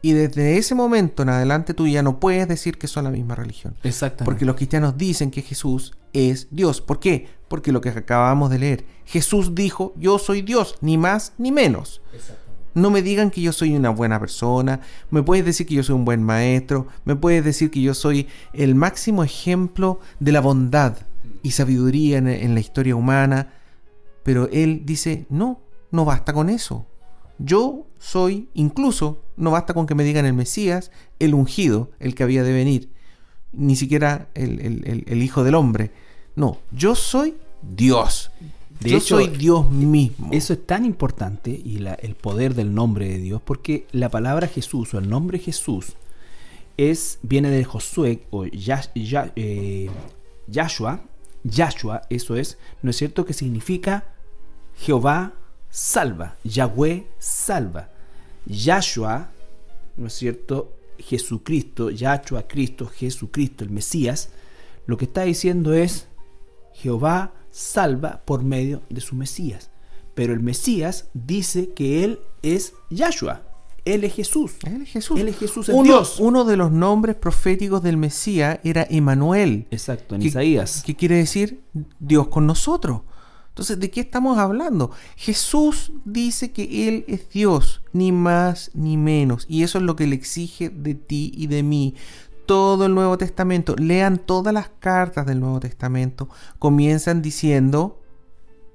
Y 0.00 0.12
desde 0.12 0.58
ese 0.58 0.76
momento 0.76 1.24
en 1.24 1.30
adelante 1.30 1.74
tú 1.74 1.88
ya 1.88 2.04
no 2.04 2.20
puedes 2.20 2.46
decir 2.46 2.78
que 2.78 2.86
son 2.86 3.02
la 3.02 3.10
misma 3.10 3.34
religión. 3.34 3.74
Exactamente. 3.82 4.26
Porque 4.26 4.44
los 4.44 4.54
cristianos 4.54 4.96
dicen 4.96 5.32
que 5.32 5.42
Jesús 5.42 5.92
es 6.12 6.46
Dios. 6.52 6.80
¿Por 6.80 7.00
qué? 7.00 7.26
Porque 7.52 7.70
lo 7.70 7.82
que 7.82 7.90
acabamos 7.90 8.48
de 8.48 8.58
leer. 8.58 8.86
Jesús 9.04 9.54
dijo, 9.54 9.92
yo 9.98 10.18
soy 10.18 10.40
Dios, 10.40 10.76
ni 10.80 10.96
más 10.96 11.34
ni 11.36 11.52
menos. 11.52 12.00
No 12.72 12.90
me 12.90 13.02
digan 13.02 13.30
que 13.30 13.42
yo 13.42 13.52
soy 13.52 13.76
una 13.76 13.90
buena 13.90 14.18
persona, 14.18 14.80
me 15.10 15.22
puedes 15.22 15.44
decir 15.44 15.66
que 15.66 15.74
yo 15.74 15.82
soy 15.82 15.96
un 15.96 16.06
buen 16.06 16.22
maestro, 16.22 16.86
me 17.04 17.14
puedes 17.14 17.44
decir 17.44 17.70
que 17.70 17.82
yo 17.82 17.92
soy 17.92 18.26
el 18.54 18.74
máximo 18.74 19.22
ejemplo 19.22 20.00
de 20.18 20.32
la 20.32 20.40
bondad 20.40 20.96
y 21.42 21.50
sabiduría 21.50 22.16
en, 22.16 22.54
la 22.54 22.60
historia 22.60 22.96
humana, 22.96 23.52
pero 24.22 24.48
él 24.50 24.84
dice, 24.86 25.26
no, 25.28 25.60
no 25.90 26.06
basta 26.06 26.32
con 26.32 26.48
eso. 26.48 26.86
Yo 27.36 27.86
soy, 27.98 28.48
incluso, 28.54 29.24
no 29.36 29.50
basta 29.50 29.74
con 29.74 29.84
que 29.84 29.94
me 29.94 30.04
digan 30.04 30.24
el 30.24 30.32
Mesías, 30.32 30.90
el 31.18 31.34
ungido, 31.34 31.90
el 32.00 32.14
que 32.14 32.22
había 32.22 32.44
de 32.44 32.54
venir, 32.54 32.88
ni 33.52 33.76
siquiera 33.76 34.30
el, 34.32 35.04
el 35.06 35.22
Hijo 35.22 35.44
del 35.44 35.54
Hombre. 35.54 35.92
No, 36.34 36.58
yo 36.70 36.94
soy 36.94 37.34
Dios. 37.62 38.30
De 38.80 38.90
Yo 38.90 38.96
hecho, 38.96 39.16
soy 39.16 39.28
Dios 39.28 39.70
mismo. 39.70 40.28
Eso 40.32 40.54
es 40.54 40.66
tan 40.66 40.84
importante 40.84 41.50
y 41.50 41.84
el 42.00 42.14
poder 42.16 42.54
del 42.54 42.74
nombre 42.74 43.08
de 43.08 43.18
Dios, 43.18 43.40
porque 43.44 43.86
la 43.92 44.08
palabra 44.08 44.48
Jesús 44.48 44.92
o 44.94 44.98
el 44.98 45.08
nombre 45.08 45.38
Jesús 45.38 45.92
es, 46.76 47.18
viene 47.22 47.50
de 47.50 47.64
Josué 47.64 48.26
o 48.30 48.44
eh, 48.44 49.90
Yahshua, 50.48 51.00
Yahshua, 51.44 52.02
eso 52.10 52.36
es, 52.36 52.58
¿no 52.82 52.90
es 52.90 52.96
cierto? 52.96 53.24
Que 53.24 53.34
significa 53.34 54.04
Jehová 54.76 55.34
salva, 55.70 56.36
Yahweh 56.42 57.06
salva. 57.18 57.90
Yahshua, 58.46 59.30
¿no 59.96 60.08
es 60.08 60.14
cierto? 60.14 60.72
Jesucristo, 60.98 61.90
Yahshua, 61.90 62.46
Cristo, 62.48 62.86
Jesucristo, 62.86 63.64
el 63.64 63.70
Mesías, 63.70 64.30
lo 64.86 64.96
que 64.96 65.04
está 65.04 65.22
diciendo 65.22 65.72
es 65.74 66.08
Jehová 66.74 67.32
salva 67.50 68.22
por 68.24 68.42
medio 68.42 68.82
de 68.88 69.00
su 69.00 69.14
Mesías. 69.14 69.70
Pero 70.14 70.32
el 70.32 70.40
Mesías 70.40 71.08
dice 71.14 71.72
que 71.74 72.04
Él 72.04 72.20
es 72.42 72.74
Yahshua. 72.90 73.42
Él 73.84 74.04
es 74.04 74.14
Jesús. 74.14 74.52
Él 74.64 74.82
es 74.82 74.90
Jesús. 74.90 75.18
Él 75.18 75.28
es 75.28 75.38
Jesús 75.38 75.68
uno, 75.68 75.82
Dios. 75.82 76.20
Uno 76.20 76.44
de 76.44 76.56
los 76.56 76.70
nombres 76.70 77.16
proféticos 77.16 77.82
del 77.82 77.96
Mesías 77.96 78.60
era 78.62 78.86
Emanuel. 78.88 79.66
Exacto, 79.70 80.14
en 80.14 80.22
Isaías. 80.22 80.82
¿Qué 80.86 80.94
quiere 80.94 81.16
decir 81.16 81.64
Dios 81.98 82.28
con 82.28 82.46
nosotros. 82.46 83.02
Entonces, 83.48 83.78
¿de 83.80 83.90
qué 83.90 84.00
estamos 84.00 84.38
hablando? 84.38 84.92
Jesús 85.14 85.92
dice 86.06 86.52
que 86.52 86.88
Él 86.88 87.04
es 87.06 87.28
Dios, 87.28 87.82
ni 87.92 88.10
más 88.10 88.70
ni 88.72 88.96
menos. 88.96 89.44
Y 89.46 89.62
eso 89.62 89.76
es 89.76 89.84
lo 89.84 89.94
que 89.94 90.06
le 90.06 90.14
exige 90.14 90.70
de 90.70 90.94
ti 90.94 91.32
y 91.36 91.48
de 91.48 91.62
mí 91.62 91.94
todo 92.46 92.86
el 92.86 92.94
Nuevo 92.94 93.18
Testamento, 93.18 93.74
lean 93.76 94.18
todas 94.18 94.52
las 94.52 94.68
cartas 94.80 95.26
del 95.26 95.40
Nuevo 95.40 95.60
Testamento, 95.60 96.28
comienzan 96.58 97.22
diciendo 97.22 98.00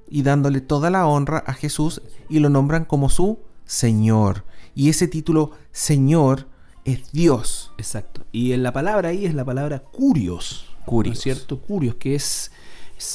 y 0.10 0.24
dándole 0.24 0.62
toda 0.62 0.90
la 0.90 1.06
honra 1.08 1.44
a 1.46 1.54
Jesús 1.54 2.02
y 2.30 2.40
lo 2.40 2.50
nombran 2.50 2.86
como 2.86 3.10
su 3.10 3.40
Señor. 3.66 4.44
Y 4.76 4.90
ese 4.90 5.08
título 5.08 5.52
Señor 5.72 6.48
es 6.86 7.12
Dios. 7.12 7.72
Exacto. 7.78 8.22
Y 8.32 8.54
en 8.54 8.64
la 8.64 8.72
palabra 8.72 9.10
ahí 9.10 9.26
es 9.26 9.34
la 9.34 9.44
palabra 9.44 9.80
curios. 9.80 10.66
Curios. 10.86 11.20
cierto? 11.20 11.60
Curios, 11.60 11.96
que 11.96 12.16
es, 12.16 12.52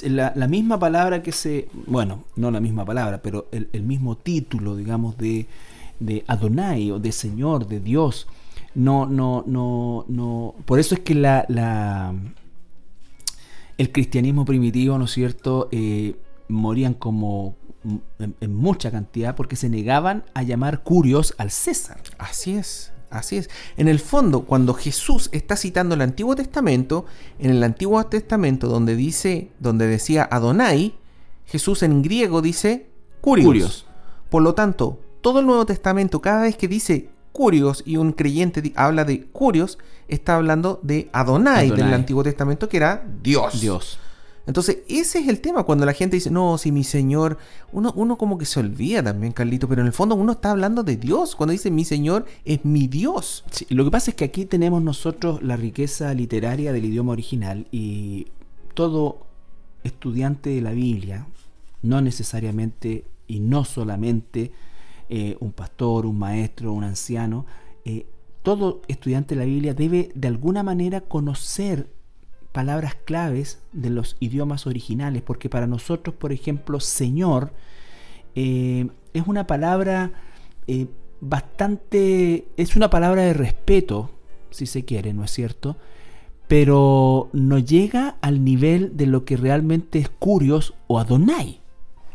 la, 0.02 0.32
misma 0.46 0.78
palabra 0.78 1.22
que 1.22 1.32
se. 1.32 1.68
Bueno, 1.86 2.24
no 2.36 2.50
la 2.50 2.60
misma 2.60 2.84
palabra, 2.84 3.22
pero 3.22 3.48
el, 3.50 3.70
el 3.72 3.82
mismo 3.82 4.16
título, 4.16 4.76
digamos, 4.76 5.16
de, 5.16 5.46
de 5.98 6.22
Adonai 6.26 6.90
o 6.90 6.98
de 6.98 7.12
Señor, 7.12 7.66
de 7.66 7.80
Dios 7.80 8.26
no, 8.74 9.06
no, 9.06 9.44
no, 9.46 10.04
no. 10.08 10.54
Por 10.64 10.78
eso 10.78 10.94
es 10.94 11.00
que 11.00 11.14
la, 11.14 11.44
la 11.48 12.14
el 13.78 13.92
cristianismo 13.92 14.44
primitivo, 14.44 14.98
¿no 14.98 15.06
es 15.06 15.10
cierto?, 15.10 15.68
eh, 15.72 16.16
morían 16.48 16.94
como 16.94 17.56
en, 18.18 18.54
mucha 18.54 18.90
cantidad 18.90 19.34
porque 19.34 19.56
se 19.56 19.68
negaban 19.68 20.24
a 20.34 20.42
llamar 20.42 20.82
curios 20.82 21.34
al 21.38 21.50
César. 21.50 22.00
Así 22.18 22.54
es, 22.54 22.92
así 23.10 23.38
es. 23.38 23.50
En 23.76 23.88
el 23.88 23.98
fondo, 23.98 24.44
cuando 24.44 24.74
Jesús 24.74 25.28
está 25.32 25.56
citando 25.56 25.94
el 25.94 26.00
Antiguo 26.02 26.36
Testamento, 26.36 27.06
en 27.38 27.50
el 27.50 27.62
Antiguo 27.64 28.04
Testamento 28.06 28.68
donde 28.68 28.96
dice, 28.96 29.50
donde 29.58 29.86
decía 29.86 30.28
Adonai, 30.30 30.94
Jesús 31.46 31.82
en 31.82 32.02
griego 32.02 32.42
dice 32.42 32.86
curios. 33.20 33.46
curios. 33.46 33.86
Por 34.30 34.42
lo 34.42 34.54
tanto, 34.54 35.00
todo 35.20 35.40
el 35.40 35.46
Nuevo 35.46 35.66
Testamento, 35.66 36.20
cada 36.20 36.42
vez 36.42 36.56
que 36.56 36.68
dice 36.68 37.10
Curios 37.32 37.82
y 37.86 37.96
un 37.96 38.12
creyente 38.12 38.72
habla 38.76 39.04
de 39.04 39.24
Curios, 39.24 39.78
está 40.08 40.36
hablando 40.36 40.80
de 40.82 41.08
Adonai, 41.12 41.70
del 41.70 41.92
Antiguo 41.94 42.22
Testamento, 42.22 42.68
que 42.68 42.76
era 42.76 43.04
Dios. 43.22 43.60
Dios. 43.60 43.98
Entonces, 44.46 44.78
ese 44.88 45.20
es 45.20 45.28
el 45.28 45.40
tema 45.40 45.62
cuando 45.62 45.86
la 45.86 45.92
gente 45.92 46.16
dice, 46.16 46.30
no, 46.30 46.58
si 46.58 46.72
mi 46.72 46.82
Señor, 46.82 47.38
uno, 47.70 47.92
uno 47.94 48.18
como 48.18 48.38
que 48.38 48.44
se 48.44 48.58
olvida 48.58 49.02
también, 49.02 49.32
Carlito, 49.32 49.68
pero 49.68 49.82
en 49.82 49.86
el 49.86 49.92
fondo 49.92 50.16
uno 50.16 50.32
está 50.32 50.50
hablando 50.50 50.82
de 50.82 50.96
Dios. 50.96 51.36
Cuando 51.36 51.52
dice 51.52 51.70
mi 51.70 51.84
Señor 51.84 52.26
es 52.44 52.64
mi 52.64 52.88
Dios. 52.88 53.44
lo 53.68 53.84
que 53.84 53.90
pasa 53.90 54.10
es 54.10 54.16
que 54.16 54.24
aquí 54.24 54.44
tenemos 54.44 54.82
nosotros 54.82 55.42
la 55.42 55.56
riqueza 55.56 56.12
literaria 56.12 56.72
del 56.72 56.84
idioma 56.84 57.12
original 57.12 57.66
y 57.70 58.26
todo 58.74 59.26
estudiante 59.84 60.50
de 60.50 60.60
la 60.60 60.72
Biblia, 60.72 61.26
no 61.82 62.00
necesariamente 62.00 63.04
y 63.28 63.40
no 63.40 63.64
solamente 63.64 64.50
eh, 65.08 65.36
un 65.40 65.52
pastor, 65.52 66.06
un 66.06 66.18
maestro, 66.18 66.72
un 66.72 66.84
anciano, 66.84 67.46
eh, 67.84 68.06
todo 68.42 68.82
estudiante 68.88 69.34
de 69.34 69.40
la 69.40 69.46
Biblia 69.46 69.74
debe 69.74 70.10
de 70.14 70.28
alguna 70.28 70.62
manera 70.62 71.00
conocer 71.00 71.88
palabras 72.52 72.96
claves 73.04 73.62
de 73.72 73.90
los 73.90 74.16
idiomas 74.20 74.66
originales, 74.66 75.22
porque 75.22 75.48
para 75.48 75.66
nosotros, 75.66 76.14
por 76.16 76.32
ejemplo, 76.32 76.80
Señor 76.80 77.52
eh, 78.34 78.88
es 79.12 79.26
una 79.26 79.46
palabra 79.46 80.12
bastante, 81.20 82.48
es 82.56 82.76
una 82.76 82.90
palabra 82.90 83.22
de 83.22 83.32
respeto, 83.32 84.10
si 84.50 84.66
se 84.66 84.84
quiere, 84.84 85.12
¿no 85.14 85.24
es 85.24 85.30
cierto? 85.30 85.76
Pero 86.48 87.30
no 87.32 87.58
llega 87.58 88.16
al 88.20 88.44
nivel 88.44 88.96
de 88.96 89.06
lo 89.06 89.24
que 89.24 89.36
realmente 89.36 89.98
es 89.98 90.08
Curios 90.08 90.74
o 90.88 90.98
Adonai. 90.98 91.61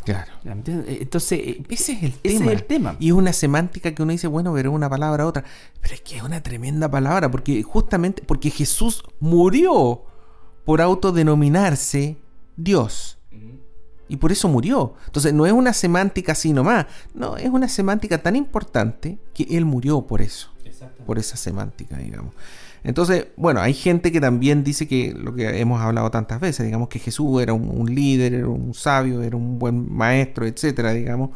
Claro. 0.07 0.31
Entonces, 0.45 1.37
eh, 1.37 1.63
ese 1.67 1.91
es 1.91 2.03
el 2.03 2.13
tema. 2.13 2.45
es 2.45 2.51
el 2.53 2.63
tema. 2.63 2.95
Y 2.97 3.07
es 3.07 3.13
una 3.13 3.33
semántica 3.33 3.93
que 3.93 4.01
uno 4.01 4.13
dice, 4.13 4.27
bueno, 4.27 4.53
pero 4.53 4.71
una 4.71 4.89
palabra 4.89 5.25
a 5.25 5.27
otra. 5.27 5.43
Pero 5.81 5.95
es 5.95 5.99
que 5.99 6.15
es 6.15 6.23
una 6.23 6.41
tremenda 6.41 6.89
palabra, 6.89 7.29
porque 7.29 7.61
justamente, 7.61 8.23
porque 8.25 8.49
Jesús 8.49 9.03
murió 9.19 10.05
por 10.63 10.79
autodenominarse 10.81 12.15
Dios. 12.55 13.17
Y 14.07 14.15
por 14.15 14.31
eso 14.31 14.47
murió. 14.47 14.93
Entonces 15.07 15.33
no 15.33 15.45
es 15.45 15.51
una 15.51 15.73
semántica 15.73 16.31
así 16.31 16.53
nomás. 16.53 16.85
No, 17.13 17.35
es 17.35 17.49
una 17.49 17.67
semántica 17.67 18.23
tan 18.23 18.37
importante 18.37 19.19
que 19.33 19.43
Él 19.49 19.65
murió 19.65 20.07
por 20.07 20.21
eso. 20.21 20.49
Por 21.05 21.19
esa 21.19 21.35
semántica, 21.35 21.97
digamos. 21.97 22.33
Entonces, 22.83 23.27
bueno, 23.35 23.61
hay 23.61 23.73
gente 23.73 24.11
que 24.11 24.21
también 24.21 24.63
dice 24.63 24.87
que 24.87 25.13
lo 25.13 25.33
que 25.33 25.59
hemos 25.59 25.81
hablado 25.81 26.11
tantas 26.11 26.39
veces, 26.39 26.65
digamos 26.65 26.89
que 26.89 26.99
Jesús 26.99 27.41
era 27.41 27.53
un, 27.53 27.93
líder, 27.93 28.33
era 28.33 28.47
un 28.47 28.73
sabio, 28.73 29.21
era 29.21 29.35
un 29.35 29.59
buen 29.59 29.91
maestro, 29.93 30.45
etcétera, 30.45 30.93
digamos, 30.93 31.31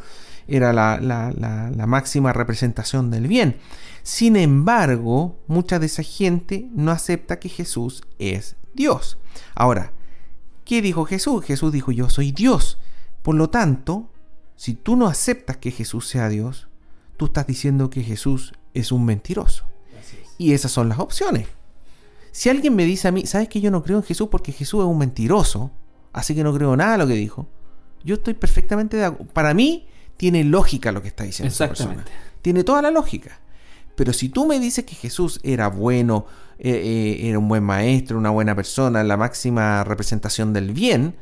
era 0.47 0.73
la, 0.73 1.85
máxima 1.87 2.33
representación 2.33 3.11
del 3.11 3.27
bien. 3.27 3.57
Sin 4.03 4.35
embargo, 4.35 5.37
mucha 5.47 5.79
de 5.79 5.85
esa 5.87 6.03
gente 6.03 6.69
no 6.73 6.91
acepta 6.91 7.39
que 7.39 7.49
Jesús 7.49 8.03
es 8.19 8.55
Dios. 8.73 9.17
Ahora, 9.55 9.93
¿qué 10.65 10.81
dijo 10.81 11.05
Jesús? 11.05 11.43
Jesús 11.45 11.71
dijo, 11.71 11.91
yo 11.91 12.09
soy 12.09 12.31
Dios. 12.31 12.79
Por 13.21 13.35
lo 13.35 13.49
tanto, 13.49 14.09
si 14.55 14.73
tú 14.73 14.95
no 14.95 15.07
aceptas 15.07 15.57
que 15.57 15.71
Jesús 15.71 16.07
sea 16.07 16.29
Dios, 16.29 16.67
tú 17.17 17.25
estás 17.25 17.45
diciendo 17.45 17.89
que 17.89 18.03
Jesús 18.03 18.53
es 18.73 18.91
un 18.91 19.05
mentiroso. 19.05 19.70
Y 20.41 20.53
esas 20.53 20.71
son 20.71 20.89
las 20.89 20.97
opciones. 20.97 21.47
Si 22.31 22.49
alguien 22.49 22.75
me 22.75 22.83
dice 22.83 23.07
a 23.07 23.11
mí, 23.11 23.27
¿sabes 23.27 23.47
que 23.47 23.61
yo 23.61 23.69
no 23.69 23.83
creo 23.83 23.97
en 23.97 24.03
Jesús 24.03 24.27
porque 24.31 24.51
Jesús 24.51 24.79
es 24.79 24.87
un 24.87 24.97
mentiroso? 24.97 25.69
Así 26.13 26.33
que 26.33 26.43
no 26.43 26.51
creo 26.51 26.75
nada 26.75 26.93
de 26.93 26.97
lo 26.97 27.05
que 27.05 27.13
dijo. 27.13 27.47
Yo 28.03 28.15
estoy 28.15 28.33
perfectamente 28.33 28.97
de 28.97 29.05
acuerdo. 29.05 29.31
Para 29.33 29.53
mí 29.53 29.87
tiene 30.17 30.43
lógica 30.43 30.91
lo 30.91 31.03
que 31.03 31.09
está 31.09 31.25
diciendo 31.25 31.51
Exactamente. 31.51 32.01
Esa 32.01 32.09
persona. 32.09 32.35
Tiene 32.41 32.63
toda 32.63 32.81
la 32.81 32.89
lógica. 32.89 33.39
Pero 33.95 34.13
si 34.13 34.29
tú 34.29 34.47
me 34.47 34.59
dices 34.59 34.83
que 34.83 34.95
Jesús 34.95 35.39
era 35.43 35.67
bueno, 35.67 36.25
eh, 36.57 36.71
eh, 36.71 37.29
era 37.29 37.37
un 37.37 37.47
buen 37.47 37.63
maestro, 37.63 38.17
una 38.17 38.31
buena 38.31 38.55
persona, 38.55 39.03
la 39.03 39.17
máxima 39.17 39.83
representación 39.83 40.53
del 40.53 40.71
bien, 40.71 41.17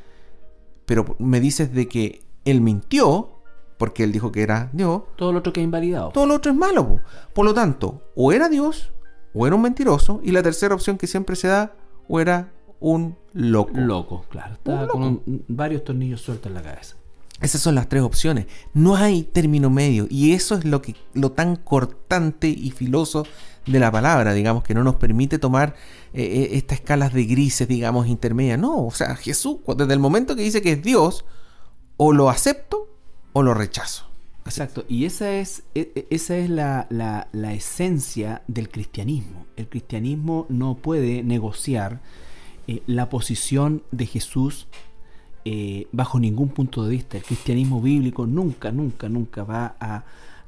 pero 0.85 1.17
me 1.19 1.41
dices 1.41 1.73
de 1.73 1.89
que 1.89 2.23
él 2.45 2.61
mintió, 2.61 3.41
porque 3.77 4.05
él 4.05 4.13
dijo 4.13 4.31
que 4.31 4.43
era 4.43 4.69
Dios. 4.71 5.01
Todo 5.17 5.33
lo 5.33 5.39
otro 5.39 5.51
que 5.51 5.59
ha 5.59 5.63
invalidado. 5.63 6.11
Todo 6.11 6.25
lo 6.25 6.35
otro 6.35 6.53
es 6.53 6.57
malo. 6.57 7.01
Por 7.33 7.43
lo 7.43 7.53
tanto, 7.53 8.01
o 8.15 8.31
era 8.31 8.47
Dios 8.47 8.93
o 9.33 9.47
era 9.47 9.55
un 9.55 9.61
mentiroso, 9.61 10.21
y 10.23 10.31
la 10.31 10.43
tercera 10.43 10.75
opción 10.75 10.97
que 10.97 11.07
siempre 11.07 11.35
se 11.35 11.47
da, 11.47 11.73
o 12.07 12.19
era 12.19 12.51
un 12.79 13.15
loco. 13.33 13.71
Loco, 13.75 14.25
claro. 14.29 14.53
Estaba 14.53 14.87
con 14.87 15.21
varios 15.47 15.83
tornillos 15.83 16.21
sueltos 16.21 16.47
en 16.47 16.55
la 16.55 16.61
cabeza. 16.61 16.95
Esas 17.41 17.61
son 17.61 17.75
las 17.75 17.87
tres 17.87 18.03
opciones. 18.03 18.47
No 18.73 18.95
hay 18.95 19.23
término 19.23 19.69
medio. 19.69 20.07
Y 20.09 20.33
eso 20.33 20.55
es 20.55 20.65
lo, 20.65 20.81
que, 20.81 20.95
lo 21.13 21.31
tan 21.31 21.55
cortante 21.55 22.49
y 22.49 22.71
filoso 22.71 23.25
de 23.65 23.79
la 23.79 23.91
palabra, 23.91 24.33
digamos, 24.33 24.63
que 24.63 24.73
no 24.73 24.83
nos 24.83 24.95
permite 24.95 25.39
tomar 25.39 25.75
eh, 26.13 26.23
eh, 26.23 26.49
estas 26.53 26.79
escalas 26.79 27.13
de 27.13 27.25
grises, 27.25 27.67
digamos, 27.67 28.07
intermedias. 28.07 28.59
No, 28.59 28.85
o 28.85 28.91
sea, 28.91 29.15
Jesús, 29.15 29.57
desde 29.77 29.93
el 29.93 29.99
momento 29.99 30.35
que 30.35 30.41
dice 30.41 30.61
que 30.61 30.73
es 30.73 30.83
Dios, 30.83 31.25
o 31.97 32.11
lo 32.11 32.29
acepto 32.29 32.89
o 33.31 33.43
lo 33.43 33.53
rechazo. 33.53 34.08
Exacto, 34.49 34.83
y 34.89 35.05
esa 35.05 35.31
es, 35.33 35.63
e, 35.75 35.91
e, 35.95 36.07
esa 36.09 36.35
es 36.35 36.49
la, 36.49 37.27
esencia 37.53 38.41
del 38.47 38.69
cristianismo. 38.69 39.45
El 39.55 39.69
cristianismo 39.69 40.47
no 40.49 40.75
puede 40.75 41.21
negociar 41.21 42.01
eh, 42.67 42.81
la 42.87 43.09
posición 43.09 43.83
de 43.91 44.07
Jesús 44.07 44.67
eh, 45.45 45.87
bajo 45.91 46.19
ningún 46.19 46.49
punto 46.49 46.83
de 46.83 46.89
vista. 46.89 47.17
El 47.17 47.23
cristianismo 47.23 47.79
bíblico 47.79 48.25
nunca, 48.25 48.71
nunca, 48.71 49.07
nunca 49.07 49.43
va 49.43 49.75
a, 49.79 50.03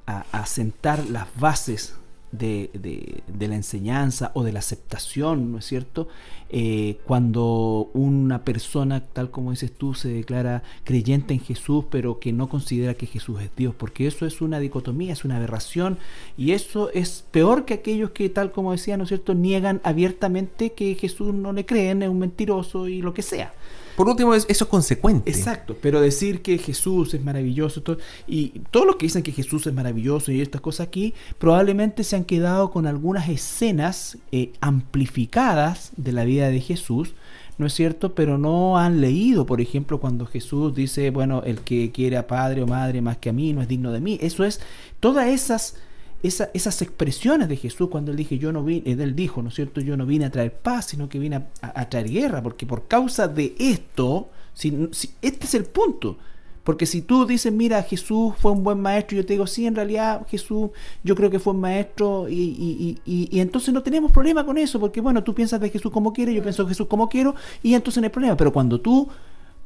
a 0.08 0.46
sentar 0.48 1.08
las 1.08 1.28
bases 1.40 1.96
de, 2.32 3.24
la 3.40 3.56
enseñanza 3.56 4.32
o 4.34 4.44
de 4.44 4.52
la 4.52 4.60
aceptación, 4.60 5.52
¿no 5.52 5.58
es 5.58 5.66
cierto? 5.66 6.08
Eh, 6.50 6.98
cuando 7.06 7.90
una 7.94 8.44
persona, 8.44 9.06
tal 9.06 9.32
como 9.32 9.52
dices 9.52 9.72
tú, 9.72 9.94
se 9.94 10.10
declara 10.10 10.64
creyente 10.84 11.34
en 11.34 11.40
Jesús, 11.40 11.86
pero 11.90 12.20
que 12.20 12.34
no 12.34 12.50
considera 12.50 12.94
que 12.94 13.06
Jesús 13.06 13.42
es 13.42 13.50
Dios, 13.56 13.74
porque 13.76 14.08
eso 14.08 14.26
es 14.26 14.42
una 14.42 14.60
dicotomía, 14.60 15.14
es 15.14 15.26
una 15.26 15.38
aberración, 15.38 15.98
y 16.38 16.52
eso 16.52 16.90
es 16.92 17.26
peor 17.32 17.66
que 17.66 17.76
aquellos 17.76 18.12
que, 18.12 18.30
tal 18.30 18.52
como 18.52 18.72
decía, 18.72 18.98
¿no 18.98 19.04
es 19.04 19.10
cierto?, 19.10 19.34
niegan 19.34 19.82
abiertamente 19.84 20.74
que 20.74 20.96
Jesús 20.96 21.34
no 21.34 21.54
le 21.54 21.66
creen, 21.66 22.04
es 22.04 22.10
un 22.10 22.20
mentiroso 22.20 22.88
y 22.88 23.02
lo 23.02 23.14
que 23.14 23.22
sea. 23.22 23.54
Por 24.02 24.10
último, 24.10 24.34
eso 24.34 24.48
es 24.50 24.66
consecuente. 24.66 25.30
Exacto, 25.30 25.78
pero 25.80 26.02
decir 26.02 26.42
que 26.42 26.58
Jesús 26.58 27.14
es 27.14 27.24
maravilloso 27.24 27.84
y 28.26 28.48
todos 28.72 28.88
los 28.88 28.96
que 28.96 29.06
dicen 29.06 29.22
que 29.22 29.32
Jesús 29.32 29.68
es 29.68 29.76
maravilloso 29.76 30.32
y 30.32 30.42
estas 30.42 30.60
cosas 30.60 30.88
aquí, 30.88 31.14
probablemente 31.38 32.04
se 32.04 32.16
han 32.16 32.24
quedado 32.24 32.72
con 32.72 32.88
algunas 32.88 33.30
escenas 33.30 34.18
eh, 34.32 34.54
amplificadas 34.60 35.92
de 35.98 36.14
la 36.14 36.24
vida 36.24 36.50
de 36.50 36.62
Jesús, 36.62 37.14
¿no 37.60 37.68
es 37.68 37.74
cierto? 37.74 38.16
Pero 38.16 38.40
no 38.40 38.80
han 38.80 39.02
leído, 39.02 39.46
por 39.46 39.62
ejemplo, 39.62 40.00
cuando 40.00 40.26
Jesús 40.26 40.74
dice, 40.74 41.12
bueno, 41.12 41.44
el 41.46 41.60
que 41.60 41.92
quiere 41.92 42.18
a 42.18 42.26
padre 42.26 42.64
o 42.64 42.66
madre 42.66 43.02
más 43.02 43.18
que 43.18 43.30
a 43.30 43.34
mí 43.34 43.54
no 43.54 43.62
es 43.62 43.68
digno 43.68 43.92
de 43.92 44.02
mí. 44.02 44.18
Eso 44.20 44.44
es, 44.46 44.62
todas 45.00 45.28
esas 45.28 45.76
esas 46.24 46.82
expresiones 46.82 47.50
de 47.50 47.56
Jesús 47.56 47.90
cuando 47.90 48.12
él 48.12 48.18
dije 48.18 48.38
yo 48.38 48.52
no 48.52 48.64
vine, 48.64 48.92
él 48.92 49.16
dijo, 49.16 49.42
¿no 49.42 49.50
es 49.50 49.56
cierto? 49.56 49.82
Yo 49.82 49.98
no 49.98 50.06
vine 50.06 50.26
a 50.26 50.30
traer 50.30 50.54
paz, 50.54 50.86
sino 50.86 51.10
que 51.10 51.20
vine 51.20 51.48
a, 51.62 51.90
traer 51.90 52.10
guerra, 52.10 52.44
porque 52.44 52.66
por 52.66 52.88
causa 52.88 53.28
de 53.28 53.56
esto, 53.58 54.30
si, 54.54 54.90
este 55.22 55.46
es 55.46 55.54
el 55.56 55.66
punto. 55.66 56.18
Porque 56.64 56.86
si 56.86 57.02
tú 57.02 57.26
dices, 57.26 57.52
mira, 57.52 57.82
Jesús 57.82 58.36
fue 58.38 58.52
un 58.52 58.64
buen 58.64 58.80
maestro, 58.80 59.18
yo 59.18 59.26
te 59.26 59.34
digo, 59.34 59.48
sí, 59.48 59.66
en 59.66 59.74
realidad 59.74 60.28
Jesús, 60.28 60.70
yo 61.04 61.16
creo 61.16 61.32
que 61.32 61.40
fue 61.40 61.54
un 61.54 61.60
maestro, 61.60 62.30
y, 62.30 63.00
y, 63.04 63.40
entonces 63.40 63.74
no 63.74 63.82
tenemos 63.82 64.12
problema 64.12 64.46
con 64.46 64.60
eso, 64.60 64.80
porque 64.80 65.02
bueno, 65.02 65.24
tú 65.24 65.34
piensas 65.34 65.60
de 65.60 65.72
Jesús 65.72 65.92
como 65.92 66.14
quieres, 66.14 66.36
yo 66.36 66.44
pienso 66.44 66.64
de 66.64 66.70
Jesús 66.70 66.86
como 66.86 67.10
quiero, 67.10 67.34
y 67.64 67.74
entonces 67.74 68.00
no 68.00 68.06
hay 68.06 68.12
problema. 68.12 68.38
Pero 68.38 68.54
cuando 68.54 68.80
tú 68.80 69.10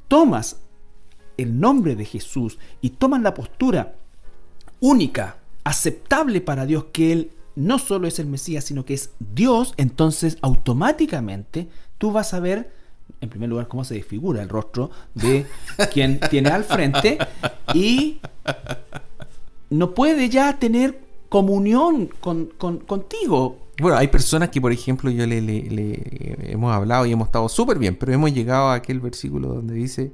tomas 0.07 0.61
el 1.35 1.59
nombre 1.59 1.97
de 1.97 2.05
Jesús 2.05 2.57
y 2.79 2.91
tomas 2.91 3.21
la 3.21 3.33
postura 3.33 3.95
única 4.79 5.37
aceptable 5.65 6.39
para 6.39 6.65
Dios 6.65 6.85
que 6.93 7.11
Él 7.11 7.31
no 7.55 7.79
solo 7.79 8.07
es 8.07 8.19
el 8.19 8.27
Mesías, 8.27 8.63
sino 8.63 8.85
que 8.85 8.93
es 8.93 9.11
Dios, 9.19 9.73
entonces 9.77 10.37
automáticamente 10.41 11.67
tú 11.97 12.11
vas 12.11 12.33
a 12.33 12.39
ver, 12.39 12.71
en 13.21 13.29
primer 13.29 13.49
lugar, 13.49 13.67
cómo 13.67 13.83
se 13.83 13.95
desfigura 13.95 14.41
el 14.41 14.49
rostro 14.49 14.91
de 15.13 15.45
quien 15.93 16.19
tiene 16.29 16.49
al 16.49 16.63
frente 16.63 17.17
y 17.73 18.19
no 19.69 19.93
puede 19.93 20.29
ya 20.29 20.57
tener 20.59 20.99
comunión 21.29 22.09
con, 22.19 22.47
contigo. 22.47 23.57
Bueno, 23.79 23.97
hay 23.97 24.07
personas 24.07 24.49
que, 24.49 24.61
por 24.61 24.71
ejemplo, 24.71 25.09
yo 25.09 25.25
le, 25.25 25.41
le 25.41 26.51
hemos 26.51 26.73
hablado 26.73 27.05
y 27.05 27.11
hemos 27.11 27.27
estado 27.27 27.49
súper 27.49 27.77
bien, 27.77 27.95
pero 27.95 28.13
hemos 28.13 28.33
llegado 28.33 28.67
a 28.69 28.75
aquel 28.75 28.99
versículo 28.99 29.49
donde 29.49 29.73
dice, 29.73 30.13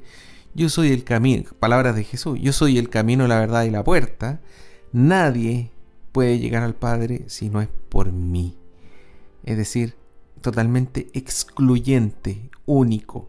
yo 0.54 0.70
soy 0.70 0.92
el 0.92 1.04
camino, 1.04 1.50
palabras 1.60 1.96
de 1.96 2.04
Jesús, 2.04 2.40
yo 2.42 2.54
soy 2.54 2.78
el 2.78 2.90
camino, 2.90 3.28
la 3.28 3.40
verdad 3.40 3.64
y 3.64 3.70
la 3.70 3.84
puerta. 3.84 4.40
Nadie 4.92 5.72
puede 6.12 6.40
llegar 6.40 6.64
al 6.64 6.76
Padre 6.76 7.24
si 7.28 7.50
no 7.50 7.62
es 7.62 7.70
por 7.90 8.12
mí. 8.12 8.56
Es 9.44 9.58
decir, 9.58 9.96
totalmente 10.42 11.08
excluyente, 11.14 12.50
único. 12.66 13.28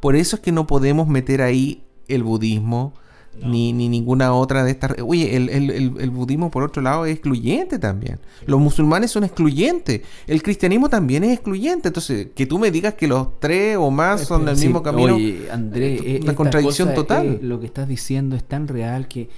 Por 0.00 0.16
eso 0.16 0.36
es 0.36 0.42
que 0.42 0.52
no 0.52 0.66
podemos 0.66 1.08
meter 1.08 1.42
ahí 1.42 1.84
el 2.08 2.22
budismo, 2.22 2.94
ni, 3.42 3.72
ninguna 3.72 4.32
otra 4.32 4.64
de 4.64 4.70
estas. 4.70 4.94
Oye, 5.04 5.34
el, 5.36 6.10
budismo, 6.10 6.50
por 6.50 6.62
otro 6.62 6.82
lado, 6.82 7.04
es 7.04 7.14
excluyente 7.14 7.78
también. 7.78 8.20
Los 8.46 8.60
musulmanes 8.60 9.10
son 9.10 9.24
excluyentes. 9.24 10.02
El 10.26 10.42
cristianismo 10.42 10.88
también 10.88 11.24
es 11.24 11.32
excluyente. 11.32 11.88
Entonces, 11.88 12.28
que 12.34 12.46
tú 12.46 12.58
me 12.58 12.70
digas 12.70 12.94
que 12.94 13.08
los 13.08 13.40
tres 13.40 13.76
o 13.76 13.90
más 13.90 14.22
son 14.22 14.44
del 14.44 14.56
mismo 14.56 14.82
camino. 14.82 15.16
Oye, 15.16 15.48
Andrés, 15.50 16.00
es 16.04 16.20
una 16.22 16.34
contradicción 16.34 16.94
total. 16.94 17.40
lo 17.42 17.60
que 17.60 17.66
estás 17.66 17.88
diciendo 17.88 18.36
es 18.36 18.44
tan 18.44 18.68
real 18.68 19.08
que 19.08 19.28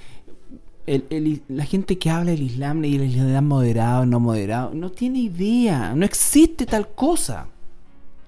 la 0.87 1.65
gente 1.65 1.97
que 1.97 2.09
habla 2.09 2.31
del 2.31 2.43
Islam 2.43 2.83
y 2.85 2.95
el 2.95 3.03
Islam 3.03 3.45
moderado, 3.45 4.05
no 4.05 4.19
moderado, 4.19 4.71
no 4.73 4.89
tiene 4.89 5.19
idea. 5.19 5.93
No 5.93 6.05
existe 6.05 6.65
tal 6.65 6.87
cosa. 6.87 7.47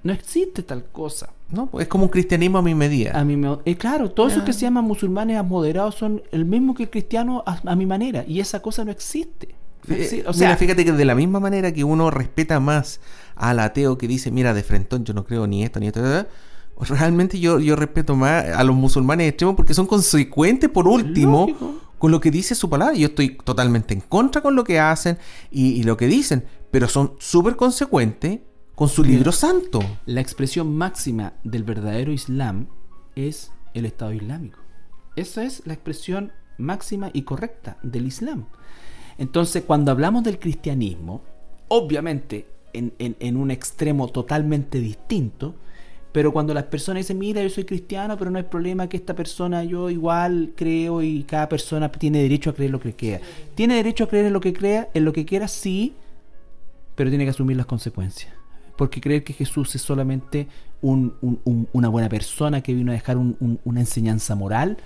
No 0.03 0.11
existe 0.11 0.63
tal 0.63 0.85
cosa. 0.91 1.29
No, 1.51 1.67
pues 1.67 1.83
es 1.83 1.89
como 1.89 2.03
un 2.03 2.09
cristianismo 2.09 2.57
a 2.57 2.61
mi 2.61 2.75
medida. 2.75 3.17
A 3.17 3.23
mi, 3.23 3.41
eh, 3.65 3.75
claro, 3.75 4.11
todos 4.11 4.33
esos 4.33 4.43
que 4.43 4.53
se 4.53 4.61
llaman 4.61 4.83
musulmanes 4.83 5.43
moderados 5.43 5.95
son 5.95 6.21
el 6.31 6.45
mismo 6.45 6.75
que 6.75 6.83
el 6.83 6.89
cristiano 6.89 7.43
a, 7.45 7.75
mi 7.75 7.85
manera. 7.85 8.23
Y 8.27 8.39
esa 8.39 8.61
cosa 8.61 8.83
no 8.83 8.91
existe. 8.91 9.55
Eh, 9.87 10.23
o 10.27 10.33
sea, 10.33 10.55
fíjate 10.57 10.83
que 10.85 10.91
de 10.91 11.05
la 11.05 11.15
misma 11.15 11.39
manera 11.39 11.73
que 11.73 11.83
uno 11.83 12.11
respeta 12.11 12.59
más 12.59 12.99
al 13.35 13.59
ateo 13.59 13.97
que 13.97 14.07
dice, 14.07 14.29
mira, 14.31 14.53
de 14.53 14.61
frentón 14.63 15.05
yo 15.05 15.13
no 15.13 15.23
creo 15.23 15.47
ni 15.47 15.63
esto 15.63 15.79
ni 15.79 15.87
esto, 15.87 16.01
realmente 16.81 17.39
yo, 17.39 17.59
yo 17.59 17.75
respeto 17.75 18.15
más 18.15 18.45
a 18.45 18.63
los 18.63 18.75
musulmanes 18.75 19.29
extremos 19.29 19.55
porque 19.55 19.73
son 19.73 19.87
consecuentes 19.87 20.69
por 20.69 20.87
último 20.87 21.47
con 21.99 22.11
lo 22.11 22.19
que 22.19 22.31
dice 22.31 22.55
su 22.55 22.69
palabra. 22.69 22.95
Yo 22.95 23.07
estoy 23.07 23.37
totalmente 23.37 23.93
en 23.93 24.01
contra 24.01 24.41
con 24.41 24.55
lo 24.55 24.63
que 24.63 24.79
hacen 24.79 25.19
y, 25.51 25.83
lo 25.83 25.97
que 25.97 26.07
dicen, 26.07 26.45
pero 26.71 26.87
son 26.87 27.13
súper 27.19 27.55
consecuentes 27.55 28.39
con 28.73 28.89
su 28.89 29.03
libro 29.03 29.31
santo. 29.31 29.81
La 30.07 30.21
expresión 30.21 30.75
máxima 30.75 31.33
del 31.43 31.63
verdadero 31.63 32.11
Islam 32.11 32.67
es 33.15 33.51
el 33.73 33.85
Estado 33.85 34.13
Islámico. 34.13 34.57
Esa 35.15 35.43
es 35.43 35.61
la 35.65 35.73
expresión 35.73 36.31
máxima 36.57 37.11
y 37.13 37.23
correcta 37.23 37.77
del 37.83 38.07
Islam. 38.07 38.45
Entonces, 39.17 39.63
cuando 39.67 39.91
hablamos 39.91 40.23
del 40.23 40.39
cristianismo, 40.39 41.21
obviamente 41.67 42.47
en, 42.73 43.37
un 43.37 43.51
extremo 43.51 44.07
totalmente 44.07 44.79
distinto, 44.79 45.55
pero 46.11 46.33
cuando 46.33 46.53
las 46.53 46.63
personas 46.63 47.03
dicen, 47.03 47.19
mira, 47.19 47.43
yo 47.43 47.49
soy 47.49 47.65
cristiano, 47.65 48.17
pero 48.17 48.31
no 48.31 48.37
hay 48.37 48.43
problema 48.43 48.89
que 48.89 48.97
esta 48.97 49.15
persona, 49.15 49.63
yo 49.63 49.89
igual 49.89 50.53
creo 50.55 51.03
y 51.03 51.23
cada 51.23 51.47
persona 51.47 51.91
tiene 51.91 52.21
derecho 52.23 52.49
a 52.49 52.53
creer 52.53 52.71
lo 52.71 52.79
que 52.79 52.95
crea. 52.95 53.21
Tiene 53.53 53.75
derecho 53.75 54.05
a 54.05 54.07
creer 54.07 54.25
en 54.25 54.33
lo 54.33 54.41
que 54.41 54.53
crea, 54.53 54.89
en 54.93 55.05
lo 55.05 55.13
que 55.13 55.25
quiera, 55.25 55.47
sí, 55.47 55.93
pero 56.95 57.11
tiene 57.11 57.25
que 57.25 57.29
asumir 57.29 57.57
las 57.57 57.67
consecuencias. 57.67 58.33
Porque 58.75 59.01
creer 59.01 59.23
que 59.23 59.33
Jesús 59.33 59.75
es 59.75 59.81
solamente 59.81 60.47
una 60.81 61.89
buena 61.89 62.09
persona 62.09 62.61
que 62.61 62.73
vino 62.73 62.91
a 62.91 62.95
dejar 62.95 63.17
una 63.17 63.79
enseñanza 63.79 64.33
moral, 64.35 64.77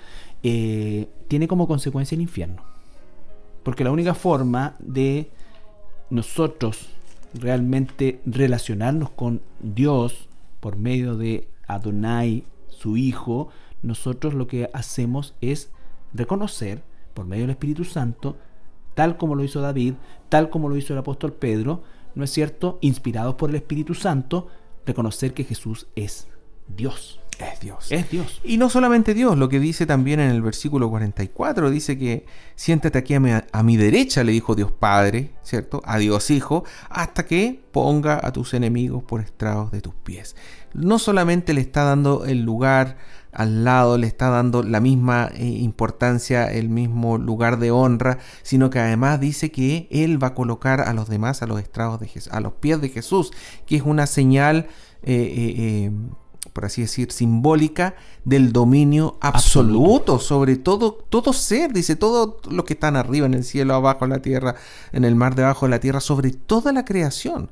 eh, 0.42 1.08
tiene 1.30 1.48
como 1.48 1.68
consecuencia 1.68 2.16
el 2.16 2.22
infierno. 2.22 2.64
Porque 3.64 3.84
la 3.86 3.92
única 3.92 4.14
forma 4.14 4.76
de 4.80 5.30
nosotros 6.10 6.90
realmente 7.34 8.20
relacionarnos 8.26 9.12
con 9.12 9.42
Dios 9.62 10.28
por 10.64 10.78
medio 10.78 11.18
de 11.18 11.50
Adonai, 11.68 12.46
su 12.70 12.96
Hijo, 12.96 13.50
nosotros 13.82 14.34
lo 14.34 14.48
que 14.48 14.70
hacemos 14.72 15.36
es 15.42 15.72
reconocer 16.14 16.84
por 17.14 17.26
medio 17.26 17.44
del 17.44 17.50
Espíritu 17.50 17.84
Santo, 17.84 18.38
tal 18.94 19.18
como 19.18 19.36
lo 19.36 19.44
hizo 19.44 19.60
David, 19.60 19.96
tal 20.30 20.50
como 20.50 20.70
lo 20.70 20.78
hizo 20.78 20.94
el 20.94 21.00
apóstol 21.00 21.34
Pedro, 21.34 21.84
¿no 22.16 22.24
es 22.24 22.32
cierto? 22.32 22.78
Inspirados 22.80 23.36
por 23.36 23.50
el 23.50 23.58
Espíritu 23.58 23.94
Santo, 23.94 24.48
reconocer 24.86 25.34
que 25.34 25.44
Jesús 25.44 25.88
es 25.98 26.30
Dios. 26.70 27.20
Es 27.40 27.60
Dios. 27.60 27.92
Es 27.92 28.10
Dios. 28.10 28.42
Y 28.44 28.58
no 28.58 28.70
solamente 28.70 29.14
Dios, 29.14 29.38
lo 29.38 29.50
que 29.50 29.60
dice 29.60 29.86
también 29.86 30.20
en 30.20 30.30
el 30.30 30.42
versículo 30.42 30.90
44, 30.90 31.70
dice 31.70 31.98
que 31.98 32.26
siéntate 32.56 32.98
aquí 32.98 33.14
a 33.14 33.64
mi, 33.64 33.78
derecha, 33.78 34.24
le 34.24 34.32
dijo 34.32 34.56
Dios 34.56 34.72
Padre, 34.72 35.32
¿cierto? 35.44 35.82
A 35.86 35.98
Dios 35.98 36.30
Hijo, 36.30 36.64
hasta 36.90 37.26
que 37.26 37.64
ponga 37.72 38.20
a 38.22 38.32
tus 38.32 38.54
enemigos 38.54 39.04
por 39.04 39.22
estrados 39.22 39.72
de 39.72 39.82
tus 39.82 39.94
pies. 39.96 40.36
No 40.74 41.00
solamente 41.00 41.54
le 41.54 41.62
está 41.62 41.84
dando 41.84 42.26
el 42.26 42.42
lugar 42.42 42.98
al 43.32 43.64
lado, 43.64 43.98
le 43.98 44.08
está 44.08 44.30
dando 44.30 44.62
la 44.62 44.80
misma 44.80 45.30
eh, 45.34 45.46
importancia, 45.46 46.46
el 46.46 46.70
mismo 46.70 47.18
lugar 47.18 47.58
de 47.58 47.72
honra, 47.72 48.20
sino 48.44 48.70
que 48.70 48.80
además 48.80 49.20
dice 49.20 49.52
que 49.52 49.88
Él 49.90 50.22
va 50.22 50.28
a 50.28 50.34
colocar 50.36 50.82
a 50.82 50.94
los 50.94 51.10
demás 51.10 51.42
a 51.42 51.48
los 51.48 51.60
estrados 51.60 52.00
de 52.00 52.08
Jesús, 52.08 52.32
a 52.32 52.40
los 52.40 52.54
pies 52.54 52.80
de 52.80 52.90
Jesús, 52.90 53.32
que 53.66 53.76
es 53.78 53.82
una 53.84 54.06
señal 54.06 54.68
eh, 55.02 55.34
eh, 55.58 55.92
por 56.54 56.66
así 56.66 56.84
decir, 56.84 57.12
simbólica 57.12 57.96
del 58.24 58.54
dominio 58.54 59.18
absoluto, 59.20 60.20
sobre 60.20 60.56
todo, 60.56 60.94
todo 60.94 61.34
ser, 61.34 61.74
dice, 61.74 61.96
todo 61.96 62.40
lo 62.50 62.64
que 62.64 62.74
están 62.74 62.96
arriba, 62.96 63.26
en 63.26 63.34
el 63.34 63.44
cielo, 63.44 63.74
abajo, 63.74 64.06
en 64.06 64.12
la 64.12 64.22
tierra, 64.22 64.56
en 64.92 65.04
el 65.04 65.16
mar, 65.16 65.36
debajo 65.36 65.66
de 65.66 65.72
la 65.72 65.80
tierra, 65.80 66.00
sobre 66.00 66.32
toda 66.32 66.72
la 66.72 66.86
creación. 66.86 67.50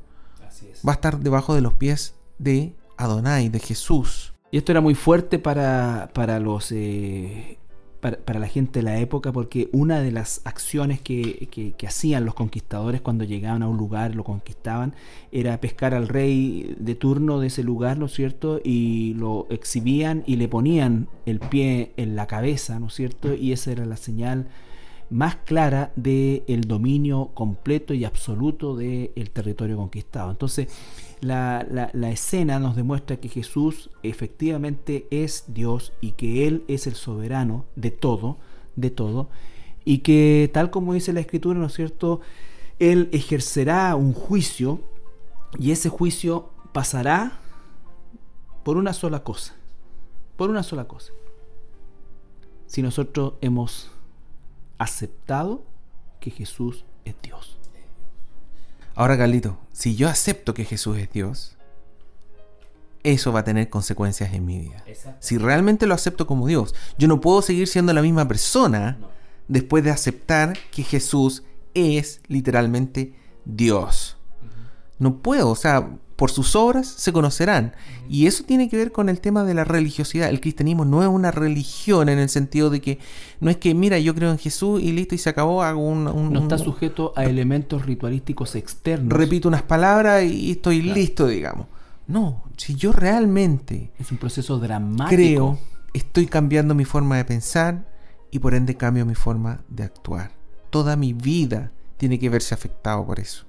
Va 0.87 0.93
a 0.93 0.95
estar 0.95 1.19
debajo 1.19 1.55
de 1.55 1.61
los 1.61 1.73
pies 1.73 2.13
de 2.37 2.75
Adonai, 2.97 3.49
de 3.49 3.59
Jesús. 3.59 4.33
Y 4.51 4.57
esto 4.57 4.71
era 4.71 4.81
muy 4.81 4.95
fuerte 4.95 5.39
para, 5.39 6.11
para 6.13 6.39
los 6.39 6.71
eh, 6.71 7.57
para, 8.01 8.39
la 8.39 8.47
gente 8.47 8.79
de 8.79 8.83
la 8.83 8.99
época, 8.99 9.31
porque 9.31 9.69
una 9.71 10.01
de 10.01 10.11
las 10.11 10.41
acciones 10.43 10.99
que, 10.99 11.75
hacían 11.87 12.25
los 12.25 12.33
conquistadores 12.33 12.99
cuando 13.01 13.23
llegaban 13.23 13.63
a 13.63 13.67
un 13.67 13.77
lugar, 13.77 14.15
lo 14.15 14.23
conquistaban, 14.23 14.93
era 15.31 15.59
pescar 15.61 15.93
al 15.93 16.07
rey 16.07 16.75
de 16.79 16.95
turno 16.95 17.39
de 17.39 17.47
ese 17.47 17.63
lugar, 17.63 17.97
¿no 17.97 18.07
es 18.07 18.13
cierto? 18.13 18.59
Y 18.63 19.13
lo 19.13 19.47
exhibían 19.49 20.23
y 20.25 20.35
le 20.35 20.47
ponían 20.47 21.07
el 21.25 21.39
pie 21.39 21.91
en 21.97 22.15
la 22.15 22.27
cabeza, 22.27 22.79
¿no 22.79 22.87
es 22.87 22.95
cierto? 22.95 23.33
Y 23.33 23.51
esa 23.51 23.71
era 23.71 23.85
la 23.85 23.97
señal 23.97 24.47
más 25.11 25.35
clara 25.35 25.91
del 25.95 26.43
el 26.47 26.61
dominio 26.61 27.31
completo 27.33 27.93
y 27.93 28.05
absoluto 28.05 28.75
del 28.75 29.29
territorio 29.31 29.77
conquistado. 29.77 30.31
Entonces, 30.31 30.69
la, 31.22 32.09
escena 32.11 32.59
nos 32.59 32.76
demuestra 32.76 33.17
que 33.17 33.30
Jesús 33.30 33.89
efectivamente 34.03 35.07
es 35.11 35.45
Dios 35.47 35.93
y 36.01 36.13
que 36.13 36.47
Él 36.47 36.65
es 36.67 36.88
el 36.88 36.95
soberano 36.95 37.65
de 37.76 37.91
todo, 37.91 38.38
de 38.76 38.89
todo, 38.89 39.30
y 39.86 39.99
que 39.99 40.49
tal 40.53 40.72
como 40.72 40.93
dice 40.93 41.13
la 41.13 41.19
Escritura, 41.19 41.59
¿no 41.59 41.67
es 41.67 41.74
cierto?, 41.74 42.22
Él 42.80 43.09
ejercerá 43.11 43.95
un 43.95 44.13
juicio 44.13 44.82
y 45.59 45.72
ese 45.72 45.89
juicio 45.89 46.49
pasará 46.72 47.39
por 48.63 48.78
una 48.78 48.93
sola 48.93 49.24
cosa, 49.24 49.55
por 50.38 50.49
una 50.49 50.63
sola 50.63 50.88
cosa. 50.88 51.13
Si 52.65 52.82
nosotros 52.82 53.34
hemos 53.41 53.91
aceptado 54.78 55.63
que 56.19 56.32
Jesús 56.32 56.86
es 57.05 57.15
Dios. 57.22 57.61
Ahora, 58.95 59.17
Carlito, 59.17 59.57
si 59.71 59.95
yo 59.95 60.09
acepto 60.09 60.53
que 60.53 60.65
Jesús 60.65 60.97
es 60.97 61.09
Dios, 61.11 61.57
eso 63.03 63.31
va 63.31 63.39
a 63.39 63.43
tener 63.43 63.69
consecuencias 63.69 64.33
en 64.33 64.45
mi 64.45 64.59
vida. 64.59 64.83
Si 65.19 65.37
realmente 65.37 65.87
lo 65.87 65.93
acepto 65.93 66.27
como 66.27 66.47
Dios, 66.47 66.75
yo 66.97 67.07
no 67.07 67.21
puedo 67.21 67.41
seguir 67.41 67.67
siendo 67.67 67.93
la 67.93 68.01
misma 68.01 68.27
persona 68.27 68.97
después 69.47 69.83
de 69.83 69.91
aceptar 69.91 70.57
que 70.71 70.83
Jesús 70.83 71.43
es 71.73 72.21
literalmente 72.27 73.15
Dios. 73.45 74.17
No 74.99 75.17
puedo, 75.17 75.49
o 75.49 75.55
sea, 75.55 75.89
por 76.22 76.30
sus 76.30 76.55
obras 76.55 76.86
se 76.86 77.11
conocerán. 77.11 77.74
Y 78.07 78.28
eso 78.28 78.43
tiene 78.43 78.69
que 78.69 78.78
ver 78.78 78.91
con 78.91 79.09
el 79.09 79.19
tema 79.19 79.43
de 79.43 79.55
la 79.55 79.63
religiosidad. 79.63 80.30
El 80.30 80.39
cristianismo 80.39 80.86
no 80.86 81.01
es 81.01 81.09
una 81.09 81.32
religión 81.32 82.09
en 82.09 82.19
el 82.19 82.30
sentido 82.30 82.69
de 82.69 82.80
que 82.80 82.99
no 83.39 83.49
es 83.49 83.57
que, 83.57 83.74
mira, 83.74 83.97
yo 83.97 84.13
creo 84.13 84.30
en 84.30 84.38
Jesús 84.38 84.84
y 84.84 84.91
listo 84.91 85.15
y 85.15 85.17
se 85.17 85.32
acabó, 85.32 85.63
hago 85.63 85.84
un... 85.84 86.03
no 86.03 86.39
está 86.39 86.59
sujeto 86.59 87.11
a 87.15 87.26
elementos 87.26 87.88
ritualísticos 87.88 88.53
externos. 88.53 89.11
Repito 89.11 89.47
unas 89.47 89.63
palabras 89.63 90.24
y 90.24 90.51
estoy 90.51 90.84
listo, 90.84 91.26
digamos. 91.26 91.65
No, 92.05 92.43
si 92.55 92.76
yo 92.76 92.91
realmente... 92.91 93.91
Es 93.97 94.11
un 94.11 94.19
proceso 94.19 94.59
dramático. 94.59 95.09
Creo, 95.09 95.59
estoy 95.91 96.28
cambiando 96.28 96.76
mi 96.76 96.86
forma 96.86 97.17
de 97.17 97.26
pensar 97.26 97.88
y 98.30 98.38
por 98.38 98.53
ende 98.53 98.78
cambio 98.78 99.07
mi 99.07 99.15
forma 99.15 99.61
de 99.69 99.86
actuar. 99.86 100.34
Toda 100.69 100.95
mi 100.95 101.13
vida 101.13 101.72
tiene 101.97 102.19
que 102.19 102.30
verse 102.30 102.53
afectado 102.53 103.07
por 103.07 103.19
eso. 103.19 103.45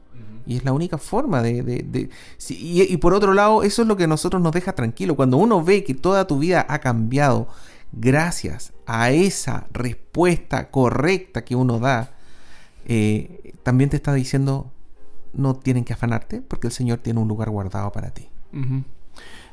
Y 0.47 0.57
es 0.57 0.65
la 0.65 0.73
única 0.73 0.99
forma 0.99 1.43
de... 1.43 2.09
y, 2.49 2.97
por 2.99 3.15
otro 3.15 3.35
lado, 3.35 3.63
eso 3.63 3.83
es 3.83 3.89
lo 3.89 3.97
que 3.97 4.05
a 4.05 4.09
nosotros 4.09 4.43
nos 4.43 4.53
deja 4.53 4.75
tranquilo. 4.75 5.17
Cuando 5.17 5.37
uno 5.37 5.63
ve 5.63 5.85
que 5.85 5.95
toda 5.95 6.27
tu 6.27 6.39
vida 6.39 6.67
ha 6.69 6.79
cambiado 6.81 7.49
gracias 7.93 8.73
a 8.87 9.11
esa 9.11 9.67
respuesta 9.73 10.71
correcta 10.71 11.45
que 11.45 11.55
uno 11.55 11.79
da, 11.79 12.15
eh, 12.87 13.55
también 13.63 13.91
te 13.91 13.97
está 13.97 14.15
diciendo, 14.15 14.71
no 15.33 15.55
tienen 15.55 15.85
que 15.85 15.93
afanarte 15.93 16.41
porque 16.43 16.67
el 16.69 16.73
Señor 16.73 16.99
tiene 16.99 17.21
un 17.21 17.29
lugar 17.29 17.51
guardado 17.51 17.93
para 17.93 18.11
ti. 18.11 18.29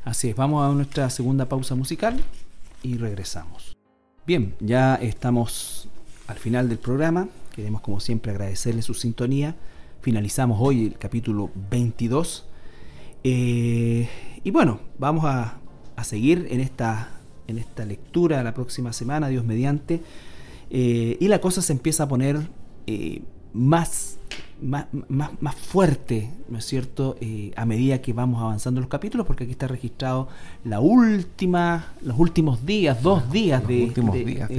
Así 0.04 0.30
es, 0.30 0.36
vamos 0.36 0.66
a 0.66 0.74
nuestra 0.74 1.10
segunda 1.10 1.48
pausa 1.48 1.76
musical 1.76 2.24
y 2.84 2.98
regresamos. 2.98 3.78
Bien, 4.26 4.56
ya 4.60 4.96
estamos 4.96 5.90
al 6.28 6.38
final 6.38 6.70
del 6.70 6.78
programa. 6.78 7.28
Queremos 7.56 7.82
como 7.82 8.00
siempre 8.00 8.32
agradecerle 8.32 8.82
su 8.82 8.94
sintonía 8.94 9.56
finalizamos 10.02 10.58
hoy 10.62 10.88
el 10.88 10.98
capítulo 10.98 11.50
22. 11.70 12.46
Eh, 13.24 14.10
y 14.44 14.52
bueno, 14.52 14.80
vamos 14.98 15.26
a, 15.26 15.56
seguir 16.04 16.48
en 16.50 16.62
esta, 16.62 17.10
en 17.48 17.58
esta 17.58 17.84
lectura 17.84 18.42
la 18.42 18.54
próxima 18.54 18.94
semana, 18.94 19.28
Dios 19.28 19.44
mediante. 19.44 20.02
Eh, 20.70 21.18
y 21.20 21.28
la 21.28 21.42
cosa 21.42 21.62
se 21.62 21.74
empieza 21.74 22.04
a 22.04 22.08
poner 22.08 22.40
eh, 22.88 23.22
más 23.54 24.18
más, 24.62 24.86
más, 25.40 25.56
fuerte, 25.56 26.32
¿no 26.50 26.58
es 26.58 26.66
cierto?, 26.66 27.16
eh, 27.22 27.52
a 27.56 27.66
medida 27.66 28.02
que 28.02 28.14
vamos 28.14 28.42
avanzando 28.42 28.82
los 28.82 28.90
capítulos, 28.90 29.26
porque 29.26 29.44
aquí 29.44 29.52
está 29.52 29.68
registrado 29.68 30.28
la 30.64 30.80
última, 30.80 31.94
los 32.02 32.18
últimos 32.20 32.66
días, 32.66 33.02
dos 33.02 33.32
días, 33.32 33.66
de, 33.68 33.92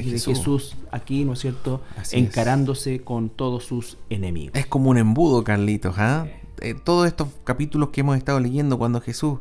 Jesús. 0.02 0.76
aquí, 0.90 1.24
¿no 1.24 1.34
es 1.34 1.40
cierto?, 1.40 1.82
encarándose 2.12 3.00
con 3.02 3.28
todos 3.28 3.64
sus 3.64 3.98
enemigos. 4.08 4.54
Es 4.54 4.66
como 4.66 4.90
un 4.90 4.98
embudo, 4.98 5.44
Carlitos, 5.44 5.96
¿ah? 5.98 6.26
Eh, 6.60 6.74
todos 6.74 7.06
estos 7.06 7.28
capítulos 7.44 7.88
que 7.88 8.02
hemos 8.02 8.16
estado 8.16 8.38
leyendo 8.38 8.78
cuando 8.78 9.00
Jesús 9.00 9.38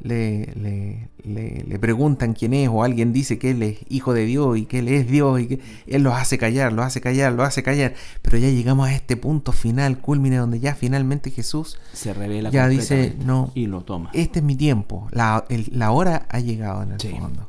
le, 0.00 1.08
le, 1.24 1.78
preguntan 1.78 2.34
quién 2.34 2.54
es 2.54 2.68
o 2.68 2.84
alguien 2.84 3.12
dice 3.12 3.38
que 3.38 3.50
él 3.50 3.62
es 3.62 3.78
hijo 3.88 4.14
de 4.14 4.24
Dios 4.24 4.58
y 4.58 4.66
que 4.66 4.78
él 4.80 4.88
es 4.88 5.08
Dios 5.08 5.40
y 5.40 5.46
que 5.46 5.60
él 5.86 6.02
los 6.02 6.14
hace 6.14 6.38
callar, 6.38 6.72
los 6.72 6.84
hace 6.84 7.00
callar, 7.00 7.32
los 7.32 7.46
hace 7.46 7.62
callar. 7.62 7.94
Pero 8.22 8.38
ya 8.38 8.48
llegamos 8.48 8.88
a 8.88 8.94
este 8.94 9.16
punto 9.16 9.52
final, 9.52 9.98
culmine, 9.98 10.36
donde 10.36 10.60
ya 10.60 10.74
finalmente 10.74 11.30
Jesús 11.30 11.78
se 11.92 12.14
revela. 12.14 12.50
Ya 12.50 12.68
dice, 12.68 13.16
no, 13.24 13.50
y 13.54 13.66
lo 13.66 13.82
toma. 13.82 14.10
Este 14.12 14.38
es 14.40 14.44
mi 14.44 14.56
tiempo, 14.56 15.08
la, 15.10 15.44
la 15.70 15.90
hora 15.90 16.26
ha 16.28 16.40
llegado 16.40 16.82
en 16.82 16.92
el 16.92 17.00
fondo. 17.00 17.48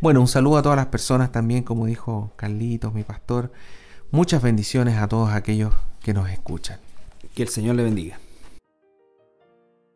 Bueno, 0.00 0.20
un 0.20 0.28
saludo 0.28 0.58
a 0.58 0.62
todas 0.62 0.76
las 0.76 0.86
personas 0.86 1.32
también, 1.32 1.62
como 1.62 1.86
dijo 1.86 2.32
Carlitos, 2.36 2.92
mi 2.92 3.02
pastor. 3.02 3.50
Muchas 4.10 4.42
bendiciones 4.42 4.98
a 4.98 5.08
todos 5.08 5.32
aquellos 5.32 5.72
que 6.02 6.12
nos 6.12 6.28
escuchan. 6.30 6.78
Que 7.34 7.42
el 7.42 7.48
Señor 7.48 7.76
le 7.76 7.82
bendiga. 7.82 8.18